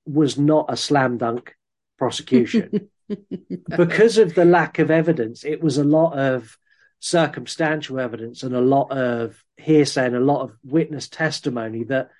was 0.06 0.38
not 0.38 0.66
a 0.68 0.76
slam 0.76 1.18
dunk 1.18 1.54
prosecution. 1.98 2.88
Because 3.74 4.18
of 4.18 4.34
the 4.34 4.44
lack 4.44 4.78
of 4.78 4.90
evidence 4.90 5.42
it 5.42 5.62
was 5.62 5.78
a 5.78 5.84
lot 5.84 6.18
of 6.18 6.58
circumstantial 7.00 8.00
evidence 8.00 8.42
and 8.42 8.54
a 8.54 8.60
lot 8.60 8.90
of 8.90 9.42
hearsay 9.56 10.06
and 10.06 10.16
a 10.16 10.20
lot 10.20 10.42
of 10.42 10.56
witness 10.64 11.08
testimony 11.08 11.84
that 11.84 12.10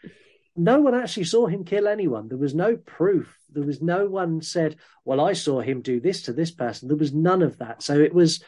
no 0.58 0.80
one 0.80 0.94
actually 0.94 1.24
saw 1.24 1.46
him 1.46 1.64
kill 1.64 1.88
anyone. 1.88 2.28
There 2.28 2.38
was 2.38 2.54
no 2.54 2.76
proof. 2.76 3.36
There 3.50 3.64
was 3.64 3.80
no 3.80 4.06
one 4.06 4.42
said, 4.42 4.76
"Well, 5.04 5.20
I 5.20 5.32
saw 5.32 5.60
him 5.60 5.80
do 5.80 6.00
this 6.00 6.22
to 6.22 6.32
this 6.32 6.50
person." 6.50 6.88
There 6.88 6.96
was 6.96 7.14
none 7.14 7.42
of 7.42 7.58
that. 7.58 7.82
So 7.82 7.98
it 7.98 8.12
was, 8.12 8.42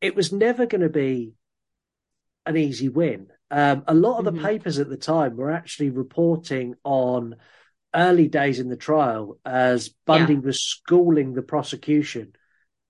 it 0.00 0.14
was 0.14 0.32
never 0.32 0.66
going 0.66 0.82
to 0.82 0.88
be 0.88 1.32
an 2.46 2.56
easy 2.56 2.88
win. 2.88 3.28
Um, 3.50 3.84
a 3.88 3.94
lot 3.94 4.18
of 4.18 4.24
the 4.24 4.32
mm-hmm. 4.32 4.44
papers 4.44 4.78
at 4.78 4.88
the 4.88 4.96
time 4.96 5.36
were 5.36 5.50
actually 5.50 5.90
reporting 5.90 6.74
on 6.84 7.36
early 7.94 8.28
days 8.28 8.60
in 8.60 8.68
the 8.68 8.76
trial 8.76 9.38
as 9.44 9.88
Bundy 10.06 10.34
yeah. 10.34 10.40
was 10.40 10.62
schooling 10.62 11.32
the 11.32 11.42
prosecution 11.42 12.32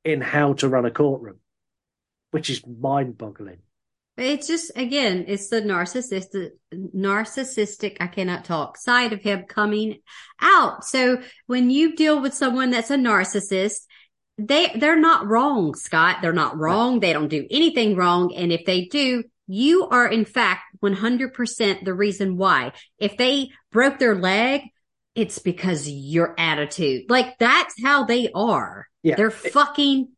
in 0.05 0.21
how 0.21 0.55
to 0.55 0.69
run 0.69 0.85
a 0.85 0.91
courtroom, 0.91 1.39
which 2.31 2.51
is 2.51 2.67
mind 2.67 3.17
boggling. 3.17 3.61
It's 4.21 4.47
just 4.47 4.71
again, 4.77 5.25
it's 5.29 5.49
the 5.49 5.63
narcissistic, 5.63 6.51
narcissistic. 6.75 7.97
I 8.01 8.07
cannot 8.07 8.45
talk 8.45 8.77
side 8.77 9.13
of 9.13 9.23
him 9.23 9.45
coming 9.45 10.01
out. 10.41 10.85
So 10.85 11.23
when 11.47 11.71
you 11.71 11.97
deal 11.97 12.21
with 12.21 12.35
someone 12.35 12.71
that's 12.71 12.91
a 12.91 12.97
narcissist, 12.97 13.87
they 14.37 14.73
they're 14.77 15.01
not 15.01 15.27
wrong, 15.27 15.75
Scott. 15.75 16.19
They're 16.21 16.33
not 16.33 16.59
wrong. 16.59 17.01
They 17.01 17.13
don't 17.13 17.29
do 17.29 17.47
anything 17.51 17.97
wrong, 17.97 18.35
and 18.35 18.53
if 18.53 18.65
they 18.67 18.85
do, 18.87 19.25
you 19.47 19.89
are 19.89 20.07
in 20.07 20.25
fact 20.25 20.63
100% 20.83 21.85
the 21.85 21.95
reason 21.95 22.37
why. 22.37 22.73
If 22.99 23.17
they 23.17 23.51
broke 23.73 23.99
their 23.99 24.15
leg, 24.15 24.63
it's 25.15 25.39
because 25.39 25.89
your 25.89 26.35
attitude. 26.39 27.07
Like 27.09 27.39
that's 27.39 27.75
how 27.83 28.05
they 28.05 28.31
are. 28.35 28.87
Yeah. 29.03 29.17
They're 29.17 29.31
fucking 29.31 30.11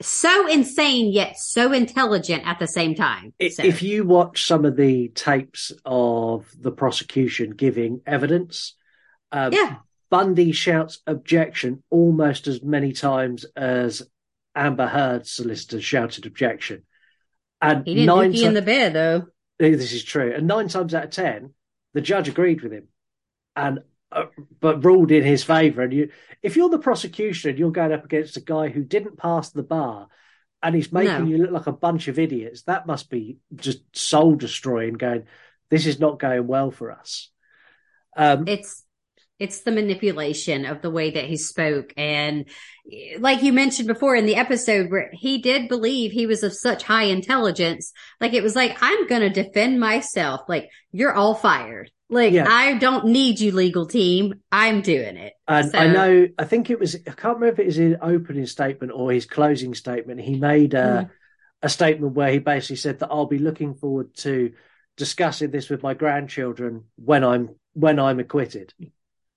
so 0.00 0.46
insane 0.48 1.12
yet 1.12 1.36
so 1.36 1.72
intelligent 1.72 2.46
at 2.46 2.58
the 2.58 2.66
same 2.66 2.94
time. 2.94 3.32
So. 3.40 3.62
If 3.62 3.82
you 3.82 4.04
watch 4.04 4.46
some 4.46 4.64
of 4.64 4.76
the 4.76 5.08
tapes 5.08 5.72
of 5.84 6.46
the 6.58 6.72
prosecution 6.72 7.50
giving 7.50 8.00
evidence, 8.06 8.74
um, 9.32 9.52
yeah. 9.52 9.76
Bundy 10.10 10.52
shouts 10.52 11.00
objection 11.06 11.82
almost 11.90 12.48
as 12.48 12.62
many 12.62 12.92
times 12.92 13.44
as 13.56 14.02
Amber 14.56 14.88
Heard's 14.88 15.30
solicitor 15.30 15.80
shouted 15.80 16.26
objection. 16.26 16.82
And 17.62 17.86
he 17.86 17.94
didn't 17.94 18.06
nine 18.06 18.34
in 18.34 18.54
the 18.54 18.62
bed 18.62 18.94
though. 18.94 19.26
This 19.58 19.92
is 19.92 20.02
true. 20.02 20.32
And 20.34 20.46
nine 20.46 20.68
times 20.68 20.94
out 20.94 21.04
of 21.04 21.10
ten, 21.10 21.54
the 21.92 22.00
judge 22.00 22.28
agreed 22.28 22.62
with 22.62 22.72
him. 22.72 22.88
And 23.54 23.80
uh, 24.12 24.26
but 24.60 24.84
ruled 24.84 25.10
in 25.10 25.22
his 25.22 25.44
favour. 25.44 25.82
And 25.82 25.92
you, 25.92 26.10
if 26.42 26.56
you're 26.56 26.68
the 26.68 26.78
prosecution, 26.78 27.50
and 27.50 27.58
you're 27.58 27.70
going 27.70 27.92
up 27.92 28.04
against 28.04 28.36
a 28.36 28.40
guy 28.40 28.68
who 28.68 28.82
didn't 28.82 29.16
pass 29.16 29.50
the 29.50 29.62
bar, 29.62 30.08
and 30.62 30.74
he's 30.74 30.92
making 30.92 31.24
no. 31.24 31.24
you 31.24 31.38
look 31.38 31.52
like 31.52 31.66
a 31.66 31.72
bunch 31.72 32.08
of 32.08 32.18
idiots. 32.18 32.62
That 32.62 32.86
must 32.86 33.08
be 33.08 33.38
just 33.54 33.80
soul 33.96 34.34
destroying. 34.34 34.94
Going, 34.94 35.24
this 35.70 35.86
is 35.86 35.98
not 35.98 36.18
going 36.18 36.46
well 36.46 36.70
for 36.70 36.92
us. 36.92 37.30
Um, 38.16 38.46
it's 38.46 38.84
it's 39.38 39.62
the 39.62 39.72
manipulation 39.72 40.66
of 40.66 40.82
the 40.82 40.90
way 40.90 41.12
that 41.12 41.24
he 41.24 41.38
spoke. 41.38 41.94
And 41.96 42.44
like 43.18 43.42
you 43.42 43.54
mentioned 43.54 43.88
before 43.88 44.14
in 44.14 44.26
the 44.26 44.36
episode 44.36 44.90
where 44.90 45.10
he 45.14 45.38
did 45.38 45.68
believe 45.68 46.12
he 46.12 46.26
was 46.26 46.42
of 46.42 46.52
such 46.52 46.82
high 46.82 47.04
intelligence, 47.04 47.92
like 48.20 48.34
it 48.34 48.42
was 48.42 48.54
like, 48.54 48.76
I'm 48.82 49.06
going 49.06 49.22
to 49.22 49.30
defend 49.42 49.80
myself. 49.80 50.42
Like 50.46 50.68
you're 50.92 51.14
all 51.14 51.34
fired. 51.34 51.90
Like 52.12 52.32
yeah. 52.32 52.46
I 52.48 52.74
don't 52.74 53.06
need 53.06 53.38
you 53.38 53.52
legal 53.52 53.86
team. 53.86 54.40
I'm 54.50 54.80
doing 54.80 55.16
it. 55.16 55.34
And 55.46 55.70
so. 55.70 55.78
I 55.78 55.86
know, 55.86 56.28
I 56.36 56.44
think 56.44 56.68
it 56.68 56.80
was, 56.80 56.96
I 56.96 57.12
can't 57.12 57.38
remember 57.38 57.46
if 57.52 57.58
it 57.60 57.66
was 57.66 57.76
his 57.76 57.96
opening 58.02 58.46
statement 58.46 58.92
or 58.92 59.12
his 59.12 59.26
closing 59.26 59.74
statement. 59.74 60.20
He 60.20 60.34
made 60.34 60.74
a, 60.74 61.08
mm. 61.08 61.10
a 61.62 61.68
statement 61.68 62.14
where 62.14 62.32
he 62.32 62.38
basically 62.38 62.76
said 62.76 62.98
that 62.98 63.10
I'll 63.12 63.26
be 63.26 63.38
looking 63.38 63.74
forward 63.74 64.14
to 64.16 64.52
discussing 64.96 65.52
this 65.52 65.70
with 65.70 65.84
my 65.84 65.94
grandchildren 65.94 66.86
when 66.96 67.22
I'm, 67.22 67.50
when 67.74 68.00
I'm 68.00 68.18
acquitted. 68.18 68.74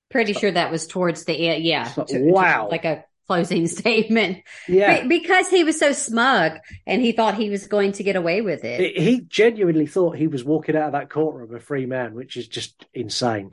Pretty 0.10 0.34
sure 0.34 0.52
that 0.52 0.72
was 0.72 0.88
towards 0.88 1.26
the 1.26 1.34
end. 1.34 1.64
Yeah. 1.64 1.86
To, 1.86 2.06
wow. 2.10 2.64
To, 2.64 2.70
like 2.70 2.86
a 2.86 3.06
closing 3.28 3.68
statement. 3.68 4.40
Yeah. 4.68 5.02
Be- 5.02 5.20
because 5.20 5.50
he 5.50 5.64
was 5.64 5.80
so 5.80 5.92
smug 5.92 6.54
and 6.86 7.02
he 7.02 7.12
thought 7.12 7.36
he 7.36 7.50
was 7.50 7.68
going 7.68 7.94
to 7.94 8.04
get 8.04 8.16
away 8.16 8.42
with 8.42 8.64
it. 8.64 8.98
He 8.98 9.22
genuinely 9.22 9.88
thought 9.88 10.18
he 10.18 10.28
was 10.28 10.44
walking 10.44 10.76
out 10.76 10.88
of 10.88 10.92
that 10.94 11.10
courtroom 11.10 11.56
a 11.56 11.60
free 11.60 11.86
man, 11.86 12.14
which 12.14 12.38
is 12.38 12.48
just 12.48 12.86
insane. 12.94 13.52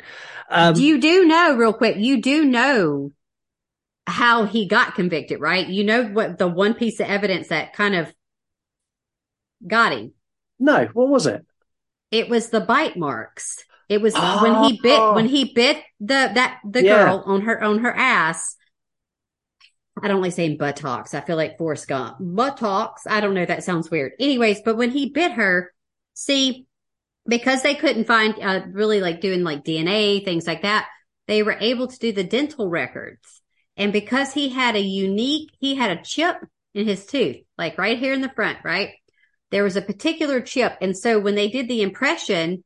Um, 0.48 0.76
you 0.76 1.00
do 1.00 1.26
know, 1.26 1.56
real 1.56 1.72
quick, 1.72 1.96
you 1.96 2.20
do 2.20 2.44
know 2.44 3.12
how 4.06 4.44
he 4.44 4.66
got 4.66 4.94
convicted, 4.94 5.40
right? 5.40 5.66
You 5.66 5.84
know 5.84 6.04
what 6.04 6.38
the 6.38 6.48
one 6.48 6.74
piece 6.74 7.00
of 7.00 7.06
evidence 7.06 7.48
that 7.48 7.72
kind 7.72 7.94
of 7.94 8.12
got 9.66 9.92
him. 9.92 10.12
No, 10.58 10.88
what 10.92 11.08
was 11.08 11.26
it? 11.26 11.44
It 12.10 12.28
was 12.28 12.50
the 12.50 12.60
bite 12.60 12.96
marks. 12.96 13.64
It 13.88 14.00
was 14.00 14.14
oh. 14.16 14.42
when 14.42 14.64
he 14.64 14.80
bit 14.80 15.00
when 15.14 15.26
he 15.26 15.52
bit 15.52 15.82
the 16.00 16.30
that 16.34 16.60
the 16.64 16.84
yeah. 16.84 17.04
girl 17.04 17.22
on 17.26 17.42
her 17.42 17.62
on 17.62 17.78
her 17.80 17.94
ass. 17.94 18.56
I 20.02 20.08
don't 20.08 20.22
like 20.22 20.32
saying 20.32 20.56
buttocks. 20.56 21.14
I 21.14 21.20
feel 21.20 21.36
like 21.36 21.58
Forrest 21.58 21.88
Gump. 21.88 22.16
Buttocks. 22.20 23.06
I 23.06 23.20
don't 23.20 23.34
know. 23.34 23.44
That 23.44 23.64
sounds 23.64 23.90
weird. 23.90 24.12
Anyways, 24.18 24.62
but 24.64 24.76
when 24.76 24.90
he 24.90 25.10
bit 25.10 25.32
her, 25.32 25.72
see, 26.14 26.66
because 27.26 27.62
they 27.62 27.74
couldn't 27.74 28.06
find 28.06 28.34
uh, 28.40 28.62
really 28.72 29.00
like 29.00 29.20
doing 29.20 29.42
like 29.42 29.64
DNA 29.64 30.24
things 30.24 30.46
like 30.46 30.62
that, 30.62 30.88
they 31.28 31.42
were 31.42 31.56
able 31.60 31.86
to 31.86 31.98
do 31.98 32.12
the 32.12 32.24
dental 32.24 32.68
records. 32.68 33.40
And 33.76 33.92
because 33.92 34.32
he 34.32 34.48
had 34.48 34.76
a 34.76 34.80
unique, 34.80 35.50
he 35.58 35.74
had 35.74 35.96
a 35.96 36.02
chip 36.02 36.36
in 36.74 36.86
his 36.86 37.06
tooth, 37.06 37.36
like 37.56 37.78
right 37.78 37.98
here 37.98 38.12
in 38.12 38.20
the 38.20 38.32
front, 38.34 38.58
right? 38.64 38.90
There 39.50 39.64
was 39.64 39.76
a 39.76 39.82
particular 39.82 40.40
chip. 40.40 40.76
And 40.80 40.96
so 40.96 41.18
when 41.18 41.34
they 41.34 41.48
did 41.48 41.68
the 41.68 41.82
impression, 41.82 42.64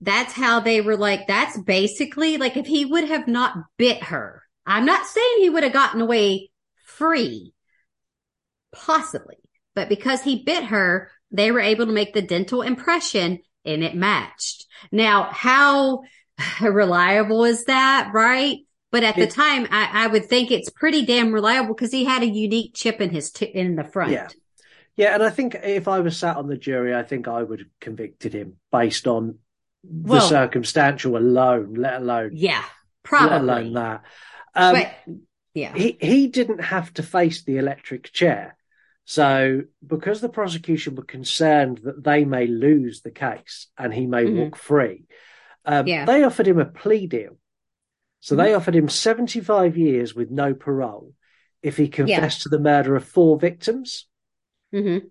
that's 0.00 0.32
how 0.32 0.60
they 0.60 0.80
were 0.80 0.96
like, 0.96 1.26
that's 1.26 1.58
basically 1.60 2.36
like 2.36 2.56
if 2.56 2.66
he 2.66 2.84
would 2.84 3.04
have 3.04 3.28
not 3.28 3.56
bit 3.76 4.04
her. 4.04 4.42
I'm 4.66 4.84
not 4.84 5.06
saying 5.06 5.36
he 5.38 5.50
would 5.50 5.64
have 5.64 5.72
gotten 5.72 6.00
away 6.00 6.50
free, 6.96 7.54
possibly, 8.72 9.36
but 9.74 9.88
because 9.88 10.22
he 10.22 10.42
bit 10.44 10.64
her, 10.64 11.10
they 11.30 11.50
were 11.50 11.60
able 11.60 11.86
to 11.86 11.92
make 11.92 12.12
the 12.12 12.22
dental 12.22 12.62
impression 12.62 13.40
and 13.64 13.82
it 13.82 13.94
matched. 13.94 14.66
Now, 14.90 15.28
how 15.30 16.02
reliable 16.60 17.44
is 17.44 17.64
that? 17.64 18.10
Right. 18.12 18.60
But 18.90 19.04
at 19.04 19.16
the 19.16 19.26
time, 19.26 19.66
I, 19.70 20.04
I, 20.04 20.06
would 20.06 20.26
think 20.26 20.50
it's 20.50 20.68
pretty 20.68 21.06
damn 21.06 21.32
reliable 21.32 21.74
because 21.74 21.90
he 21.90 22.04
had 22.04 22.22
a 22.22 22.26
unique 22.26 22.74
chip 22.74 23.00
in 23.00 23.08
his 23.08 23.30
t- 23.30 23.46
in 23.46 23.74
the 23.74 23.84
front. 23.84 24.12
Yeah. 24.12 24.28
Yeah, 24.96 25.14
and 25.14 25.22
I 25.22 25.30
think 25.30 25.56
if 25.62 25.88
I 25.88 26.00
was 26.00 26.18
sat 26.18 26.36
on 26.36 26.46
the 26.46 26.56
jury, 26.58 26.94
I 26.94 27.02
think 27.02 27.26
I 27.26 27.42
would 27.42 27.60
have 27.60 27.80
convicted 27.80 28.34
him 28.34 28.56
based 28.70 29.06
on 29.06 29.38
the 29.82 30.20
circumstantial 30.20 31.16
alone, 31.16 31.74
let 31.74 32.02
alone 32.02 32.32
yeah, 32.34 32.62
probably 33.02 33.30
let 33.30 33.40
alone 33.40 33.72
that. 33.72 34.02
Um, 34.54 34.74
but, 34.74 35.16
yeah, 35.54 35.74
he 35.74 35.96
he 36.00 36.28
didn't 36.28 36.62
have 36.62 36.92
to 36.94 37.02
face 37.02 37.44
the 37.44 37.58
electric 37.58 38.12
chair, 38.12 38.56
so 39.04 39.62
because 39.86 40.20
the 40.20 40.28
prosecution 40.28 40.94
were 40.94 41.04
concerned 41.04 41.80
that 41.84 42.02
they 42.02 42.24
may 42.24 42.46
lose 42.46 43.02
the 43.02 43.10
case 43.10 43.68
and 43.76 43.92
he 43.92 44.06
may 44.06 44.24
mm-hmm. 44.24 44.38
walk 44.38 44.56
free, 44.56 45.04
um, 45.64 45.86
yeah. 45.86 46.04
they 46.04 46.24
offered 46.24 46.48
him 46.48 46.58
a 46.58 46.64
plea 46.64 47.06
deal. 47.06 47.38
So 48.20 48.34
mm-hmm. 48.34 48.44
they 48.44 48.54
offered 48.54 48.76
him 48.76 48.88
seventy 48.88 49.40
five 49.40 49.76
years 49.76 50.14
with 50.14 50.30
no 50.30 50.54
parole 50.54 51.14
if 51.62 51.76
he 51.76 51.88
confessed 51.88 52.40
yeah. 52.40 52.42
to 52.42 52.48
the 52.48 52.60
murder 52.60 52.96
of 52.96 53.04
four 53.04 53.38
victims. 53.38 54.06
Mm-hmm. 54.74 55.06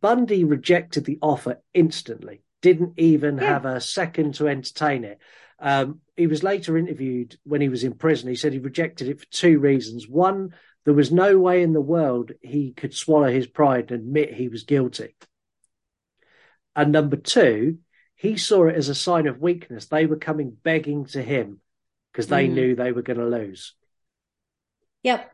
Bundy 0.00 0.44
rejected 0.44 1.04
the 1.04 1.18
offer 1.22 1.60
instantly 1.72 2.44
didn't 2.64 2.94
even 2.96 3.36
yeah. 3.36 3.44
have 3.44 3.66
a 3.66 3.78
second 3.78 4.32
to 4.36 4.48
entertain 4.48 5.04
it. 5.04 5.18
Um, 5.60 6.00
he 6.16 6.26
was 6.26 6.42
later 6.42 6.76
interviewed 6.78 7.36
when 7.44 7.60
he 7.60 7.68
was 7.68 7.84
in 7.84 7.94
prison. 7.94 8.28
He 8.28 8.36
said 8.36 8.52
he 8.52 8.58
rejected 8.58 9.08
it 9.08 9.20
for 9.20 9.26
two 9.26 9.58
reasons. 9.58 10.08
One, 10.08 10.54
there 10.84 10.94
was 10.94 11.10
no 11.10 11.38
way 11.38 11.62
in 11.62 11.72
the 11.72 11.80
world 11.80 12.32
he 12.40 12.72
could 12.72 12.94
swallow 12.94 13.30
his 13.30 13.46
pride 13.46 13.90
and 13.90 14.02
admit 14.02 14.32
he 14.32 14.48
was 14.48 14.64
guilty. 14.64 15.14
And 16.76 16.92
number 16.92 17.16
two, 17.16 17.78
he 18.16 18.36
saw 18.36 18.66
it 18.68 18.76
as 18.76 18.88
a 18.88 18.94
sign 18.94 19.26
of 19.26 19.40
weakness. 19.40 19.86
They 19.86 20.06
were 20.06 20.16
coming 20.16 20.56
begging 20.62 21.06
to 21.06 21.22
him 21.22 21.60
because 22.12 22.28
they 22.28 22.48
mm. 22.48 22.52
knew 22.52 22.74
they 22.74 22.92
were 22.92 23.02
going 23.02 23.18
to 23.18 23.26
lose. 23.26 23.74
Yep. 25.02 25.30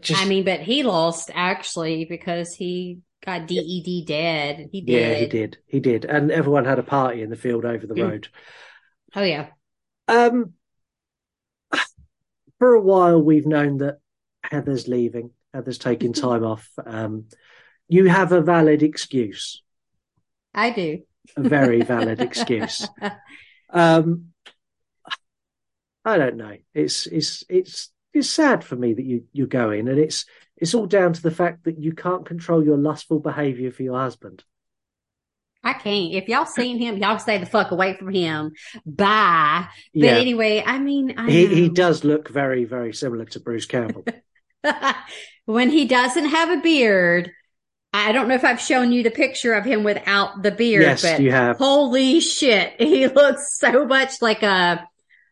Just... 0.00 0.22
I 0.22 0.26
mean, 0.26 0.44
but 0.44 0.60
he 0.60 0.82
lost 0.82 1.30
actually 1.34 2.04
because 2.04 2.54
he 2.54 3.00
got 3.24 3.46
DED 3.46 4.06
dead. 4.06 4.68
He 4.72 4.80
did. 4.80 4.92
Yeah, 4.92 5.14
he 5.14 5.26
did. 5.26 5.58
He 5.66 5.80
did. 5.80 6.04
And 6.04 6.30
everyone 6.30 6.64
had 6.64 6.78
a 6.78 6.84
party 6.84 7.22
in 7.22 7.30
the 7.30 7.36
field 7.36 7.64
over 7.64 7.86
the 7.86 7.94
mm. 7.94 8.08
road. 8.08 8.28
Oh 9.16 9.22
yeah. 9.22 9.48
Um 10.06 10.52
for 12.58 12.74
a 12.74 12.80
while 12.80 13.20
we've 13.20 13.46
known 13.46 13.78
that 13.78 13.98
Heather's 14.44 14.86
leaving. 14.86 15.30
Heather's 15.52 15.78
taking 15.78 16.12
time 16.12 16.44
off. 16.44 16.70
Um 16.84 17.24
you 17.88 18.06
have 18.06 18.32
a 18.32 18.40
valid 18.40 18.82
excuse. 18.82 19.62
I 20.54 20.70
do. 20.70 21.02
A 21.36 21.42
very 21.42 21.82
valid 21.82 22.20
excuse. 22.20 22.86
Um 23.68 24.32
I 26.04 26.18
don't 26.18 26.36
know. 26.36 26.56
It's 26.72 27.06
it's 27.06 27.42
it's 27.48 27.90
it's 28.14 28.30
sad 28.30 28.62
for 28.62 28.76
me 28.76 28.94
that 28.94 29.04
you 29.04 29.24
you're 29.32 29.48
going, 29.48 29.88
and 29.88 29.98
it's 29.98 30.24
it's 30.56 30.72
all 30.72 30.86
down 30.86 31.12
to 31.12 31.20
the 31.20 31.32
fact 31.32 31.64
that 31.64 31.78
you 31.80 31.92
can't 31.92 32.24
control 32.24 32.64
your 32.64 32.76
lustful 32.76 33.18
behavior 33.18 33.72
for 33.72 33.82
your 33.82 33.98
husband. 33.98 34.44
I 35.66 35.72
can't. 35.72 36.14
If 36.14 36.28
y'all 36.28 36.46
seen 36.46 36.78
him, 36.78 36.98
y'all 36.98 37.18
stay 37.18 37.38
the 37.38 37.46
fuck 37.46 37.72
away 37.72 37.96
from 37.96 38.14
him. 38.14 38.52
Bye. 38.86 39.66
But 39.92 40.00
yeah. 40.00 40.12
anyway, 40.12 40.62
I 40.64 40.78
mean, 40.78 41.18
I 41.18 41.28
he 41.28 41.46
he 41.52 41.68
does 41.68 42.04
look 42.04 42.28
very 42.28 42.64
very 42.64 42.94
similar 42.94 43.24
to 43.24 43.40
Bruce 43.40 43.66
Campbell. 43.66 44.04
when 45.44 45.70
he 45.70 45.84
doesn't 45.84 46.26
have 46.26 46.56
a 46.56 46.62
beard, 46.62 47.32
I 47.92 48.12
don't 48.12 48.28
know 48.28 48.36
if 48.36 48.44
I've 48.44 48.60
shown 48.60 48.92
you 48.92 49.02
the 49.02 49.10
picture 49.10 49.54
of 49.54 49.64
him 49.64 49.82
without 49.82 50.40
the 50.40 50.52
beard. 50.52 50.82
Yes, 50.82 51.02
but 51.02 51.20
you 51.20 51.32
have. 51.32 51.58
Holy 51.58 52.20
shit, 52.20 52.74
he 52.78 53.08
looks 53.08 53.58
so 53.58 53.86
much 53.86 54.22
like 54.22 54.44
a. 54.44 54.88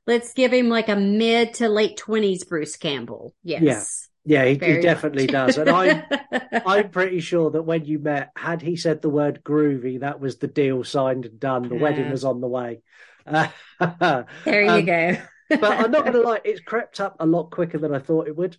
Let's 0.08 0.32
give 0.32 0.52
him 0.52 0.68
like 0.68 0.88
a 0.88 0.96
mid 0.96 1.54
to 1.54 1.68
late 1.68 1.96
twenties 1.96 2.42
Bruce 2.42 2.76
Campbell. 2.76 3.36
Yes. 3.44 4.08
Yeah. 4.24 4.44
He, 4.44 4.54
he 4.54 4.80
definitely 4.80 5.26
does. 5.26 5.58
And 5.58 5.70
I'm 5.70 6.02
I'm 6.66 6.90
pretty 6.90 7.20
sure 7.20 7.50
that 7.50 7.62
when 7.62 7.84
you 7.84 7.98
met, 7.98 8.30
had 8.36 8.62
he 8.62 8.76
said 8.76 9.02
the 9.02 9.10
word 9.10 9.42
groovy, 9.44 10.00
that 10.00 10.20
was 10.20 10.38
the 10.38 10.46
deal 10.46 10.84
signed 10.84 11.26
and 11.26 11.38
done. 11.38 11.68
The 11.68 11.76
wedding 11.76 12.10
was 12.10 12.24
on 12.24 12.40
the 12.40 12.48
way. 12.48 12.80
there 13.26 14.62
you 14.62 14.68
um, 14.68 14.84
go. 14.84 15.16
but 15.48 15.64
I'm 15.64 15.90
not 15.90 16.04
going 16.04 16.12
to 16.12 16.22
lie, 16.22 16.40
it's 16.44 16.60
crept 16.60 17.00
up 17.00 17.16
a 17.20 17.26
lot 17.26 17.50
quicker 17.50 17.78
than 17.78 17.94
I 17.94 17.98
thought 17.98 18.28
it 18.28 18.36
would. 18.36 18.56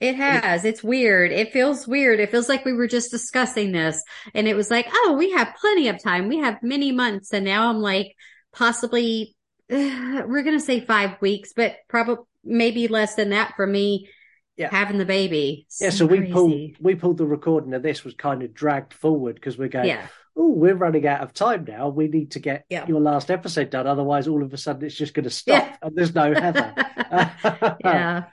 It 0.00 0.14
has. 0.14 0.64
It's 0.64 0.82
weird. 0.82 1.32
It 1.32 1.52
feels 1.52 1.88
weird. 1.88 2.20
It 2.20 2.30
feels 2.30 2.48
like 2.48 2.64
we 2.64 2.72
were 2.72 2.86
just 2.86 3.10
discussing 3.10 3.72
this 3.72 4.00
and 4.32 4.46
it 4.46 4.54
was 4.54 4.70
like, 4.70 4.86
oh, 4.92 5.16
we 5.18 5.32
have 5.32 5.56
plenty 5.60 5.88
of 5.88 6.02
time. 6.02 6.28
We 6.28 6.38
have 6.38 6.62
many 6.62 6.92
months. 6.92 7.32
And 7.32 7.44
now 7.44 7.68
I'm 7.68 7.78
like, 7.78 8.14
possibly, 8.52 9.34
uh, 9.70 9.74
we're 10.26 10.44
going 10.44 10.58
to 10.58 10.64
say 10.64 10.84
five 10.84 11.20
weeks, 11.20 11.52
but 11.54 11.76
probably 11.88 12.24
maybe 12.44 12.86
less 12.86 13.16
than 13.16 13.30
that 13.30 13.54
for 13.56 13.66
me 13.66 14.08
yeah. 14.58 14.70
having 14.70 14.98
the 14.98 15.04
baby. 15.04 15.66
So 15.68 15.84
yeah. 15.84 15.90
So 15.90 16.06
we 16.06 16.30
pulled, 16.30 16.76
we 16.80 16.94
pulled 16.94 17.16
the 17.16 17.26
recording 17.26 17.72
of 17.74 17.82
this 17.82 18.04
was 18.04 18.14
kind 18.14 18.42
of 18.42 18.52
dragged 18.52 18.92
forward 18.92 19.36
because 19.36 19.56
we're 19.56 19.68
going, 19.68 19.88
yeah. 19.88 20.06
oh, 20.36 20.50
we're 20.50 20.74
running 20.74 21.06
out 21.06 21.22
of 21.22 21.32
time 21.32 21.64
now. 21.66 21.88
We 21.88 22.08
need 22.08 22.32
to 22.32 22.40
get 22.40 22.66
yeah. 22.68 22.86
your 22.86 23.00
last 23.00 23.30
episode 23.30 23.70
done. 23.70 23.86
Otherwise, 23.86 24.26
all 24.28 24.42
of 24.42 24.52
a 24.52 24.58
sudden 24.58 24.84
it's 24.84 24.96
just 24.96 25.14
going 25.14 25.24
to 25.24 25.30
stop 25.30 25.64
yeah. 25.64 25.76
and 25.80 25.96
there's 25.96 26.14
no 26.14 26.34
Heather. 26.34 26.74
yeah. 27.84 28.24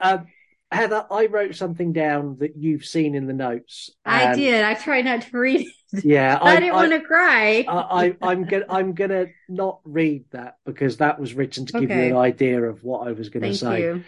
Um, 0.00 0.26
Heather, 0.70 1.06
I 1.10 1.26
wrote 1.26 1.54
something 1.54 1.94
down 1.94 2.36
that 2.40 2.56
you've 2.56 2.84
seen 2.84 3.14
in 3.14 3.26
the 3.26 3.32
notes. 3.32 3.90
I 4.04 4.34
did. 4.34 4.62
I 4.62 4.74
try 4.74 5.00
not 5.00 5.22
to 5.22 5.38
read 5.38 5.62
it. 5.62 6.04
Yeah, 6.04 6.38
I, 6.42 6.56
I 6.56 6.60
didn't 6.60 6.74
want 6.74 6.92
to 6.92 7.00
cry. 7.00 7.64
I, 7.66 8.16
am 8.20 8.44
gonna 8.44 8.64
I'm 8.68 8.92
gonna 8.92 9.26
not 9.48 9.80
read 9.84 10.24
that 10.32 10.56
because 10.66 10.98
that 10.98 11.18
was 11.18 11.32
written 11.32 11.64
to 11.66 11.72
give 11.72 11.90
okay. 11.90 12.08
you 12.08 12.10
an 12.14 12.20
idea 12.20 12.62
of 12.62 12.84
what 12.84 13.08
I 13.08 13.12
was 13.12 13.30
going 13.30 13.44
to 13.44 13.54
say. 13.54 13.80
You. 13.80 14.04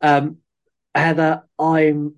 Um, 0.00 0.38
Heather, 0.94 1.42
I'm 1.58 2.16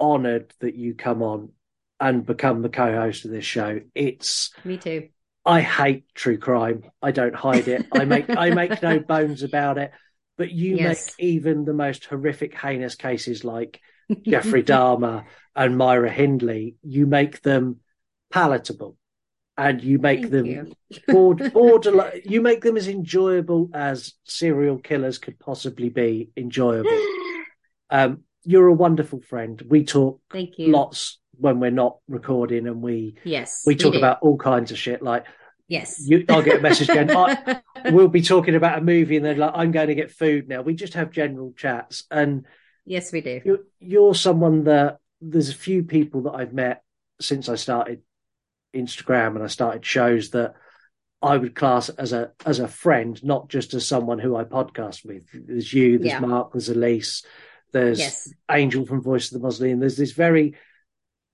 honoured 0.00 0.52
that 0.60 0.74
you 0.74 0.94
come 0.94 1.22
on 1.22 1.50
and 1.98 2.24
become 2.24 2.62
the 2.62 2.68
co-host 2.68 3.24
of 3.24 3.30
this 3.30 3.44
show. 3.44 3.80
It's 3.94 4.50
me 4.64 4.78
too. 4.78 5.08
I 5.44 5.60
hate 5.60 6.04
true 6.14 6.38
crime. 6.38 6.84
I 7.00 7.12
don't 7.12 7.34
hide 7.34 7.68
it. 7.68 7.86
I 7.92 8.04
make 8.04 8.28
I 8.28 8.50
make 8.50 8.82
no 8.82 8.98
bones 9.08 9.42
about 9.42 9.78
it 9.78 9.92
but 10.40 10.50
you 10.50 10.78
yes. 10.78 11.06
make 11.18 11.26
even 11.26 11.66
the 11.66 11.74
most 11.74 12.06
horrific, 12.06 12.54
heinous 12.54 12.94
cases 12.94 13.44
like 13.44 13.78
Jeffrey 14.24 14.62
Dahmer 14.62 15.26
and 15.54 15.76
Myra 15.76 16.10
Hindley, 16.10 16.76
you 16.82 17.04
make 17.06 17.42
them 17.42 17.80
palatable 18.30 18.96
and 19.58 19.82
you 19.82 19.98
make 19.98 20.20
Thank 20.20 20.32
them 20.32 20.46
you. 20.46 21.50
borderline, 21.52 22.22
you 22.24 22.40
make 22.40 22.62
them 22.62 22.78
as 22.78 22.88
enjoyable 22.88 23.68
as 23.74 24.14
serial 24.24 24.78
killers 24.78 25.18
could 25.18 25.38
possibly 25.38 25.90
be 25.90 26.30
enjoyable. 26.38 26.88
Um, 27.90 28.24
you're 28.44 28.68
a 28.68 28.74
wonderful 28.74 29.20
friend. 29.20 29.60
We 29.68 29.84
talk 29.84 30.20
Thank 30.30 30.58
you. 30.58 30.68
lots 30.68 31.18
when 31.32 31.58
we're 31.58 31.70
not 31.70 31.96
recording 32.06 32.66
and 32.66 32.82
we 32.82 33.16
yes 33.24 33.62
we 33.66 33.74
talk 33.74 33.94
about 33.94 34.18
all 34.20 34.36
kinds 34.36 34.72
of 34.72 34.78
shit 34.78 35.00
like 35.00 35.24
Yes. 35.70 36.02
You, 36.04 36.24
I'll 36.28 36.42
get 36.42 36.58
a 36.58 36.60
message 36.60 36.88
going, 36.88 37.12
I, 37.12 37.62
we'll 37.92 38.08
be 38.08 38.22
talking 38.22 38.56
about 38.56 38.78
a 38.78 38.82
movie 38.82 39.16
and 39.16 39.24
then 39.24 39.38
like, 39.38 39.52
I'm 39.54 39.70
going 39.70 39.86
to 39.86 39.94
get 39.94 40.10
food 40.10 40.48
now. 40.48 40.62
We 40.62 40.74
just 40.74 40.94
have 40.94 41.12
general 41.12 41.54
chats. 41.56 42.02
And 42.10 42.44
yes, 42.84 43.12
we 43.12 43.20
do. 43.20 43.40
You're, 43.44 43.60
you're 43.78 44.14
someone 44.16 44.64
that 44.64 44.98
there's 45.20 45.48
a 45.48 45.54
few 45.54 45.84
people 45.84 46.22
that 46.22 46.32
I've 46.32 46.52
met 46.52 46.82
since 47.20 47.48
I 47.48 47.54
started 47.54 48.02
Instagram 48.74 49.36
and 49.36 49.44
I 49.44 49.46
started 49.46 49.86
shows 49.86 50.30
that 50.30 50.54
I 51.22 51.36
would 51.36 51.54
class 51.54 51.88
as 51.88 52.12
a 52.12 52.32
as 52.44 52.58
a 52.58 52.66
friend, 52.68 53.22
not 53.22 53.48
just 53.48 53.72
as 53.72 53.86
someone 53.86 54.18
who 54.18 54.34
I 54.36 54.44
podcast 54.44 55.04
with. 55.04 55.24
There's 55.32 55.72
you, 55.72 55.98
there's 55.98 56.12
yeah. 56.12 56.20
Mark, 56.20 56.52
there's 56.52 56.68
Elise, 56.68 57.24
there's 57.72 57.98
yes. 57.98 58.32
Angel 58.50 58.86
from 58.86 59.02
Voice 59.02 59.32
of 59.32 59.40
the 59.40 59.46
Muslim. 59.46 59.80
There's 59.80 59.96
this 59.96 60.12
very 60.12 60.56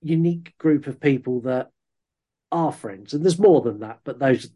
unique 0.01 0.57
group 0.57 0.87
of 0.87 0.99
people 0.99 1.41
that 1.41 1.71
are 2.51 2.71
friends, 2.71 3.13
and 3.13 3.23
there's 3.23 3.39
more 3.39 3.61
than 3.61 3.79
that. 3.79 3.99
But 4.03 4.19
those 4.19 4.49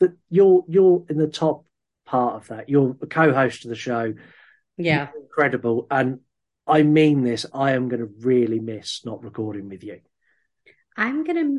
that 0.00 0.12
you're 0.28 0.64
you're 0.68 1.04
in 1.08 1.18
the 1.18 1.26
top 1.26 1.64
part 2.06 2.36
of 2.36 2.48
that. 2.48 2.68
You're 2.68 2.96
a 3.02 3.06
co-host 3.06 3.64
of 3.64 3.68
the 3.68 3.76
show. 3.76 4.14
Yeah, 4.76 5.08
you're 5.12 5.22
incredible, 5.22 5.86
and 5.90 6.20
I 6.66 6.82
mean 6.82 7.22
this. 7.22 7.46
I 7.52 7.72
am 7.72 7.88
going 7.88 8.00
to 8.00 8.10
really 8.20 8.60
miss 8.60 9.04
not 9.04 9.24
recording 9.24 9.68
with 9.68 9.84
you. 9.84 10.00
I'm 10.96 11.24
gonna. 11.24 11.58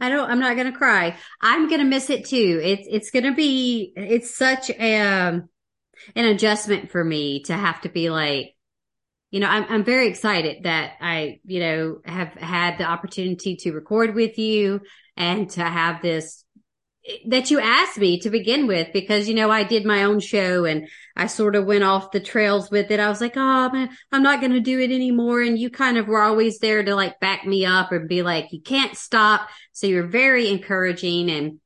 I 0.00 0.08
don't. 0.08 0.30
I'm 0.30 0.40
not 0.40 0.56
gonna 0.56 0.76
cry. 0.76 1.16
I'm 1.40 1.68
gonna 1.68 1.84
miss 1.84 2.10
it 2.10 2.26
too. 2.26 2.60
It's 2.62 2.88
it's 2.90 3.10
gonna 3.10 3.34
be. 3.34 3.92
It's 3.96 4.34
such 4.34 4.70
a 4.70 5.00
um, 5.00 5.48
an 6.14 6.24
adjustment 6.24 6.90
for 6.90 7.04
me 7.04 7.42
to 7.44 7.54
have 7.54 7.80
to 7.82 7.88
be 7.88 8.10
like, 8.10 8.54
you 9.30 9.40
know, 9.40 9.48
I'm, 9.48 9.64
I'm 9.68 9.84
very 9.84 10.08
excited 10.08 10.64
that 10.64 10.94
I, 11.00 11.40
you 11.44 11.60
know, 11.60 12.00
have 12.04 12.32
had 12.34 12.78
the 12.78 12.84
opportunity 12.84 13.56
to 13.56 13.72
record 13.72 14.14
with 14.14 14.38
you 14.38 14.80
and 15.16 15.48
to 15.50 15.62
have 15.62 16.02
this 16.02 16.44
that 17.28 17.50
you 17.50 17.58
asked 17.58 17.98
me 17.98 18.20
to 18.20 18.30
begin 18.30 18.66
with 18.66 18.92
because 18.92 19.26
you 19.26 19.34
know 19.34 19.50
I 19.50 19.62
did 19.62 19.86
my 19.86 20.04
own 20.04 20.20
show 20.20 20.64
and 20.64 20.86
I 21.16 21.26
sort 21.26 21.56
of 21.56 21.64
went 21.64 21.82
off 21.82 22.10
the 22.10 22.20
trails 22.20 22.70
with 22.70 22.90
it. 22.90 23.00
I 23.00 23.08
was 23.08 23.20
like, 23.20 23.36
"Oh 23.36 23.70
man, 23.70 23.88
I'm 24.12 24.22
not 24.22 24.40
going 24.40 24.52
to 24.52 24.60
do 24.60 24.78
it 24.78 24.90
anymore." 24.90 25.40
And 25.40 25.58
you 25.58 25.70
kind 25.70 25.96
of 25.96 26.08
were 26.08 26.20
always 26.20 26.58
there 26.58 26.82
to 26.82 26.94
like 26.94 27.18
back 27.18 27.46
me 27.46 27.64
up 27.64 27.90
and 27.92 28.08
be 28.08 28.22
like, 28.22 28.52
"You 28.52 28.60
can't 28.60 28.96
stop." 28.96 29.48
So 29.72 29.86
you're 29.86 30.06
very 30.06 30.48
encouraging 30.48 31.30
and 31.30 31.60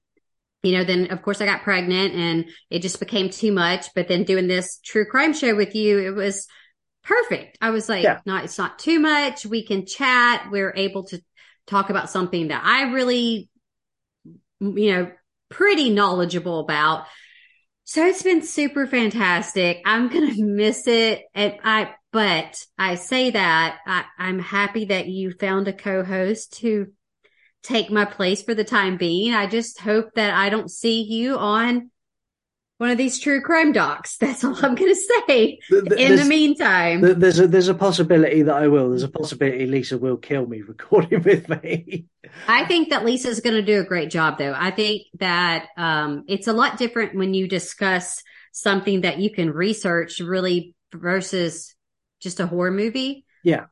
you 0.64 0.72
know, 0.72 0.84
then 0.84 1.10
of 1.10 1.22
course 1.22 1.40
I 1.40 1.46
got 1.46 1.62
pregnant 1.62 2.14
and 2.14 2.46
it 2.70 2.80
just 2.80 2.98
became 2.98 3.30
too 3.30 3.52
much, 3.52 3.86
but 3.94 4.08
then 4.08 4.24
doing 4.24 4.48
this 4.48 4.80
true 4.82 5.04
crime 5.04 5.34
show 5.34 5.54
with 5.54 5.74
you, 5.74 5.98
it 5.98 6.14
was 6.14 6.48
perfect. 7.04 7.58
I 7.60 7.70
was 7.70 7.88
like, 7.88 8.02
yeah. 8.02 8.20
no, 8.24 8.36
it's 8.36 8.58
not 8.58 8.78
too 8.78 8.98
much. 8.98 9.44
We 9.44 9.66
can 9.66 9.86
chat. 9.86 10.48
We're 10.50 10.72
able 10.74 11.04
to 11.04 11.20
talk 11.66 11.90
about 11.90 12.10
something 12.10 12.48
that 12.48 12.62
I 12.64 12.92
really, 12.92 13.50
you 14.60 14.92
know, 14.92 15.12
pretty 15.50 15.90
knowledgeable 15.90 16.60
about. 16.60 17.06
So 17.84 18.06
it's 18.06 18.22
been 18.22 18.42
super 18.42 18.86
fantastic. 18.86 19.82
I'm 19.84 20.08
going 20.08 20.34
to 20.34 20.42
miss 20.42 20.86
it. 20.86 21.24
And 21.34 21.54
I, 21.62 21.94
but 22.10 22.64
I 22.78 22.94
say 22.94 23.30
that 23.30 23.78
I, 23.86 24.04
I'm 24.18 24.38
happy 24.38 24.86
that 24.86 25.08
you 25.08 25.32
found 25.32 25.68
a 25.68 25.72
co-host 25.72 26.54
to 26.60 26.86
take 27.64 27.90
my 27.90 28.04
place 28.04 28.42
for 28.42 28.54
the 28.54 28.64
time 28.64 28.96
being. 28.96 29.34
I 29.34 29.46
just 29.46 29.80
hope 29.80 30.14
that 30.14 30.34
I 30.34 30.50
don't 30.50 30.70
see 30.70 31.02
you 31.02 31.36
on 31.36 31.90
one 32.78 32.90
of 32.90 32.98
these 32.98 33.18
true 33.18 33.40
crime 33.40 33.72
docs. 33.72 34.16
That's 34.20 34.44
all 34.44 34.56
I'm 34.56 34.74
going 34.74 34.94
to 34.94 35.00
say. 35.28 35.58
In 35.70 36.16
the 36.16 36.26
meantime, 36.28 37.00
there's 37.00 37.40
a 37.40 37.46
there's 37.48 37.68
a 37.68 37.74
possibility 37.74 38.42
that 38.42 38.54
I 38.54 38.68
will. 38.68 38.90
There's 38.90 39.02
a 39.02 39.08
possibility 39.08 39.66
Lisa 39.66 39.98
will 39.98 40.16
kill 40.16 40.46
me 40.46 40.62
recording 40.68 41.22
with 41.22 41.48
me. 41.48 42.06
I 42.48 42.64
think 42.66 42.90
that 42.90 43.04
Lisa's 43.04 43.40
going 43.40 43.56
to 43.56 43.62
do 43.62 43.80
a 43.80 43.84
great 43.84 44.10
job, 44.10 44.38
though. 44.38 44.54
I 44.56 44.70
think 44.70 45.02
that 45.20 45.66
um, 45.76 46.24
it's 46.28 46.48
a 46.48 46.52
lot 46.52 46.78
different 46.78 47.14
when 47.14 47.32
you 47.34 47.48
discuss 47.48 48.22
something 48.52 49.02
that 49.02 49.18
you 49.18 49.30
can 49.30 49.50
research 49.50 50.20
really 50.20 50.74
versus 50.92 51.74
just 52.20 52.40
a 52.40 52.46
horror 52.46 52.70
movie. 52.70 53.24
Yeah. 53.42 53.66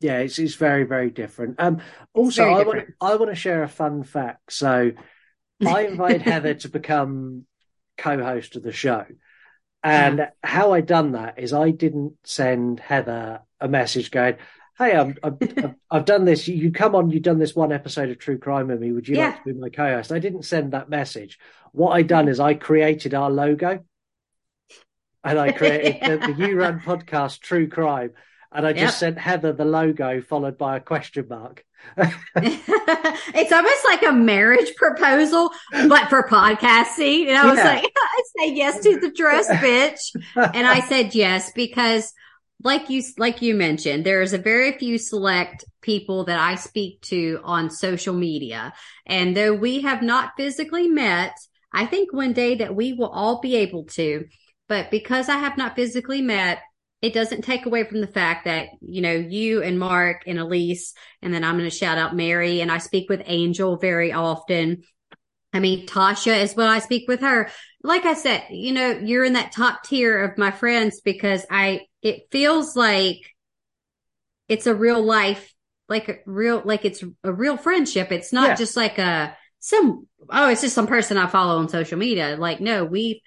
Yeah, 0.00 0.18
it's, 0.18 0.38
it's 0.38 0.54
very, 0.54 0.84
very 0.84 1.10
different. 1.10 1.56
Um, 1.58 1.82
also, 2.14 2.44
I 2.44 2.62
want, 2.62 2.84
I 3.00 3.16
want 3.16 3.30
to 3.30 3.34
share 3.34 3.62
a 3.62 3.68
fun 3.68 4.02
fact. 4.02 4.52
So 4.52 4.92
I 5.66 5.86
invited 5.86 6.22
Heather 6.22 6.54
to 6.54 6.68
become 6.68 7.44
co-host 7.98 8.56
of 8.56 8.62
the 8.62 8.72
show. 8.72 9.04
And 9.82 10.18
yeah. 10.18 10.30
how 10.42 10.72
I 10.72 10.80
done 10.80 11.12
that 11.12 11.38
is 11.38 11.52
I 11.52 11.70
didn't 11.70 12.14
send 12.24 12.80
Heather 12.80 13.40
a 13.60 13.68
message 13.68 14.10
going, 14.10 14.36
"Hey, 14.76 14.94
I'm, 14.94 15.16
I've, 15.22 15.74
I've 15.90 16.04
done 16.04 16.24
this. 16.24 16.46
You 16.48 16.70
come 16.70 16.94
on. 16.94 17.10
You've 17.10 17.22
done 17.22 17.38
this 17.38 17.56
one 17.56 17.72
episode 17.72 18.10
of 18.10 18.18
True 18.18 18.38
Crime 18.38 18.68
with 18.68 18.80
me. 18.80 18.92
Would 18.92 19.08
you 19.08 19.16
yeah. 19.16 19.28
like 19.28 19.44
to 19.44 19.54
be 19.54 19.58
my 19.58 19.70
co-host?" 19.70 20.12
I 20.12 20.18
didn't 20.18 20.44
send 20.44 20.72
that 20.72 20.90
message. 20.90 21.38
What 21.72 21.92
I 21.92 22.02
done 22.02 22.28
is 22.28 22.40
I 22.40 22.54
created 22.54 23.14
our 23.14 23.30
logo, 23.30 23.82
and 25.24 25.38
I 25.38 25.52
created 25.52 26.02
the, 26.02 26.26
the 26.26 26.32
You 26.46 26.56
Run 26.56 26.80
podcast 26.80 27.40
True 27.40 27.68
Crime, 27.68 28.10
and 28.52 28.66
I 28.66 28.72
just 28.72 28.82
yep. 28.82 28.92
sent 28.94 29.18
Heather 29.18 29.52
the 29.52 29.64
logo 29.64 30.20
followed 30.20 30.58
by 30.58 30.76
a 30.76 30.80
question 30.80 31.26
mark. 31.28 31.64
it's 32.36 33.52
almost 33.52 33.84
like 33.86 34.02
a 34.02 34.12
marriage 34.12 34.74
proposal, 34.74 35.50
but 35.72 36.08
for 36.08 36.26
podcasting. 36.26 37.28
And 37.28 37.38
I 37.38 37.46
was 37.46 37.58
yeah. 37.58 37.74
like, 37.74 37.84
I 37.96 38.22
say 38.38 38.52
yes 38.54 38.82
to 38.82 38.98
the 38.98 39.10
dress, 39.10 39.48
bitch. 39.50 40.00
and 40.36 40.66
I 40.66 40.80
said 40.80 41.14
yes 41.14 41.52
because 41.52 42.12
like 42.62 42.90
you, 42.90 43.02
like 43.16 43.40
you 43.40 43.54
mentioned, 43.54 44.04
there's 44.04 44.32
a 44.32 44.38
very 44.38 44.72
few 44.72 44.98
select 44.98 45.64
people 45.80 46.24
that 46.24 46.38
I 46.38 46.56
speak 46.56 47.00
to 47.02 47.40
on 47.44 47.70
social 47.70 48.14
media. 48.14 48.74
And 49.06 49.36
though 49.36 49.54
we 49.54 49.82
have 49.82 50.02
not 50.02 50.32
physically 50.36 50.88
met, 50.88 51.34
I 51.72 51.86
think 51.86 52.12
one 52.12 52.32
day 52.32 52.56
that 52.56 52.74
we 52.74 52.92
will 52.92 53.08
all 53.08 53.40
be 53.40 53.56
able 53.56 53.84
to. 53.84 54.26
But 54.68 54.90
because 54.90 55.28
I 55.28 55.38
have 55.38 55.56
not 55.56 55.74
physically 55.74 56.20
met, 56.20 56.60
it 57.02 57.14
doesn't 57.14 57.42
take 57.42 57.64
away 57.64 57.84
from 57.84 58.00
the 58.00 58.06
fact 58.06 58.44
that, 58.44 58.68
you 58.80 59.00
know, 59.00 59.12
you 59.14 59.62
and 59.62 59.78
Mark 59.78 60.24
and 60.26 60.38
Elise, 60.38 60.92
and 61.22 61.32
then 61.32 61.44
I'm 61.44 61.56
going 61.56 61.68
to 61.68 61.74
shout 61.74 61.96
out 61.96 62.14
Mary 62.14 62.60
and 62.60 62.70
I 62.70 62.78
speak 62.78 63.08
with 63.08 63.22
Angel 63.24 63.76
very 63.76 64.12
often. 64.12 64.82
I 65.52 65.60
mean, 65.60 65.86
Tasha 65.86 66.36
as 66.36 66.54
well. 66.54 66.68
I 66.68 66.78
speak 66.78 67.08
with 67.08 67.20
her. 67.20 67.50
Like 67.82 68.04
I 68.04 68.14
said, 68.14 68.44
you 68.50 68.72
know, 68.72 68.90
you're 68.90 69.24
in 69.24 69.32
that 69.32 69.52
top 69.52 69.82
tier 69.84 70.22
of 70.22 70.36
my 70.38 70.50
friends 70.50 71.00
because 71.00 71.44
I, 71.50 71.86
it 72.02 72.24
feels 72.30 72.76
like 72.76 73.18
it's 74.48 74.66
a 74.66 74.74
real 74.74 75.02
life, 75.02 75.52
like 75.88 76.08
a 76.08 76.18
real, 76.26 76.62
like 76.64 76.84
it's 76.84 77.02
a 77.24 77.32
real 77.32 77.56
friendship. 77.56 78.12
It's 78.12 78.32
not 78.32 78.50
Yeah. 78.50 78.54
just 78.56 78.76
like 78.76 78.98
a, 78.98 79.36
some, 79.58 80.06
oh, 80.28 80.50
it's 80.50 80.60
just 80.60 80.74
some 80.74 80.86
person 80.86 81.16
I 81.16 81.26
follow 81.26 81.58
on 81.58 81.68
social 81.68 81.98
media. 81.98 82.36
Like, 82.38 82.60
no, 82.60 82.84
we've, 82.84 83.20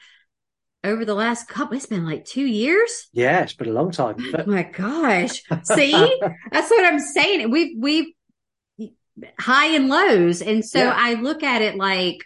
over 0.83 1.05
the 1.05 1.13
last 1.15 1.47
couple, 1.47 1.77
it's 1.77 1.85
been 1.85 2.05
like 2.05 2.25
two 2.25 2.45
years. 2.45 3.07
Yeah, 3.13 3.41
it's 3.41 3.53
been 3.53 3.69
a 3.69 3.73
long 3.73 3.91
time. 3.91 4.15
Oh 4.37 4.43
my 4.47 4.63
gosh. 4.63 5.41
See, 5.63 5.91
that's 6.51 6.69
what 6.69 6.85
I'm 6.85 6.99
saying. 6.99 7.51
We've, 7.51 7.75
we've 7.77 8.13
high 9.39 9.67
and 9.67 9.89
lows. 9.89 10.41
And 10.41 10.65
so 10.65 10.79
Yeah. 10.79 10.93
I 10.95 11.13
look 11.13 11.43
at 11.43 11.61
it 11.61 11.75
like 11.75 12.17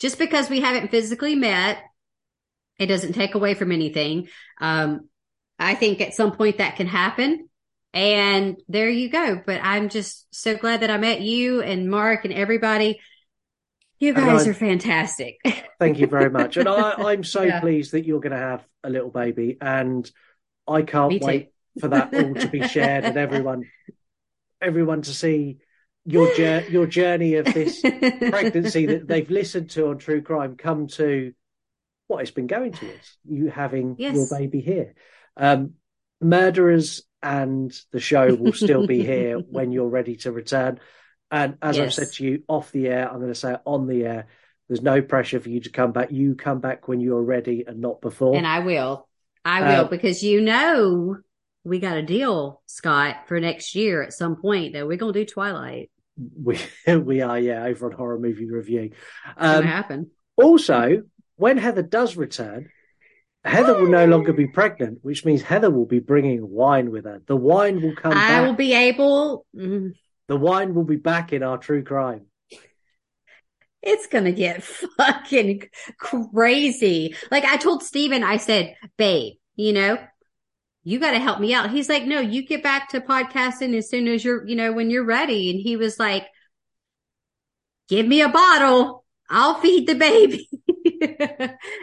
just 0.00 0.18
because 0.18 0.50
we 0.50 0.60
haven't 0.60 0.90
physically 0.90 1.34
met, 1.34 1.78
it 2.78 2.86
doesn't 2.86 3.12
take 3.12 3.34
away 3.34 3.54
from 3.54 3.70
anything. 3.70 4.28
Um, 4.60 5.08
I 5.58 5.74
think 5.74 6.00
at 6.00 6.14
some 6.14 6.32
point 6.32 6.58
that 6.58 6.76
can 6.76 6.88
happen. 6.88 7.48
And 7.92 8.56
there 8.68 8.90
you 8.90 9.08
go. 9.08 9.40
But 9.46 9.60
I'm 9.62 9.88
just 9.88 10.26
so 10.34 10.56
glad 10.56 10.80
that 10.80 10.90
I 10.90 10.96
met 10.96 11.20
you 11.20 11.62
and 11.62 11.88
Mark 11.88 12.24
and 12.24 12.34
everybody. 12.34 13.00
You 14.00 14.14
guys 14.14 14.46
I- 14.46 14.50
are 14.50 14.54
fantastic. 14.54 15.38
Thank 15.78 15.98
you 15.98 16.06
very 16.06 16.30
much. 16.30 16.56
And 16.56 16.68
I, 16.68 16.92
I'm 16.92 17.24
so 17.24 17.42
Yeah. 17.42 17.60
pleased 17.60 17.92
that 17.92 18.04
you're 18.04 18.20
going 18.20 18.32
to 18.32 18.38
have 18.38 18.66
a 18.82 18.90
little 18.90 19.10
baby. 19.10 19.56
And 19.60 20.08
I 20.68 20.82
can't 20.82 21.22
wait 21.22 21.50
for 21.80 21.88
that 21.88 22.14
all 22.14 22.34
to 22.34 22.48
be 22.48 22.66
shared 22.68 23.04
and 23.04 23.16
everyone, 23.16 23.64
everyone 24.60 25.02
to 25.02 25.12
see 25.14 25.58
your 26.06 26.32
jour- 26.34 26.64
your 26.68 26.86
journey 26.86 27.34
of 27.36 27.46
this 27.46 27.80
pregnancy 27.80 28.86
that 28.86 29.06
they've 29.08 29.30
listened 29.30 29.70
to 29.70 29.88
on 29.88 29.98
True 29.98 30.22
Crime 30.22 30.56
come 30.56 30.86
to 30.88 31.32
what 32.06 32.20
it's 32.22 32.30
been 32.30 32.46
going 32.46 32.72
towards 32.72 33.16
you 33.24 33.48
having 33.48 33.96
Yes. 33.98 34.14
your 34.14 34.26
baby 34.38 34.60
here. 34.60 34.94
Um, 35.36 35.74
murderers 36.20 37.02
and 37.22 37.72
the 37.92 38.00
show 38.00 38.34
will 38.34 38.52
still 38.52 38.86
be 38.86 39.02
here 39.02 39.38
when 39.50 39.72
you're 39.72 39.88
ready 39.88 40.16
to 40.18 40.30
return. 40.32 40.78
And 41.34 41.56
as 41.60 41.80
I've 41.80 41.92
said 41.92 42.12
to 42.12 42.24
you 42.24 42.44
off 42.46 42.70
the 42.70 42.86
air, 42.86 43.10
I'm 43.10 43.18
going 43.18 43.32
to 43.32 43.34
say 43.34 43.56
on 43.64 43.88
the 43.88 44.04
air. 44.04 44.26
There's 44.68 44.82
no 44.82 45.02
pressure 45.02 45.40
for 45.40 45.48
you 45.50 45.60
to 45.60 45.70
come 45.70 45.90
back. 45.90 46.12
You 46.12 46.36
come 46.36 46.60
back 46.60 46.86
when 46.86 47.00
you're 47.00 47.20
ready 47.22 47.64
and 47.66 47.80
not 47.80 48.00
before. 48.00 48.36
And 48.36 48.46
I 48.46 48.60
will. 48.60 49.08
I 49.44 49.60
will 49.62 49.84
Uh, 49.84 49.88
because 49.88 50.22
you 50.22 50.40
know 50.40 51.16
we 51.64 51.80
got 51.80 51.96
a 51.96 52.02
deal, 52.02 52.62
Scott, 52.66 53.26
for 53.26 53.40
next 53.40 53.74
year 53.74 54.00
at 54.02 54.12
some 54.12 54.36
point 54.36 54.74
that 54.74 54.86
we're 54.86 54.96
gonna 54.96 55.12
do 55.12 55.24
Twilight. 55.26 55.90
we 56.42 56.58
we 56.86 57.20
are 57.20 57.38
yeah 57.40 57.64
over 57.64 57.86
on 57.86 57.92
horror 57.92 58.18
movie 58.18 58.48
review. 58.48 58.90
Gonna 59.36 59.58
Um, 59.58 59.64
happen. 59.64 60.10
also, 60.36 61.02
when 61.34 61.58
Heather 61.58 61.82
does 61.82 62.16
return, 62.16 62.70
Heather 63.44 63.74
will 63.74 63.90
no 63.90 64.06
longer 64.06 64.32
be 64.32 64.46
pregnant, 64.46 65.00
which 65.02 65.24
means 65.24 65.42
Heather 65.42 65.68
will 65.68 65.84
be 65.84 65.98
bringing 65.98 66.48
wine 66.48 66.90
with 66.92 67.04
her. 67.04 67.20
The 67.26 67.36
wine 67.36 67.82
will 67.82 67.96
come 67.96 68.12
I 68.12 68.28
back. 68.28 68.46
will 68.46 68.54
be 68.54 68.72
able. 68.72 69.44
mm, 69.54 69.92
The 70.28 70.36
wine 70.36 70.74
will 70.74 70.84
be 70.84 70.96
back 70.96 71.32
in 71.32 71.42
our 71.42 71.58
true 71.58 71.82
crime. 71.84 72.26
It's 73.82 74.06
gonna 74.06 74.32
get 74.32 74.62
fucking 74.62 75.64
crazy. 75.98 77.14
Like 77.30 77.44
I 77.44 77.56
told 77.58 77.82
Steven, 77.82 78.24
I 78.24 78.38
said, 78.38 78.76
babe, 78.96 79.34
you 79.56 79.72
know, 79.74 79.98
you 80.84 80.98
got 80.98 81.12
to 81.12 81.18
help 81.18 81.40
me 81.40 81.54
out. 81.54 81.70
He's 81.70 81.88
like, 81.88 82.04
no, 82.04 82.20
you 82.20 82.46
get 82.46 82.62
back 82.62 82.90
to 82.90 83.00
podcasting 83.00 83.74
as 83.74 83.88
soon 83.88 84.06
as 84.06 84.22
you're, 84.24 84.46
you 84.46 84.54
know, 84.54 84.72
when 84.72 84.90
you're 84.90 85.04
ready. 85.04 85.50
And 85.50 85.58
he 85.58 85.76
was 85.76 85.98
like, 85.98 86.26
give 87.88 88.06
me 88.06 88.20
a 88.20 88.28
bottle. 88.28 89.04
I'll 89.30 89.54
feed 89.60 89.88
the 89.88 89.94
baby. 89.94 90.48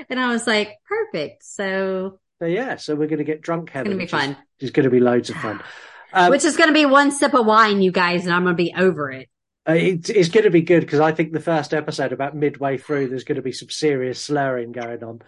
and 0.09 0.19
I 0.19 0.31
was 0.31 0.45
like, 0.45 0.75
perfect. 0.87 1.43
So, 1.43 2.19
So 2.39 2.45
yeah, 2.45 2.75
so 2.75 2.93
we're 2.95 3.07
going 3.07 3.17
to 3.17 3.23
get 3.23 3.41
drunk, 3.41 3.71
Heather. 3.71 3.89
It's 3.89 3.89
gonna 3.89 3.97
be 3.97 4.03
which 4.03 4.13
is- 4.13 4.35
fun. 4.35 4.37
Is 4.59 4.69
going 4.71 4.83
to 4.83 4.91
be 4.91 4.99
loads 4.99 5.31
of 5.31 5.35
fun. 5.37 5.61
Um, 6.13 6.29
which 6.29 6.43
is 6.45 6.57
going 6.57 6.69
to 6.69 6.73
be 6.73 6.85
one 6.85 7.11
sip 7.11 7.33
of 7.33 7.45
wine, 7.45 7.81
you 7.81 7.91
guys, 7.91 8.25
and 8.25 8.33
I'm 8.33 8.43
going 8.43 8.55
to 8.55 8.63
be 8.63 8.73
over 8.77 9.11
it. 9.11 9.29
uh, 9.67 9.73
it, 9.73 10.09
it's 10.09 10.29
going 10.29 10.43
to 10.43 10.49
be 10.49 10.61
good 10.61 10.81
because 10.81 10.99
I 10.99 11.11
think 11.11 11.31
the 11.31 11.39
first 11.39 11.73
episode, 11.73 12.11
about 12.11 12.35
midway 12.35 12.77
through, 12.77 13.09
there's 13.09 13.23
going 13.23 13.37
to 13.37 13.41
be 13.41 13.51
some 13.51 13.69
serious 13.69 14.19
slurring 14.21 14.71
going 14.71 15.03
on. 15.03 15.21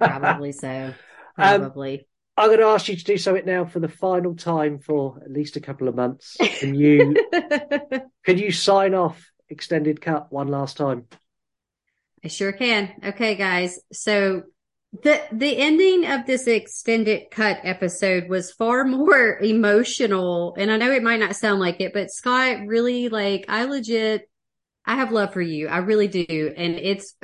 Probably 0.00 0.52
so. 0.52 0.94
Um, 1.40 1.60
Probably. 1.60 2.08
I'm 2.36 2.48
going 2.48 2.58
to 2.58 2.64
ask 2.66 2.88
you 2.88 2.96
to 2.96 3.04
do 3.04 3.16
something 3.16 3.46
now 3.46 3.64
for 3.64 3.78
the 3.78 3.88
final 3.88 4.34
time 4.34 4.80
for 4.80 5.20
at 5.24 5.30
least 5.30 5.54
a 5.54 5.60
couple 5.60 5.86
of 5.86 5.94
months. 5.94 6.36
Can 6.58 6.74
you 6.74 7.14
can 8.24 8.38
you 8.38 8.50
sign 8.50 8.94
off 8.94 9.30
extended 9.48 10.00
cut 10.00 10.32
one 10.32 10.48
last 10.48 10.76
time? 10.76 11.06
I 12.24 12.28
sure 12.28 12.50
can. 12.52 12.92
Okay, 13.04 13.36
guys. 13.36 13.78
So 13.92 14.42
the 14.92 15.20
the 15.32 15.56
ending 15.58 16.06
of 16.06 16.26
this 16.26 16.46
extended 16.46 17.30
cut 17.30 17.58
episode 17.62 18.28
was 18.28 18.52
far 18.52 18.84
more 18.84 19.38
emotional, 19.42 20.54
and 20.56 20.70
I 20.70 20.76
know 20.76 20.90
it 20.90 21.02
might 21.02 21.20
not 21.20 21.36
sound 21.36 21.60
like 21.60 21.80
it, 21.80 21.92
but 21.92 22.10
Scott 22.10 22.66
really 22.66 23.08
like 23.08 23.44
I 23.48 23.64
legit 23.64 24.28
I 24.86 24.96
have 24.96 25.12
love 25.12 25.34
for 25.34 25.42
you. 25.42 25.68
I 25.68 25.78
really 25.78 26.08
do, 26.08 26.52
and 26.56 26.74
it's 26.76 27.14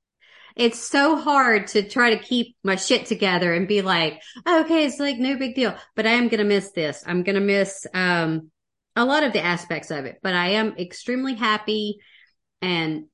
it's 0.56 0.78
so 0.78 1.16
hard 1.16 1.68
to 1.68 1.88
try 1.88 2.14
to 2.14 2.22
keep 2.22 2.56
my 2.62 2.76
shit 2.76 3.06
together 3.06 3.54
and 3.54 3.66
be 3.66 3.82
like, 3.82 4.20
okay, 4.46 4.84
it's 4.84 5.00
like 5.00 5.18
no 5.18 5.36
big 5.36 5.54
deal, 5.54 5.74
but 5.94 6.06
I 6.06 6.10
am 6.10 6.28
gonna 6.28 6.44
miss 6.44 6.72
this. 6.72 7.02
I'm 7.06 7.22
gonna 7.22 7.40
miss 7.40 7.86
um 7.94 8.50
a 8.94 9.04
lot 9.04 9.22
of 9.22 9.32
the 9.32 9.42
aspects 9.42 9.90
of 9.90 10.04
it, 10.04 10.18
but 10.22 10.34
I 10.34 10.50
am 10.50 10.76
extremely 10.78 11.34
happy 11.34 11.98
and 12.60 13.06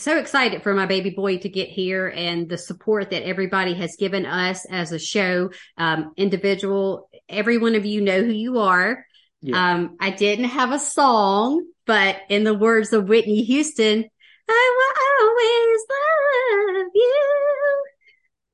so 0.00 0.18
excited 0.18 0.62
for 0.62 0.74
my 0.74 0.86
baby 0.86 1.10
boy 1.10 1.38
to 1.38 1.48
get 1.48 1.68
here 1.68 2.08
and 2.08 2.48
the 2.48 2.58
support 2.58 3.10
that 3.10 3.24
everybody 3.24 3.74
has 3.74 3.96
given 3.96 4.26
us 4.26 4.64
as 4.66 4.92
a 4.92 4.98
show, 4.98 5.50
um, 5.76 6.12
individual. 6.16 7.08
Every 7.28 7.58
one 7.58 7.74
of 7.74 7.86
you 7.86 8.00
know 8.00 8.22
who 8.22 8.32
you 8.32 8.58
are. 8.58 9.04
Yeah. 9.40 9.72
Um, 9.72 9.96
I 10.00 10.10
didn't 10.10 10.46
have 10.46 10.72
a 10.72 10.78
song, 10.78 11.66
but 11.86 12.16
in 12.28 12.44
the 12.44 12.54
words 12.54 12.92
of 12.92 13.08
Whitney 13.08 13.42
Houston, 13.42 14.04
I 14.48 14.76
will 14.76 15.28
always 15.28 16.84
love 16.84 16.90
you. 16.94 17.84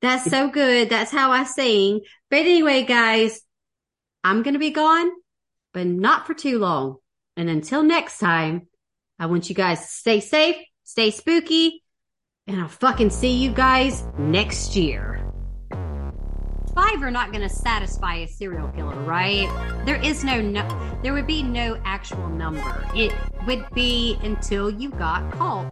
That's 0.01 0.29
so 0.29 0.49
good. 0.49 0.89
That's 0.89 1.11
how 1.11 1.31
I 1.31 1.43
sing. 1.43 2.01
But 2.29 2.39
anyway, 2.39 2.85
guys, 2.85 3.41
I'm 4.23 4.43
going 4.43 4.53
to 4.53 4.59
be 4.59 4.71
gone, 4.71 5.11
but 5.73 5.85
not 5.85 6.25
for 6.25 6.33
too 6.33 6.59
long. 6.59 6.97
And 7.35 7.49
until 7.49 7.83
next 7.83 8.17
time, 8.19 8.67
I 9.17 9.25
want 9.25 9.49
you 9.49 9.55
guys 9.55 9.81
to 9.81 9.87
stay 9.87 10.19
safe, 10.21 10.55
stay 10.89 11.11
spooky, 11.11 11.83
and 12.47 12.59
I'll 12.59 12.67
fucking 12.67 13.11
see 13.11 13.33
you 13.33 13.51
guys 13.51 14.03
next 14.17 14.75
year. 14.75 15.23
Five 16.73 17.03
are 17.03 17.11
not 17.11 17.31
going 17.31 17.47
to 17.47 17.53
satisfy 17.53 18.15
a 18.15 18.27
serial 18.27 18.69
killer, 18.69 18.95
right? 19.01 19.47
There 19.85 20.01
is 20.03 20.23
no, 20.23 20.41
no, 20.41 20.97
there 21.03 21.13
would 21.13 21.27
be 21.27 21.43
no 21.43 21.79
actual 21.85 22.27
number. 22.29 22.83
It 22.95 23.13
would 23.45 23.69
be 23.75 24.17
until 24.23 24.71
you 24.71 24.89
got 24.89 25.31
caught. 25.31 25.71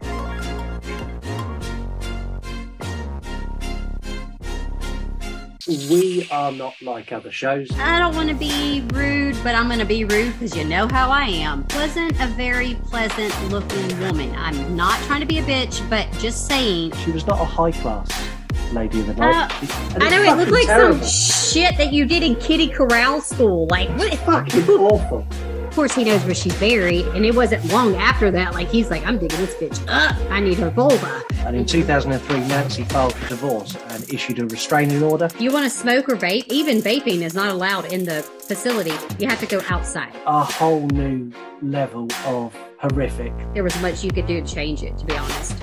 We 5.68 6.26
are 6.30 6.50
not 6.50 6.80
like 6.80 7.12
other 7.12 7.30
shows. 7.30 7.68
I 7.78 7.98
don't 7.98 8.16
want 8.16 8.30
to 8.30 8.34
be 8.34 8.82
rude, 8.94 9.36
but 9.44 9.54
I'm 9.54 9.66
going 9.66 9.80
to 9.80 9.84
be 9.84 10.02
rude 10.02 10.32
because 10.32 10.56
you 10.56 10.64
know 10.64 10.88
how 10.88 11.10
I 11.10 11.24
am. 11.24 11.66
Wasn't 11.74 12.18
a 12.22 12.26
very 12.28 12.76
pleasant 12.86 13.34
looking 13.50 14.00
woman. 14.00 14.34
I'm 14.34 14.74
not 14.74 14.98
trying 15.02 15.20
to 15.20 15.26
be 15.26 15.40
a 15.40 15.42
bitch, 15.42 15.86
but 15.90 16.10
just 16.12 16.46
saying. 16.46 16.92
She 16.92 17.10
was 17.10 17.26
not 17.26 17.38
a 17.38 17.44
high 17.44 17.72
class 17.72 18.08
lady 18.72 19.00
of 19.00 19.08
the 19.08 19.14
night. 19.14 19.34
Uh, 19.34 19.98
I 20.00 20.08
know 20.08 20.22
it 20.22 20.38
looked 20.38 20.52
like 20.52 20.66
terrible. 20.66 21.04
some 21.04 21.52
shit 21.52 21.76
that 21.76 21.92
you 21.92 22.06
did 22.06 22.22
in 22.22 22.36
Kitty 22.36 22.68
Corral 22.68 23.20
school. 23.20 23.66
Like, 23.70 23.90
what? 23.98 24.14
fucking 24.20 24.70
awful. 24.70 25.26
Of 25.68 25.74
course, 25.74 25.94
he 25.94 26.02
knows 26.02 26.24
where 26.24 26.34
she's 26.34 26.58
buried, 26.58 27.06
and 27.08 27.26
it 27.26 27.34
wasn't 27.34 27.64
long 27.66 27.94
after 27.94 28.30
that. 28.30 28.54
Like, 28.54 28.68
he's 28.68 28.90
like, 28.90 29.06
I'm 29.06 29.18
digging 29.18 29.38
this 29.38 29.54
bitch 29.54 29.78
up. 29.86 30.16
I 30.30 30.40
need 30.40 30.58
her 30.58 30.70
vulva. 30.70 31.22
And 31.46 31.54
in 31.54 31.66
2003, 31.66 32.38
Nancy 32.48 32.84
filed 32.84 33.14
for 33.14 33.28
divorce 33.28 33.76
and 33.90 34.12
issued 34.12 34.38
a 34.38 34.46
restraining 34.46 35.02
order. 35.02 35.28
You 35.38 35.52
want 35.52 35.70
to 35.70 35.70
smoke 35.70 36.08
or 36.08 36.16
vape? 36.16 36.46
Even 36.48 36.78
vaping 36.78 37.20
is 37.20 37.34
not 37.34 37.50
allowed 37.50 37.92
in 37.92 38.04
the 38.04 38.22
facility. 38.22 38.94
You 39.18 39.28
have 39.28 39.40
to 39.40 39.46
go 39.46 39.60
outside. 39.68 40.12
A 40.26 40.42
whole 40.42 40.86
new 40.88 41.30
level 41.60 42.08
of 42.24 42.56
horrific. 42.78 43.32
There 43.52 43.62
was 43.62 43.78
much 43.82 44.02
you 44.02 44.10
could 44.10 44.26
do 44.26 44.40
to 44.40 44.46
change 44.46 44.82
it, 44.82 44.96
to 44.98 45.04
be 45.04 45.16
honest. 45.16 45.54